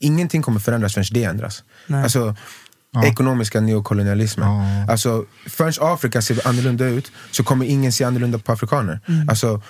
ingenting 0.00 0.42
kommer 0.42 0.60
förändras 0.60 0.94
förrän 0.94 1.06
det 1.10 1.24
ändras. 1.24 1.64
Nej. 1.86 2.02
Alltså, 2.02 2.36
Ekonomiska 3.04 3.60
neokolonialismen. 3.60 4.48
Ja. 4.48 4.92
Alltså, 4.92 5.24
förrän 5.46 5.72
Afrika 5.80 6.22
ser 6.22 6.48
annorlunda 6.48 6.86
ut 6.86 7.12
så 7.30 7.44
kommer 7.44 7.66
ingen 7.66 7.92
se 7.92 8.04
annorlunda 8.04 8.38
på 8.38 8.52
afrikaner. 8.52 9.00
Alltså, 9.28 9.62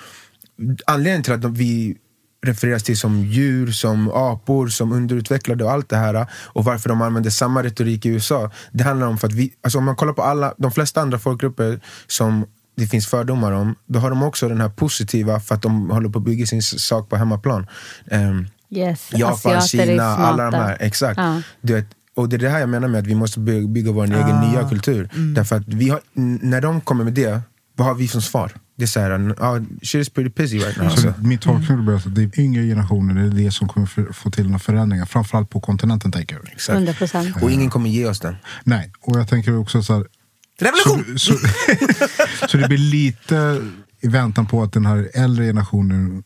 anledningen 0.87 1.23
till 1.23 1.33
att 1.33 1.45
vi 1.45 1.97
refereras 2.47 2.83
till 2.83 2.99
som 2.99 3.25
djur, 3.25 3.73
som 3.73 4.11
apor, 4.15 4.69
som 4.69 4.93
underutvecklade 4.93 5.65
och 5.65 5.71
allt 5.71 5.89
det 5.89 5.97
här 5.97 6.27
och 6.33 6.65
varför 6.65 6.89
de 6.89 7.03
använder 7.03 7.31
samma 7.31 7.63
retorik 7.63 8.07
i 8.07 8.09
USA. 8.09 8.51
Det 8.73 8.85
handlar 8.85 9.07
om 9.07 9.19
för 9.19 9.27
att 9.27 9.35
vi, 9.35 9.53
alltså 9.63 9.79
om 9.79 9.85
man 9.85 9.97
kollar 9.97 10.13
på 10.13 10.23
alla, 10.23 10.55
de 10.59 10.73
flesta 10.73 11.01
andra 11.01 11.19
folkgrupper 11.19 11.81
som 12.07 12.47
det 12.77 12.87
finns 12.87 13.07
fördomar 13.07 13.53
om, 13.53 13.75
då 13.87 13.99
har 13.99 14.11
de 14.11 14.23
också 14.23 14.49
den 14.49 14.61
här 14.61 14.69
positiva 14.69 15.41
för 15.41 15.55
att 15.55 15.63
de 15.63 15.91
håller 15.91 16.09
på 16.09 16.19
att 16.19 16.25
bygga 16.25 16.47
sin 16.47 16.63
sak 16.63 17.09
på 17.09 17.17
hemmaplan. 17.17 17.67
Ehm, 18.11 18.47
Yes, 18.75 19.09
Japan, 19.13 19.63
Kina, 19.63 20.05
alla 20.05 20.51
de 20.51 20.55
här. 20.55 20.77
Exakt. 20.81 21.19
Ja. 21.19 21.43
Du 21.61 21.75
vet, 21.75 21.87
och 22.17 22.29
det 22.29 22.37
är 22.37 22.39
det 22.39 22.49
här 22.49 22.61
jag 22.61 22.69
menar 22.69 22.89
med 22.89 22.99
att 23.01 23.07
vi 23.07 23.15
måste 23.15 23.41
by- 23.41 23.67
bygga 23.67 23.93
vår 23.93 24.05
egen 24.05 24.41
nya 24.41 24.69
kultur. 24.69 25.09
Därför 25.35 25.57
att 25.57 25.69
vi 25.69 25.89
har, 25.89 26.01
när 26.43 26.61
de 26.61 26.81
kommer 26.81 27.05
med 27.05 27.13
det, 27.13 27.41
vad 27.77 27.87
har 27.87 27.95
vi 27.95 28.09
som 28.09 28.23
svar? 28.23 28.53
Det 28.77 28.85
är 28.85 28.87
såhär, 28.87 29.35
ah, 29.39 29.61
shit 29.83 30.01
is 30.03 30.09
pretty 30.11 30.31
busy 30.37 30.59
right 30.59 30.77
now. 30.77 30.89
Så 30.89 31.09
Alltså. 31.09 31.23
min 31.23 31.39
tolkning 31.39 31.85
blir 31.85 31.97
att 31.97 32.15
det 32.15 32.23
är 32.23 32.41
yngre 32.41 32.63
generationer, 32.63 33.15
det 33.15 33.41
är 33.41 33.45
det 33.45 33.51
som 33.53 33.69
kommer 33.69 34.13
få 34.13 34.31
till 34.31 34.45
några 34.47 34.59
förändringar. 34.59 35.07
Framförallt 35.07 35.51
på 35.51 35.61
kontinenten 35.61 36.13
tänker 36.13 36.37
jag. 36.37 36.49
Exakt. 36.53 36.75
100 36.75 36.93
procent. 36.93 37.43
Och 37.43 37.51
ingen 37.51 37.71
kommer 37.71 37.91
ge 37.91 38.07
oss 38.07 38.21
den. 38.21 38.37
Nej, 38.65 38.93
och 39.01 39.19
jag 39.19 39.29
tänker 39.29 39.57
också 39.59 39.83
så 39.83 39.95
här, 39.95 40.07
Revolution! 40.61 41.19
Så, 41.19 41.33
så, 41.33 41.39
så 42.49 42.57
det 42.57 42.69
blir 42.69 42.79
lite 42.79 43.63
i 44.03 44.09
väntan 44.09 44.47
på 44.47 44.63
att 44.63 44.73
den 44.73 44.87
här 44.87 45.11
äldre 45.15 45.45
generationen 45.45 46.23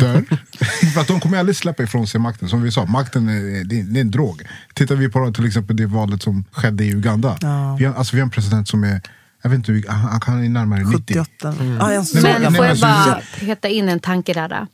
dör. 0.00 0.24
För 0.94 1.00
att 1.00 1.08
de 1.08 1.20
kommer 1.20 1.38
aldrig 1.38 1.56
släppa 1.56 1.82
ifrån 1.82 2.06
sig 2.06 2.20
makten. 2.20 2.48
Som 2.48 2.62
vi 2.62 2.72
sa, 2.72 2.86
makten 2.86 3.28
är, 3.28 3.64
det 3.64 3.80
är, 3.80 3.82
det 3.82 3.98
är 3.98 4.00
en 4.00 4.10
drog. 4.10 4.42
Tittar 4.74 4.96
vi 4.96 5.08
på 5.08 5.32
till 5.32 5.46
exempel 5.46 5.76
det 5.76 5.86
valet 5.86 6.22
som 6.22 6.44
skedde 6.52 6.84
i 6.84 6.90
Uganda. 6.92 7.38
Ja. 7.40 7.76
Vi, 7.78 7.84
har, 7.84 7.94
alltså, 7.94 8.16
vi 8.16 8.20
har 8.20 8.26
en 8.26 8.30
president 8.30 8.68
som 8.68 8.84
är, 8.84 9.00
jag 9.42 9.50
vet 9.50 9.68
inte, 9.68 9.90
han, 9.92 10.20
kan 10.20 10.44
är 10.44 10.48
närmare 10.48 10.80
90. 10.80 10.96
78. 10.98 11.54
Ja, 11.80 11.92
jag 11.92 12.06
såg 12.06 12.22
Nej, 12.22 12.32
Men 12.32 12.42
men- 12.42 12.54
får 12.54 12.64
jag 12.64 12.70
alltså, 12.70 12.86
bara 12.86 13.22
peta 13.38 13.68
in 13.68 13.88
en 13.88 14.00
tanke 14.00 14.34
där? 14.34 14.66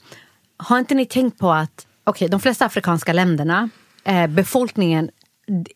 Har 0.57 0.79
inte 0.79 0.95
ni 0.95 1.07
tänkt 1.07 1.39
på 1.39 1.53
att 1.53 1.87
okay, 2.07 2.29
de 2.29 2.41
flesta 2.41 2.67
afrikanska 2.67 3.13
länderna, 3.13 3.69
eh, 4.05 4.27
befolkningen 4.27 5.11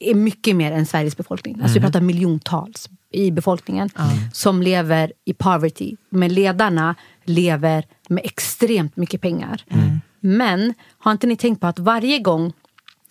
är 0.00 0.14
mycket 0.14 0.56
mer 0.56 0.72
än 0.72 0.86
Sveriges 0.86 1.16
befolkning. 1.16 1.60
Alltså 1.62 1.74
Vi 1.74 1.80
pratar 1.80 2.00
miljontals 2.00 2.90
i 3.12 3.30
befolkningen 3.30 3.90
som 4.32 4.62
lever 4.62 5.12
i 5.24 5.34
poverty. 5.34 5.96
Men 6.10 6.34
ledarna 6.34 6.94
lever 7.24 7.84
med 8.08 8.24
extremt 8.24 8.96
mycket 8.96 9.20
pengar. 9.20 9.64
Men 10.20 10.74
har 10.98 11.12
inte 11.12 11.26
ni 11.26 11.36
tänkt 11.36 11.60
på 11.60 11.66
att 11.66 11.78
varje 11.78 12.18
gång 12.18 12.52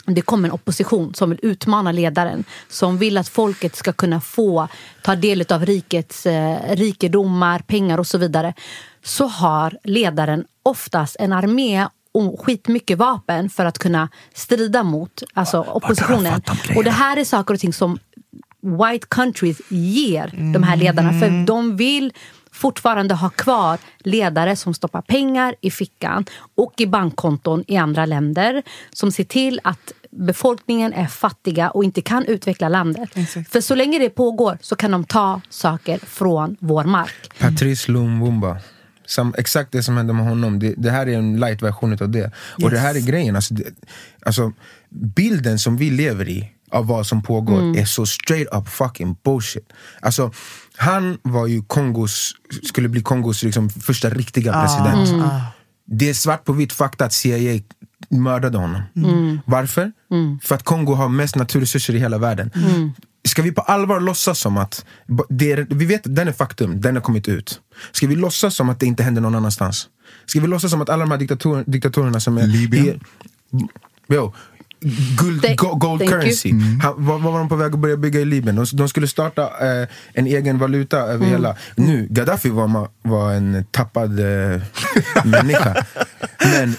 det 0.05 0.21
kommer 0.21 0.47
en 0.47 0.53
opposition 0.53 1.13
som 1.13 1.29
vill 1.29 1.39
utmana 1.41 1.91
ledaren 1.91 2.43
som 2.67 2.97
vill 2.97 3.17
att 3.17 3.29
folket 3.29 3.75
ska 3.75 3.93
kunna 3.93 4.21
få 4.21 4.67
ta 5.03 5.15
del 5.15 5.45
av 5.49 5.65
rikets 5.65 6.25
eh, 6.25 6.75
rikedomar, 6.75 7.59
pengar 7.59 7.97
och 7.97 8.07
så 8.07 8.17
vidare 8.17 8.53
så 9.03 9.27
har 9.27 9.77
ledaren 9.83 10.45
oftast 10.63 11.15
en 11.19 11.33
armé 11.33 11.87
skitmycket 12.37 12.97
vapen 12.97 13.49
för 13.49 13.65
att 13.65 13.77
kunna 13.77 14.09
strida 14.33 14.83
mot 14.83 15.23
alltså, 15.33 15.61
oppositionen. 15.61 16.41
Och 16.75 16.83
det 16.83 16.91
här 16.91 17.17
är 17.17 17.23
saker 17.23 17.53
och 17.53 17.59
ting 17.59 17.73
som 17.73 17.99
white 18.61 19.07
countries 19.09 19.61
ger 19.69 20.53
de 20.53 20.63
här 20.63 20.77
ledarna. 20.77 21.19
För 21.19 21.45
de 21.45 21.77
vill 21.77 22.13
fortfarande 22.51 23.13
ha 23.13 23.29
kvar 23.29 23.77
ledare 23.99 24.55
som 24.55 24.73
stoppar 24.73 25.01
pengar 25.01 25.55
i 25.61 25.71
fickan 25.71 26.25
och 26.55 26.73
i 26.77 26.87
bankkonton 26.87 27.63
i 27.67 27.77
andra 27.77 28.05
länder. 28.05 28.63
Som 28.91 29.11
ser 29.11 29.23
till 29.23 29.59
att 29.63 29.91
befolkningen 30.11 30.93
är 30.93 31.07
fattiga 31.07 31.69
och 31.69 31.83
inte 31.83 32.01
kan 32.01 32.25
utveckla 32.25 32.69
landet. 32.69 33.09
Exakt. 33.13 33.51
För 33.51 33.61
så 33.61 33.75
länge 33.75 33.99
det 33.99 34.09
pågår 34.09 34.57
så 34.61 34.75
kan 34.75 34.91
de 34.91 35.03
ta 35.03 35.41
saker 35.49 35.97
från 35.97 36.57
vår 36.59 36.83
mark. 36.83 37.39
Patrice 37.39 37.87
Lumumba. 37.87 38.57
Sam, 39.09 39.33
exakt 39.37 39.71
det 39.71 39.83
som 39.83 39.97
hände 39.97 40.13
med 40.13 40.25
honom, 40.25 40.59
det, 40.59 40.73
det 40.77 40.91
här 40.91 41.07
är 41.07 41.17
en 41.17 41.39
light 41.39 41.61
version 41.61 41.97
av 42.01 42.09
det. 42.09 42.31
Och 42.63 42.71
det 42.71 42.79
här 42.79 42.95
är 42.95 42.99
grejen, 42.99 43.35
alltså, 43.35 43.53
det, 43.53 43.63
alltså, 44.25 44.53
bilden 44.89 45.59
som 45.59 45.77
vi 45.77 45.89
lever 45.89 46.29
i 46.29 46.51
av 46.71 46.87
vad 46.87 47.05
som 47.05 47.21
pågår 47.21 47.77
är 47.77 47.85
så 47.85 48.05
straight 48.05 48.47
up 48.53 48.69
fucking 48.69 49.15
bullshit. 49.23 49.73
Alltså, 50.01 50.31
han 50.77 51.17
var 51.21 51.47
ju 51.47 51.63
Kongos, 51.63 52.31
skulle 52.63 52.89
bli 52.89 53.01
Kongos 53.01 53.43
liksom, 53.43 53.69
första 53.69 54.09
riktiga 54.09 54.53
president. 54.53 55.09
Det 55.85 56.09
är 56.09 56.13
svart 56.13 56.45
på 56.45 56.53
vitt 56.53 56.73
fakta 56.73 57.05
att 57.05 57.13
CIA 57.13 57.59
mördade 58.09 58.57
honom. 58.57 58.81
Varför? 59.45 59.91
För 60.43 60.55
att 60.55 60.63
Kongo 60.63 60.93
har 60.93 61.09
mest 61.09 61.35
naturresurser 61.35 61.95
i 61.95 61.99
hela 61.99 62.17
världen. 62.17 62.51
Ska 63.29 63.41
vi 63.41 63.51
på 63.51 63.61
allvar 63.61 63.99
låtsas 63.99 64.39
som 64.39 64.57
att, 64.57 64.85
det 65.29 65.51
är, 65.51 65.67
vi 65.69 65.85
vet 65.85 66.05
att 66.07 66.15
den 66.15 66.27
är 66.27 66.31
faktum, 66.31 66.81
den 66.81 66.95
har 66.95 67.01
kommit 67.01 67.27
ut. 67.27 67.61
Ska 67.91 68.07
vi 68.07 68.15
låtsas 68.15 68.55
som 68.55 68.69
att 68.69 68.79
det 68.79 68.85
inte 68.85 69.03
händer 69.03 69.21
någon 69.21 69.35
annanstans? 69.35 69.87
Ska 70.25 70.39
vi 70.41 70.47
låtsas 70.47 70.71
som 70.71 70.81
att 70.81 70.89
alla 70.89 71.03
de 71.05 71.11
här 71.11 71.17
diktator, 71.17 71.63
diktatorerna 71.67 72.19
som 72.19 72.37
är... 72.37 72.47
Libyen. 72.47 72.87
är- 72.87 72.99
Jo, 74.07 74.33
guld, 75.19 75.43
Thank- 75.45 75.79
gold 75.79 75.99
thank 76.01 76.11
currency. 76.11 76.51
Han, 76.83 76.93
vad, 77.05 77.21
vad 77.21 77.33
var 77.33 77.39
de 77.39 77.49
på 77.49 77.55
väg 77.55 77.73
att 77.73 77.79
börja 77.79 77.97
bygga 77.97 78.19
i 78.19 78.25
Libyen? 78.25 78.55
De, 78.55 78.65
de 78.73 78.89
skulle 78.89 79.07
starta 79.07 79.41
eh, 79.81 79.87
en 80.13 80.25
egen 80.27 80.57
valuta 80.57 80.97
över 80.97 81.15
Mm. 81.15 81.29
hela... 81.29 81.55
Nu, 81.75 82.07
Gaddafi 82.09 82.49
var, 82.49 82.89
var 83.01 83.33
en 83.33 83.65
tappad 83.71 84.19
eh, 84.19 84.61
människa. 85.25 85.85
Men 86.39 86.75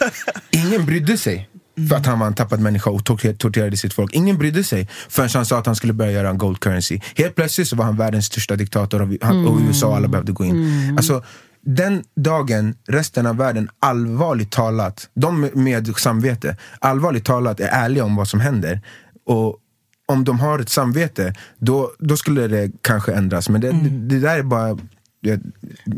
ingen 0.51 0.87
brydde 0.87 1.17
sig. 1.19 1.50
För 1.89 1.97
att 1.97 2.07
han 2.07 2.19
var 2.19 2.27
en 2.27 2.35
tappad 2.35 2.61
människa 2.61 2.91
och 2.91 3.05
torter- 3.05 3.37
torterade 3.37 3.77
sitt 3.77 3.93
folk. 3.95 4.15
Ingen 4.15 4.39
brydde 4.39 4.65
sig 4.65 4.89
förrän 5.09 5.29
han 5.35 5.47
sa 5.47 5.59
att 5.59 5.67
han 5.67 5.77
skulle 5.77 5.93
börja 5.93 6.13
göra 6.13 6.29
en 6.31 6.39
gold 6.39 6.61
currency. 6.61 7.01
Helt 7.17 7.35
plötsligt 7.35 7.69
så 7.69 7.77
var 7.77 7.85
han 7.85 7.97
världens 7.97 8.27
största 8.27 8.57
diktator 8.57 9.03
och, 9.03 9.09
han, 9.23 9.47
och 9.47 9.61
USA 9.69 9.87
och 9.87 9.97
alla 9.97 10.09
behövde 10.09 10.33
gå 10.33 10.45
in. 10.45 10.95
Alltså, 10.97 11.25
den 11.63 12.03
dagen 12.17 12.75
resten 12.89 13.27
av 13.27 13.37
världen 13.37 13.69
allvarligt 13.79 14.51
talat, 14.51 15.09
de 15.15 15.41
med- 15.55 15.97
samvete, 15.97 16.57
allvarligt 16.79 17.25
talat 17.25 17.61
är 17.61 17.69
ärliga 17.69 18.05
om 18.05 18.17
vad 18.17 18.29
som 18.29 18.41
händer. 18.41 18.81
Och 19.27 19.57
om 20.09 20.25
de 20.25 20.41
har 20.41 20.59
ett 20.59 20.69
samvete, 20.69 21.35
då, 21.59 21.91
då 21.99 22.17
skulle 22.17 22.47
det 22.49 22.71
kanske 22.83 23.13
ändras. 23.13 23.49
Men 23.49 23.61
det, 23.61 23.71
det, 23.73 23.89
det 23.89 24.21
där 24.21 24.39
är 24.39 24.43
bara 24.43 24.79
det, 25.23 25.41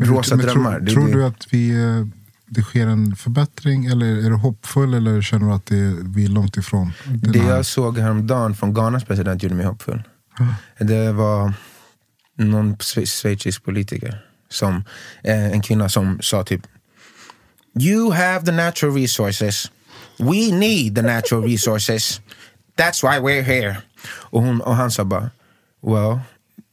rosa 0.01 0.37
Men 0.37 0.47
drömmar. 0.47 0.71
Tror, 0.79 0.81
Det- 0.87 0.93
tror 0.93 1.07
det- 1.07 1.13
du 1.13 1.25
att 1.25 1.47
vi, 1.51 1.71
eh, 1.71 2.07
det 2.55 2.63
sker 2.63 2.87
en 2.87 3.17
förbättring 3.17 3.87
eller 3.87 4.07
är 4.07 4.31
du 4.31 4.37
hoppfull 4.37 4.95
eller 4.95 5.23
känner 5.23 5.47
du 5.47 5.53
att 5.53 5.67
det, 5.67 5.95
vi 6.01 6.25
är 6.25 6.29
långt 6.29 6.57
ifrån? 6.57 6.93
Det 7.07 7.39
här- 7.39 7.51
jag 7.57 7.67
såg 7.67 7.99
häromdagen 7.99 8.55
från 8.55 8.75
Ghanas 8.75 9.05
president 9.05 9.43
gjorde 9.43 9.55
mig 9.55 9.67
hoppfull. 9.67 10.03
Det 10.79 11.13
var 11.13 11.53
någon 12.39 12.77
schwe- 12.77 13.07
schweizisk 13.07 13.65
politiker, 13.65 14.25
som, 14.49 14.85
eh, 15.25 15.47
en 15.53 15.63
kvinna 15.63 15.89
som 15.89 16.19
sa 16.23 16.45
typ 16.45 16.63
You 17.81 18.13
have 18.13 18.47
the 18.47 18.53
natural 18.53 18.95
resources. 18.95 19.71
We 20.19 20.53
need 20.57 20.95
the 20.97 21.03
natural 21.03 21.43
resources. 21.45 22.21
That's 22.79 23.03
why 23.03 23.19
we're 23.19 23.43
here. 23.43 23.77
Och, 24.07 24.43
hon, 24.43 24.61
och 24.61 24.77
han 24.77 24.91
sa 24.91 25.05
bara, 25.05 25.31
well, 25.87 26.21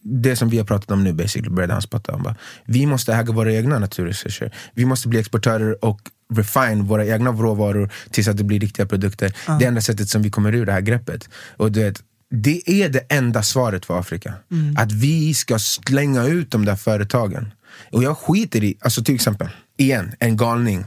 det 0.03 0.35
som 0.35 0.49
vi 0.49 0.57
har 0.57 0.65
pratat 0.65 0.91
om 0.91 1.03
nu 1.03 1.13
basically, 1.13 1.49
började 1.49 1.73
han 1.73 1.81
spotta. 1.81 2.11
Han 2.11 2.23
bara, 2.23 2.35
vi 2.65 2.85
måste 2.85 3.13
äga 3.13 3.33
våra 3.33 3.53
egna 3.53 3.79
naturresurser. 3.79 4.55
Vi 4.73 4.85
måste 4.85 5.07
bli 5.07 5.19
exportörer 5.19 5.85
och 5.85 5.99
refine 6.33 6.83
våra 6.83 7.05
egna 7.05 7.31
råvaror 7.31 7.89
tills 8.11 8.27
att 8.27 8.37
det 8.37 8.43
blir 8.43 8.59
riktiga 8.59 8.85
produkter. 8.85 9.33
Det 9.59 9.65
är 9.65 9.67
enda 9.67 9.81
sättet 9.81 10.09
som 10.09 10.21
vi 10.21 10.29
kommer 10.29 10.55
ur 10.55 10.65
det 10.65 10.71
här 10.71 10.81
greppet. 10.81 11.29
Och 11.57 11.71
du 11.71 11.83
vet, 11.83 12.03
det 12.31 12.69
är 12.69 12.89
det 12.89 12.99
enda 13.09 13.43
svaret 13.43 13.85
för 13.85 13.99
Afrika. 13.99 14.33
Att 14.77 14.91
vi 14.91 15.33
ska 15.33 15.59
slänga 15.59 16.23
ut 16.23 16.51
de 16.51 16.65
där 16.65 16.75
företagen. 16.75 17.51
Och 17.91 18.03
jag 18.03 18.17
skiter 18.17 18.63
i, 18.63 18.77
alltså 18.81 19.03
till 19.03 19.15
exempel, 19.15 19.47
igen, 19.77 20.11
en 20.19 20.37
galning, 20.37 20.85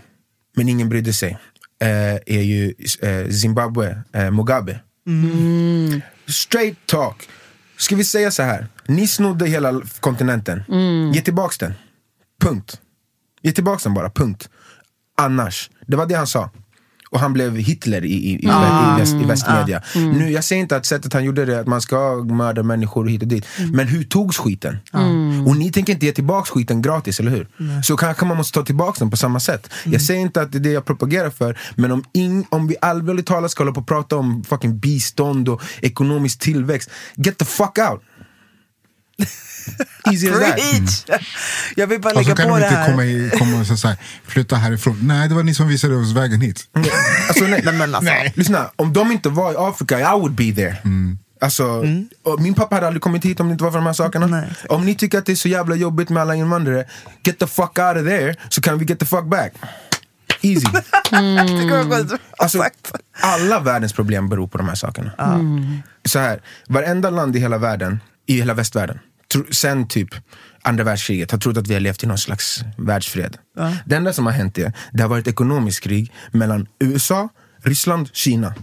men 0.56 0.68
ingen 0.68 0.88
brydde 0.88 1.12
sig, 1.12 1.38
eh, 1.82 1.88
är 2.26 2.42
ju 2.42 2.74
eh, 3.02 3.30
Zimbabwe, 3.30 4.02
eh, 4.12 4.30
Mugabe. 4.30 4.80
Straight 6.26 6.76
talk. 6.86 7.28
Ska 7.76 7.96
vi 7.96 8.04
säga 8.04 8.30
så 8.30 8.42
här? 8.42 8.66
Ni 8.86 9.06
snodde 9.08 9.46
hela 9.46 9.82
kontinenten. 10.00 10.64
Ge 11.14 11.20
tillbaks 11.20 11.58
den. 11.58 11.74
Punkt. 12.40 12.80
Ge 13.42 13.52
tillbaks 13.52 13.82
den 13.82 13.94
bara, 13.94 14.10
punkt. 14.10 14.48
Annars. 15.16 15.70
Det 15.86 15.96
var 15.96 16.06
det 16.06 16.14
han 16.14 16.26
sa. 16.26 16.50
Och 17.12 17.20
han 17.20 17.32
blev 17.32 17.56
Hitler 17.56 18.04
i, 18.04 18.08
i, 18.08 18.30
i, 18.32 18.36
i, 18.36 18.98
väst, 18.98 19.14
i 19.14 19.24
västmedia. 19.24 19.82
Nu, 19.94 20.30
jag 20.30 20.44
säger 20.44 20.62
inte 20.62 20.76
att 20.76 20.86
sättet 20.86 21.12
han 21.12 21.24
gjorde 21.24 21.44
det, 21.44 21.60
att 21.60 21.66
man 21.66 21.80
ska 21.80 22.24
mörda 22.24 22.62
människor 22.62 23.06
hit 23.06 23.22
och 23.22 23.28
dit. 23.28 23.46
Men 23.72 23.88
hur 23.88 24.04
togs 24.04 24.38
skiten? 24.38 24.78
Och 25.46 25.56
ni 25.56 25.72
tänker 25.72 25.92
inte 25.92 26.06
ge 26.06 26.12
tillbaks 26.12 26.50
skiten 26.50 26.82
gratis, 26.82 27.20
eller 27.20 27.30
hur? 27.30 27.46
Så 27.82 27.96
kanske 27.96 28.26
man 28.26 28.36
måste 28.36 28.58
ta 28.58 28.64
tillbaks 28.64 28.98
den 28.98 29.10
på 29.10 29.16
samma 29.16 29.40
sätt. 29.40 29.70
Jag 29.84 30.02
säger 30.02 30.20
inte 30.20 30.42
att 30.42 30.52
det 30.52 30.58
är 30.58 30.60
det 30.60 30.72
jag 30.72 30.84
propagerar 30.84 31.30
för, 31.30 31.58
men 31.74 31.92
om, 31.92 32.04
ing, 32.12 32.46
om 32.48 32.66
vi 32.66 32.76
allvarligt 32.80 33.26
talat 33.26 33.50
ska 33.50 33.62
hålla 33.62 33.74
på 33.74 33.80
och 33.80 33.86
prata 33.86 34.16
om 34.16 34.44
fucking 34.44 34.78
bistånd 34.78 35.48
och 35.48 35.62
ekonomisk 35.82 36.38
tillväxt, 36.38 36.90
get 37.16 37.38
the 37.38 37.44
fuck 37.44 37.78
out! 37.90 38.02
Easy 40.12 40.28
as 40.30 40.38
that. 40.40 40.56
Preach! 40.56 41.20
Jag 41.76 41.86
vill 41.86 42.00
bara 42.00 42.08
Alltså 42.08 42.22
lägga 42.22 42.36
kan 42.36 42.48
på 42.48 42.54
de 42.54 42.60
det 42.60 42.66
inte 42.66 42.76
här. 42.78 42.90
komma, 42.90 43.04
i, 43.04 43.30
komma 43.38 43.60
och 43.60 43.66
säga 43.66 43.76
så 43.76 43.88
här, 43.88 43.96
flytta 44.26 44.56
härifrån. 44.56 44.98
Nej, 45.02 45.28
det 45.28 45.34
var 45.34 45.42
ni 45.42 45.54
som 45.54 45.68
visade 45.68 45.96
oss 45.96 46.12
vägen 46.12 46.40
hit. 46.40 46.64
Alltså, 47.28 47.44
nej, 47.44 47.62
Nej, 47.64 47.74
men 47.74 47.94
alltså. 47.94 48.12
Lyssna, 48.34 48.70
om 48.76 48.92
de 48.92 49.12
inte 49.12 49.28
var 49.28 49.52
i 49.52 49.56
Afrika, 49.58 50.00
I 50.00 50.02
would 50.20 50.32
be 50.34 50.52
there. 50.52 50.76
Alltså, 51.40 51.84
och 52.22 52.40
min 52.40 52.54
pappa 52.54 52.74
hade 52.74 52.86
aldrig 52.86 53.02
kommit 53.02 53.24
hit 53.24 53.40
om 53.40 53.48
det 53.48 53.52
inte 53.52 53.64
var 53.64 53.70
för 53.70 53.78
de 53.78 53.86
här 53.86 53.92
sakerna. 53.92 54.26
Nej. 54.26 54.48
Om 54.68 54.84
ni 54.86 54.94
tycker 54.94 55.18
att 55.18 55.26
det 55.26 55.32
är 55.32 55.36
så 55.36 55.48
jävla 55.48 55.74
jobbigt 55.76 56.08
med 56.08 56.22
alla 56.22 56.34
invandrare, 56.34 56.84
get 57.24 57.38
the 57.38 57.46
fuck 57.46 57.78
out 57.78 57.96
of 57.96 58.04
there, 58.06 58.34
så 58.48 58.60
kan 58.60 58.78
vi 58.78 58.84
get 58.84 58.98
the 58.98 59.06
fuck 59.06 59.24
back. 59.24 59.52
Easy. 60.42 60.66
Ut. 62.00 62.20
Alltså, 62.38 62.64
alla 63.20 63.60
världens 63.60 63.92
problem 63.92 64.28
beror 64.28 64.46
på 64.48 64.58
de 64.58 64.68
här 64.68 64.74
sakerna. 64.74 65.12
Så 66.04 66.18
här, 66.18 66.40
varenda 66.68 67.10
land 67.10 67.36
i 67.36 67.38
hela 67.38 67.58
världen, 67.58 68.00
i 68.26 68.36
hela 68.36 68.54
västvärlden, 68.54 68.98
sen 69.50 69.88
typ 69.88 70.08
andra 70.62 70.84
världskriget, 70.84 71.30
har 71.30 71.38
trott 71.38 71.56
att 71.56 71.66
vi 71.68 71.74
har 71.74 71.80
levt 71.80 72.04
i 72.04 72.06
någon 72.06 72.18
slags 72.18 72.60
världsfred. 72.78 73.36
Det 73.86 73.96
enda 73.96 74.12
som 74.12 74.26
har 74.26 74.32
hänt 74.32 74.58
är, 74.58 74.72
det 74.92 75.02
har 75.02 75.08
varit 75.10 75.26
ekonomiskt 75.28 75.80
krig 75.80 76.12
mellan 76.32 76.66
USA, 76.78 77.28
Ryssland, 77.64 78.08
Kina. 78.12 78.54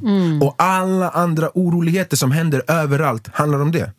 Och 0.42 0.56
alla 0.58 1.10
andra 1.10 1.50
oroligheter 1.54 2.18
som 2.18 2.32
händer 2.32 2.62
överallt 2.68 3.28
handlar 3.34 3.60
om 3.60 3.72
det. 3.72 3.94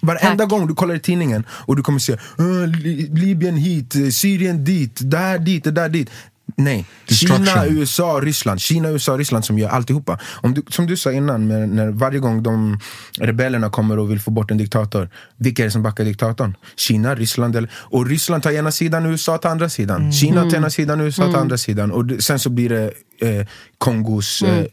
Varenda 0.00 0.38
Tack. 0.44 0.48
gång 0.50 0.66
du 0.66 0.74
kollar 0.74 0.94
i 0.94 1.00
tidningen 1.00 1.44
och 1.50 1.76
du 1.76 1.82
kommer 1.82 1.98
se 1.98 2.12
"Äh, 2.12 2.18
Li- 2.66 3.08
Libyen 3.14 3.56
hit, 3.56 3.94
Syrien 4.14 4.64
dit, 4.64 4.98
där 5.02 5.38
dit, 5.38 5.64
där 5.74 5.88
dit. 5.88 6.10
Nej. 6.56 6.86
Kina, 7.08 7.66
USA, 7.66 8.20
Ryssland. 8.22 8.60
Kina, 8.60 8.88
USA, 8.90 9.18
Ryssland 9.18 9.44
som 9.44 9.58
gör 9.58 9.68
alltihopa. 9.68 10.18
Om 10.42 10.54
du, 10.54 10.62
som 10.68 10.86
du 10.86 10.96
sa 10.96 11.12
innan, 11.12 11.48
när, 11.48 11.66
när 11.66 11.88
varje 11.90 12.18
gång 12.18 12.42
de 12.42 12.78
rebellerna 13.18 13.70
kommer 13.70 13.98
och 13.98 14.10
vill 14.10 14.20
få 14.20 14.30
bort 14.30 14.50
en 14.50 14.58
diktator, 14.58 15.10
vilka 15.36 15.62
är 15.62 15.64
det 15.66 15.70
som 15.70 15.82
backar 15.82 16.04
diktatorn? 16.04 16.56
Kina, 16.76 17.14
Ryssland 17.14 17.56
eller, 17.56 17.70
och 17.76 18.06
Ryssland 18.06 18.42
tar 18.42 18.50
ena 18.50 18.70
sidan, 18.70 19.06
USA 19.06 19.38
tar 19.38 19.50
andra 19.50 19.68
sidan. 19.68 20.12
Kina 20.12 20.50
tar 20.50 20.56
ena 20.56 20.70
sidan, 20.70 21.00
USA 21.00 21.32
tar 21.32 21.40
andra 21.40 21.58
sidan. 21.58 21.92
Och 21.92 22.04
sen 22.22 22.38
så 22.38 22.50
blir 22.50 22.68
det 22.68 22.92
eh, 23.20 23.46
Kongos 23.78 24.42
eh, 24.42 24.64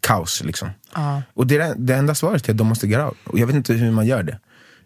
kaos. 0.00 0.42
Liksom. 0.44 0.68
Och 1.34 1.46
det 1.46 1.56
är 1.56 1.74
det- 1.76 1.94
enda 1.94 2.14
svaret 2.14 2.44
till 2.44 2.50
att 2.50 2.58
de 2.58 2.66
måste 2.66 2.86
get 2.86 3.00
out. 3.00 3.16
Och 3.24 3.38
jag 3.38 3.46
vet 3.46 3.56
inte 3.56 3.72
hur 3.72 3.90
man 3.90 4.06
gör 4.06 4.22
det. 4.22 4.38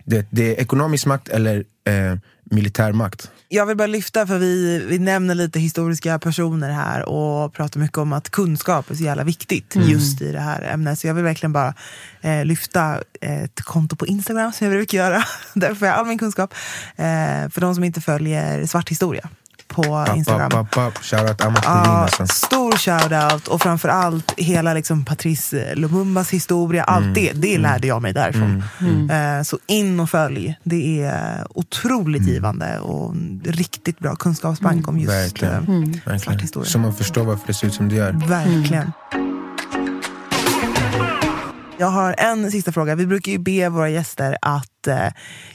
Det, 0.07 0.27
det 0.31 0.57
är 0.57 0.61
ekonomisk 0.61 1.07
makt 1.07 1.29
eller 1.29 1.65
eh, 1.85 2.19
militär 2.51 2.93
makt. 2.93 3.31
Jag 3.49 3.67
vill 3.67 3.77
bara 3.77 3.87
lyfta, 3.87 4.27
för 4.27 4.39
vi, 4.39 4.85
vi 4.89 4.99
nämner 4.99 5.35
lite 5.35 5.61
historiska 5.61 6.19
personer 6.19 6.71
här 6.71 7.09
och 7.09 7.53
pratar 7.53 7.81
mycket 7.81 7.99
om 7.99 8.13
att 8.13 8.31
kunskap 8.31 8.91
är 8.91 8.95
så 8.95 9.05
jävla 9.05 9.25
viktigt 9.25 9.77
just 9.77 10.23
i 10.23 10.33
det 10.33 10.41
här 10.41 10.63
ämnet. 10.63 10.99
Så 10.99 11.07
jag 11.07 11.15
vill 11.15 11.25
verkligen 11.25 11.53
bara 11.53 11.75
eh, 12.21 12.45
lyfta 12.45 13.03
ett 13.21 13.63
konto 13.63 13.97
på 13.97 14.07
Instagram 14.07 14.53
som 14.53 14.67
jag 14.67 14.77
brukar 14.77 14.99
göra. 14.99 15.25
Där 15.55 15.75
får 15.75 15.89
jag 15.89 15.97
all 15.97 16.07
min 16.07 16.19
kunskap. 16.19 16.55
Eh, 16.97 17.49
för 17.51 17.61
de 17.61 17.75
som 17.75 17.85
inte 17.85 18.01
följer 18.01 18.67
Svart 18.67 18.91
historia 18.91 19.29
på 19.69 20.07
Instagram. 20.17 20.51
pop, 20.51 20.71
pop, 20.71 20.95
pop. 20.95 21.05
Shoutout 21.05 21.41
Amat 21.45 21.63
Ja, 21.65 21.75
Levin 21.75 21.91
alltså. 21.91 22.27
stor 22.27 22.73
shoutout 22.73 23.49
och 23.49 23.63
framförallt 23.63 24.35
hela 24.37 24.75
liksom 24.75 25.05
Patrice 25.05 25.75
Lumumbas 25.75 26.31
historia. 26.31 26.85
Mm. 26.85 26.95
Allt 27.09 27.15
det, 27.15 27.33
det 27.33 27.59
lärde 27.59 27.87
jag 27.87 28.03
mig 28.03 28.13
därifrån. 28.13 28.63
Eh, 29.11 29.43
Så 29.43 29.59
in 29.67 30.01
och 30.01 30.11
följ. 30.11 30.59
Det 30.63 31.03
är 31.03 31.47
otroligt 31.51 32.23
Mm. 32.23 32.35
givande 32.35 32.79
och 32.79 33.15
riktigt 33.45 33.99
bra 33.99 34.17
kunskapsbank 34.17 34.89
om 34.89 34.99
just 34.99 35.13
Verkligen. 35.15 36.01
eh, 36.07 36.17
svart 36.19 36.43
historia. 36.43 36.69
Så 36.71 36.79
man 36.79 36.95
förstår 36.95 37.25
varför 37.25 37.47
det 37.47 37.55
ser 37.55 37.67
ut 37.67 37.75
som 37.75 37.89
det 37.89 37.95
gör. 37.95 38.13
Verkligen. 38.13 38.93
Jag 41.79 41.87
har 41.87 42.15
en 42.19 42.51
sista 42.51 42.73
fråga. 42.73 42.95
Vi 42.95 43.07
brukar 43.07 43.33
ju 43.33 43.39
be 43.39 43.69
våra 43.69 43.89
gäster 43.91 44.37
att 44.43 44.87
eh, 44.87 45.09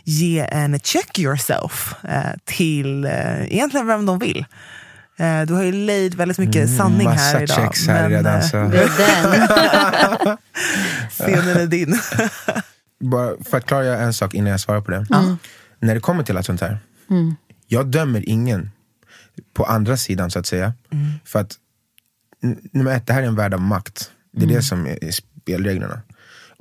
ge 0.04 0.40
en 0.52 0.80
check 0.80 1.20
yourself 1.20 1.96
eh, 2.04 2.20
till 2.46 3.06
eh, 3.06 3.54
egentligen 3.54 3.88
vem 3.88 4.06
de 4.06 4.20
vill. 4.20 4.46
Eh, 5.18 5.42
du 5.42 5.54
har 5.54 5.64
ju 5.64 5.72
lejd 5.72 6.16
väldigt 6.16 6.38
mycket 6.38 6.78
sanning 6.78 7.02
Mm, 7.02 7.14
massa 7.14 7.38
här 7.38 7.44
idag. 7.44 7.56
checks 7.58 7.88
här 7.88 8.10
redan, 8.10 8.36
eh, 8.36 8.42
så. 8.42 8.58
Det 8.58 8.84
är 8.84 8.90
den. 10.26 10.38
scenen 11.10 11.58
är 11.58 11.68
din. 11.68 12.00
Bara 13.12 13.32
för 13.50 13.58
att 13.58 13.66
klargöra 13.66 13.98
en 14.00 14.14
sak 14.14 14.34
innan 14.34 14.52
jag 14.52 14.60
svarar 14.60 14.82
på 14.82 14.92
det. 14.92 15.06
När 15.80 15.94
det 15.96 16.02
kommer 16.02 16.24
till 16.24 16.38
allt 16.38 16.46
sånt 16.46 16.62
här. 16.62 16.80
Jag 17.68 17.88
dömer 17.88 18.30
ingen 18.30 18.72
på 19.54 19.66
andra 19.66 19.98
sidan 19.98 20.32
så 20.32 20.40
att 20.40 20.46
säga. 20.46 20.74
För 21.26 21.40
att 21.40 21.56
nummer 22.72 22.92
ett, 22.96 23.08
det 23.08 23.14
här 23.14 23.22
är 23.24 23.28
en 23.28 23.36
värld 23.36 23.54
av 23.54 23.62
makt. 23.62 24.12
Det 24.34 24.44
är 24.44 24.48
det 24.48 24.62
som 24.62 24.88
är 24.88 25.04
är 25.04 25.12
spelreglerna. 25.12 26.02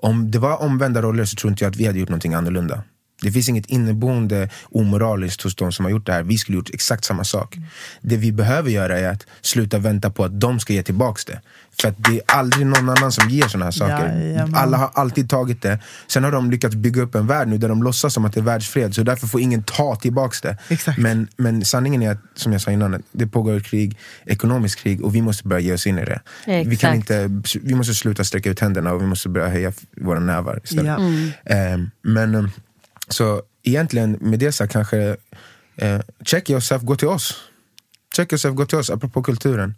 Om 0.03 0.31
det 0.31 0.39
var 0.39 0.63
omvända 0.63 1.03
roller 1.03 1.25
så 1.25 1.35
tror 1.37 1.51
inte 1.51 1.65
jag 1.65 1.71
att 1.71 1.77
vi 1.77 1.87
hade 1.87 1.99
gjort 1.99 2.09
någonting 2.09 2.35
annorlunda. 2.35 2.83
Det 3.23 3.33
finns 3.33 3.49
inget 3.49 3.67
inneboende 3.67 4.49
omoraliskt 4.63 5.43
hos 5.43 5.55
de 5.55 5.73
som 5.73 5.85
har 5.85 5.93
gjort 5.93 6.07
det 6.07 6.13
här. 6.13 6.23
Vi 6.23 6.39
skulle 6.39 6.57
gjort 6.57 6.71
exakt 6.73 7.05
samma 7.05 7.25
sak. 7.25 7.57
Det 8.01 8.17
vi 8.17 8.33
behöver 8.33 8.71
göra 8.71 8.99
är 8.99 9.09
att 9.09 9.27
sluta 9.41 9.79
vänta 9.79 10.11
på 10.11 10.25
att 10.25 10.41
de 10.41 10.61
ska 10.61 10.73
ge 10.73 10.83
tillbaks 10.83 11.25
det. 11.25 11.41
För 11.81 11.89
att 11.89 11.95
det 12.05 12.11
är 12.11 12.23
aldrig 12.27 12.67
någon 12.67 12.89
annan 12.89 13.13
som 13.13 13.31
ger 13.31 13.49
såna 13.49 13.65
här 13.65 13.73
saker. 13.73 14.19
Jajamän. 14.19 14.55
Alla 14.55 14.77
har 14.77 14.91
alltid 14.95 15.31
tagit 15.31 15.63
det. 15.63 15.79
Sen 16.07 16.25
har 16.25 16.33
de 16.33 16.51
lyckats 16.51 16.75
bygga 16.75 17.03
upp 17.03 17.15
en 17.15 17.27
värld 17.27 17.49
nu 17.49 17.59
där 17.59 17.69
de 17.69 17.83
låtsas 17.83 18.15
som 18.15 18.25
att 18.25 18.33
det 18.33 18.41
är 18.41 18.45
världsfred. 18.45 18.95
Så 18.95 19.03
därför 19.03 19.27
får 19.27 19.41
ingen 19.41 19.63
ta 19.63 19.97
tillbaks 19.97 20.41
det. 20.41 20.57
Exakt. 20.69 20.99
Men, 20.99 21.29
men 21.37 21.65
sanningen 21.65 22.03
är 22.03 22.11
att, 22.11 22.19
som 22.35 22.53
jag 22.53 22.61
sa 22.61 22.71
innan, 22.71 23.03
det 23.13 23.27
pågår 23.27 23.57
ett 23.57 23.65
krig, 23.65 23.99
ekonomiskt 24.27 24.79
krig 24.79 25.05
och 25.05 25.15
vi 25.15 25.23
måste 25.23 25.49
börja 25.49 25.61
ge 25.61 25.73
oss 25.73 25.87
in 25.87 25.99
i 25.99 26.05
det. 26.05 26.21
Vi, 26.47 26.77
kan 26.77 26.95
inte, 26.95 27.43
vi 27.63 27.75
måste 27.75 27.95
sluta 27.95 28.25
sträcka 28.25 28.51
ut 28.51 28.61
händerna 28.61 28.93
och 28.93 29.03
vi 29.03 29.07
måste 29.07 29.29
börja 29.29 29.49
höja 29.49 29.73
våra 29.97 30.21
nävar 30.21 30.61
istället. 30.65 30.97
Ja. 30.99 31.55
Ehm, 31.55 31.91
men 32.03 32.35
ehm, 32.35 32.51
så 33.11 33.43
egentligen 33.63 34.19
med 34.21 34.39
det 34.39 34.53
sagt 34.53 34.73
kanske, 34.73 35.17
eh, 35.77 36.01
check 36.25 36.51
yourself, 36.51 36.83
gå 36.83 36.97
till 36.97 37.09
oss. 37.09 37.35
Check 38.17 38.33
yourself, 38.33 38.55
gå 38.55 38.67
till 38.67 38.79
oss, 38.79 38.91
apropå 38.91 39.23
kulturen. 39.23 39.75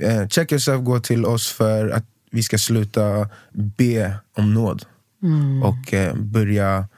Eh, 0.00 0.28
check 0.28 0.52
yourself, 0.52 0.84
gå 0.84 1.00
till 1.00 1.24
oss 1.24 1.52
för 1.52 1.88
att 1.88 2.04
vi 2.30 2.42
ska 2.42 2.58
sluta 2.58 3.28
be 3.52 4.14
om 4.36 4.54
nåd. 4.54 4.84
Och 5.64 5.94
eh, 5.94 6.14
börja, 6.14 6.88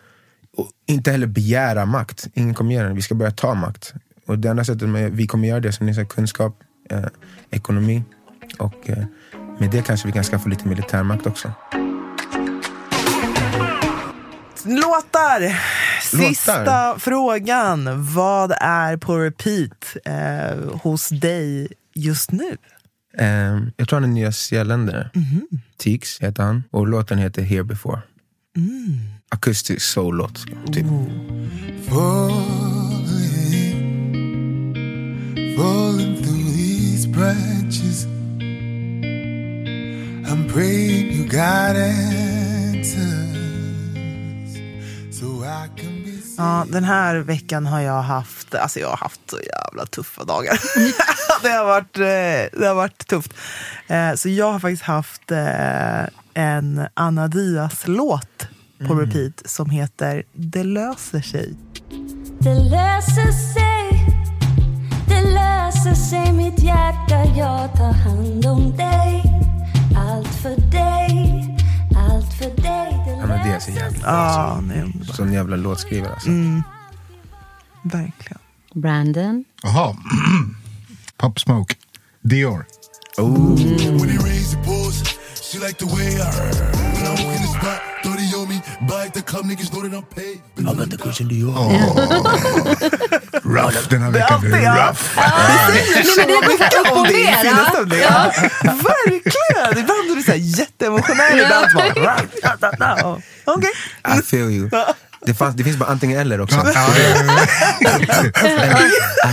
och 0.56 0.70
inte 0.86 1.10
heller 1.10 1.26
begära 1.26 1.86
makt. 1.86 2.28
Ingen 2.34 2.54
kommer 2.54 2.74
göra 2.74 2.88
det, 2.88 2.94
vi 2.94 3.02
ska 3.02 3.14
börja 3.14 3.30
ta 3.30 3.54
makt. 3.54 3.94
Och 4.26 4.38
det 4.38 4.48
enda 4.48 4.64
sättet 4.64 4.88
med, 4.88 5.12
vi 5.12 5.26
kommer 5.26 5.48
göra 5.48 5.60
det 5.60 5.72
som 5.72 5.86
ni 5.86 5.94
säger, 5.94 6.08
kunskap, 6.08 6.56
eh, 6.90 7.04
ekonomi. 7.50 8.02
Och 8.58 8.90
eh, 8.90 9.04
med 9.58 9.70
det 9.70 9.82
kanske 9.82 10.08
vi 10.08 10.12
kan 10.12 10.24
skaffa 10.24 10.48
lite 10.48 10.68
militärmakt 10.68 11.26
också. 11.26 11.52
Låtar! 14.64 15.58
Sista 16.02 16.58
Låtar. 16.58 16.98
frågan. 16.98 17.88
Vad 18.14 18.52
är 18.60 18.96
på 18.96 19.18
repeat 19.18 19.96
eh, 20.04 20.78
hos 20.82 21.08
dig 21.08 21.68
just 21.94 22.32
nu? 22.32 22.56
Eh, 23.18 23.58
jag 23.76 23.88
tror 23.88 24.00
han 24.00 24.10
är 24.10 24.14
nyzeeländare. 24.14 25.10
Mhm. 25.14 25.46
Tix 25.78 26.20
heter 26.20 26.42
han. 26.42 26.64
Och 26.70 26.86
låten 26.86 27.18
heter 27.18 27.42
Here 27.42 27.64
Before. 27.64 28.00
Mm. 28.56 29.00
Akustisk 29.30 29.82
soul-låt. 29.86 30.44
Typ. 30.72 30.86
falling, 31.88 32.42
falling 35.56 36.16
through 36.22 36.52
these 36.54 37.08
branches. 37.08 38.06
I'm 40.30 40.48
praying 40.52 41.12
you 41.12 41.24
got 41.24 41.76
answers, 41.76 43.31
Ja, 46.38 46.66
den 46.68 46.84
här 46.84 47.16
veckan 47.16 47.66
har 47.66 47.80
jag 47.80 48.02
haft, 48.02 48.54
alltså 48.54 48.80
jag 48.80 48.88
har 48.88 48.96
haft 48.96 49.20
så 49.30 49.36
jävla 49.36 49.86
tuffa 49.86 50.24
dagar. 50.24 50.60
det, 51.42 51.48
har 51.48 51.64
varit, 51.64 51.96
eh, 51.98 52.60
det 52.60 52.66
har 52.66 52.74
varit 52.74 53.06
tufft. 53.06 53.32
Eh, 53.88 54.14
Så 54.14 54.28
jag 54.28 54.52
har 54.52 54.58
faktiskt 54.60 54.82
haft 54.82 55.30
eh, 55.30 56.02
en 56.34 56.86
Anna 56.94 57.28
Diaz-låt 57.28 58.46
på 58.86 58.94
repeat 58.94 59.42
som 59.44 59.70
heter 59.70 60.22
Det 60.32 60.64
löser 60.64 61.20
sig. 61.20 61.54
Det 62.38 62.54
löser 62.54 63.32
sig, 63.32 64.06
det 65.08 65.20
löser 65.22 65.94
sig. 65.94 66.32
Mitt 66.32 66.58
hjärta 66.58 67.24
Jag 67.36 67.76
tar 67.76 67.92
hand 67.92 68.46
om 68.46 68.76
dig, 68.76 69.22
allt 69.98 70.34
för 70.42 70.70
dig. 70.70 71.48
Allt 71.96 72.32
för 72.34 72.62
dig, 72.62 73.01
men 73.32 73.48
det 73.48 73.54
är 73.54 73.60
så 73.60 73.70
jävla 73.70 74.54
den 74.56 74.70
är 74.70 74.82
underbar. 74.84 75.14
Sån 75.14 75.32
jävla 75.32 75.56
låtskrivare 75.56 76.12
alltså. 76.12 76.28
Mm. 76.28 76.62
Verkligen. 77.82 78.38
Brandon. 78.74 79.44
Jaha. 79.62 79.96
Pop 81.16 81.40
Smoke. 81.40 81.74
Dior. 82.22 82.66
When 83.18 84.08
he 84.08 84.18
raise 88.88 89.10
the 89.12 89.22
pulls, 89.22 89.42
she 89.42 89.42
like 89.42 89.42
the 89.42 89.42
way 89.42 89.42
I 89.42 89.42
When 89.42 89.42
I 89.42 89.42
walk 89.42 89.46
in 89.46 89.50
the 89.50 89.62
spot, 89.62 89.62
30 89.62 89.62
on 89.62 89.62
me, 89.62 89.62
bike 89.62 89.62
the 89.62 89.62
club, 89.62 89.62
niggas 89.62 89.70
know 89.72 89.80
that 89.82 89.94
I'm 89.94 90.02
paid. 90.02 90.40
I 90.58 90.74
got 90.74 90.90
the 90.90 90.96
cushion 90.96 91.28
Dior. 91.28 91.54
Rough. 93.44 93.88
Den 93.88 94.02
här 94.02 94.10
Det 94.12 94.18
är 94.18 94.22
veckan 94.22 94.40
blir 94.40 94.66
alltid 94.66 94.86
rough. 94.86 95.02
Nej, 95.16 95.30
men 95.66 95.74
det 95.74 95.80
är 95.80 96.58
så 96.58 96.64
här 96.64 96.80
upp 96.80 96.92
och 96.98 97.06
ner. 97.08 97.44
ja. 98.02 98.32
Verkligen! 98.64 99.78
Ibland 99.78 100.10
är 100.10 100.16
du 100.16 100.22
så 100.22 100.30
här 100.30 100.38
jätteemotionell, 100.38 101.40
ibland 101.40 101.66
bara... 101.74 103.20
Okej. 103.44 103.70
I 104.18 104.22
feel 104.22 104.50
you. 104.50 104.70
Det, 105.26 105.34
fanns, 105.34 105.56
det 105.56 105.64
finns 105.64 105.76
bara 105.76 105.90
antingen 105.90 106.20
eller 106.20 106.40
också. 106.40 106.56
I 106.56 106.60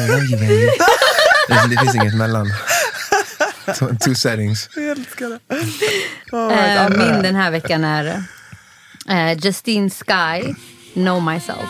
love 0.07 0.25
you 0.25 0.37
baby. 0.39 0.69
Det, 1.47 1.67
det 1.69 1.77
finns 1.79 1.95
inget 1.95 2.15
mellan. 2.15 2.47
Two, 3.79 3.85
two 3.99 4.13
settings. 4.15 4.69
Jag 4.75 4.85
älskar 4.85 5.29
det. 5.29 5.39
Eh, 6.37 6.89
min 6.89 7.21
den 7.21 7.35
här 7.35 7.51
veckan 7.51 7.83
är 7.83 8.23
eh, 9.09 9.37
Justine 9.37 9.89
Sky, 9.89 10.53
Know 10.93 11.21
Myself. 11.23 11.69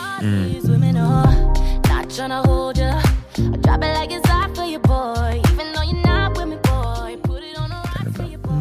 Boy 4.84 5.42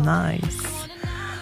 Nice. 0.09 0.69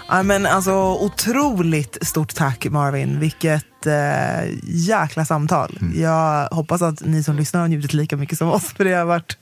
Ja, 0.08 0.22
men 0.22 0.46
alltså, 0.46 0.74
otroligt 1.00 1.98
stort 2.06 2.34
tack 2.34 2.66
Marvin. 2.70 3.20
Vilket 3.20 3.86
eh, 3.86 4.50
jäkla 4.62 5.24
samtal. 5.24 5.78
Jag 5.94 6.48
hoppas 6.48 6.82
att 6.82 7.00
ni 7.00 7.22
som 7.22 7.36
lyssnar 7.36 7.60
har 7.60 7.68
njutit 7.68 7.92
lika 7.92 8.16
mycket 8.16 8.38
som 8.38 8.48
oss. 8.48 8.72
För 8.76 8.84
det 8.84 8.94
har 8.94 9.04
varit 9.04 9.38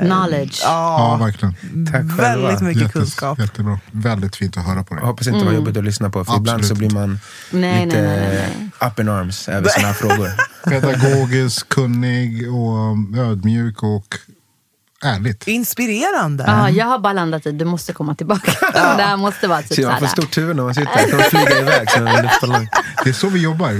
Knowledge. 0.00 0.60
ja, 0.64 1.18
ja, 1.20 1.24
verkligen. 1.24 1.54
Tack 1.92 2.18
själva. 2.18 2.46
väldigt 2.48 2.60
mycket 2.62 2.82
Jättes, 2.82 2.92
kunskap. 2.92 3.38
jättebra. 3.38 3.78
Väldigt 3.90 4.36
fint 4.36 4.56
att 4.56 4.64
höra 4.66 4.84
på 4.84 4.94
Jag 4.94 5.02
det. 5.02 5.06
hoppas 5.06 5.26
inte 5.26 5.38
det 5.38 5.44
var 5.44 5.52
jobbigt 5.52 5.76
att 5.76 5.84
lyssna 5.84 6.10
på, 6.10 6.24
för 6.24 6.36
ibland 6.36 6.64
så 6.66 6.72
Absolut 6.72 6.78
blir 6.92 7.00
man 7.00 7.18
Nej, 7.50 7.86
lite 7.86 8.02
nej, 8.02 8.16
nej, 8.16 8.48
nej. 8.80 8.90
up 8.90 8.98
in 9.00 9.08
arms 9.08 9.48
över 9.48 9.68
såna 9.68 9.86
här 9.86 9.94
frågor. 10.02 10.30
Pedagogisk, 10.70 11.68
kunnig 11.68 12.52
och 12.54 12.96
ödmjuk 13.18 13.82
och 13.82 14.14
ärligt. 15.04 15.48
Inspirerande. 15.48 16.44
Ja, 16.46 16.70
jag 16.70 16.86
har 16.86 16.98
bara 16.98 17.12
landat 17.12 17.46
i 17.46 17.52
du 17.52 17.64
måste 17.64 17.92
komma 17.92 18.14
tillbaka. 18.14 18.52
det 18.72 19.02
här 19.02 19.16
måste 19.16 19.48
vara 19.48 19.62
typ 19.62 19.74
Så 19.74 19.82
man 19.82 19.98
får 19.98 20.06
stort 20.06 20.38
huvud 20.38 20.56
när 20.56 20.62
man 20.62 20.74
sitter 20.74 20.90
här. 20.90 21.04
Det 21.04 21.10
kommer 21.10 21.24
flyga 21.24 21.58
iväg 21.60 21.90
som 21.90 22.06
en 22.06 22.22
luftballong. 22.22 22.68
Det 23.04 23.10
är 23.10 23.14
så 23.14 23.28
vi 23.28 23.42
jobbar. 23.42 23.70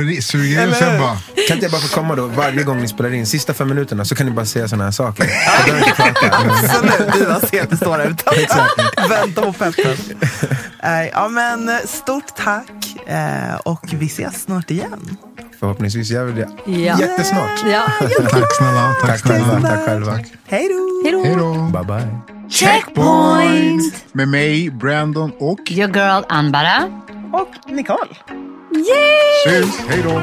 Vi 0.00 0.22
suger 0.22 0.68
och 0.68 0.74
sen 0.74 1.00
bara... 1.00 1.16
Kan 1.48 1.56
inte 1.56 1.64
jag 1.64 1.72
bara 1.72 1.80
få 1.80 1.94
komma 1.94 2.14
då 2.14 2.26
varje 2.26 2.62
gång 2.62 2.80
ni 2.80 2.88
spelar 2.88 3.14
in, 3.14 3.26
sista 3.26 3.54
fem 3.54 3.68
minuterna, 3.68 4.04
så 4.04 4.14
kan 4.14 4.26
ni 4.26 4.32
bara 4.32 4.46
säga 4.46 4.68
såna 4.68 4.84
här 4.84 4.90
saker. 4.90 5.24
Absolut, 6.32 7.12
du 7.12 7.26
har 7.26 7.40
sett 7.40 7.70
det 7.70 7.76
står 7.76 7.98
där 7.98 8.10
utanför. 8.10 9.08
Vänta 9.08 9.42
på 9.42 9.52
peppen. 9.52 9.96
Ja, 11.12 11.28
men 11.28 11.70
stort 11.84 12.36
tack. 12.36 13.08
Eh, 13.08 13.54
och 13.64 13.84
vi 13.92 14.06
ses 14.06 14.42
snart 14.42 14.70
igen. 14.70 15.16
Förhoppningsvis 15.64 16.10
gör 16.10 16.24
vi 16.24 16.32
det 16.32 16.48
Ja. 16.66 16.98
jättesnart. 17.00 17.50
Ja. 17.72 17.82
Tack 18.30 18.56
snälla. 18.56 18.94
Tack 19.00 19.10
Tack 19.10 19.18
snälla. 19.20 19.60
Tack 19.60 19.84
själva. 19.84 20.18
Hej 20.46 20.68
då! 20.68 21.22
Hej 21.24 21.36
då. 21.38 21.52
Bye 21.54 21.84
bye. 21.84 22.18
Checkpoint! 22.50 24.04
Med 24.12 24.28
mig, 24.28 24.70
Brandon 24.70 25.32
och... 25.38 25.58
Your 25.70 25.88
girl 25.96 26.22
Anbara. 26.28 26.82
Och 27.32 27.72
Nicole. 27.72 28.14
Syns. 29.46 29.78
Hej 29.88 30.02
då. 30.04 30.22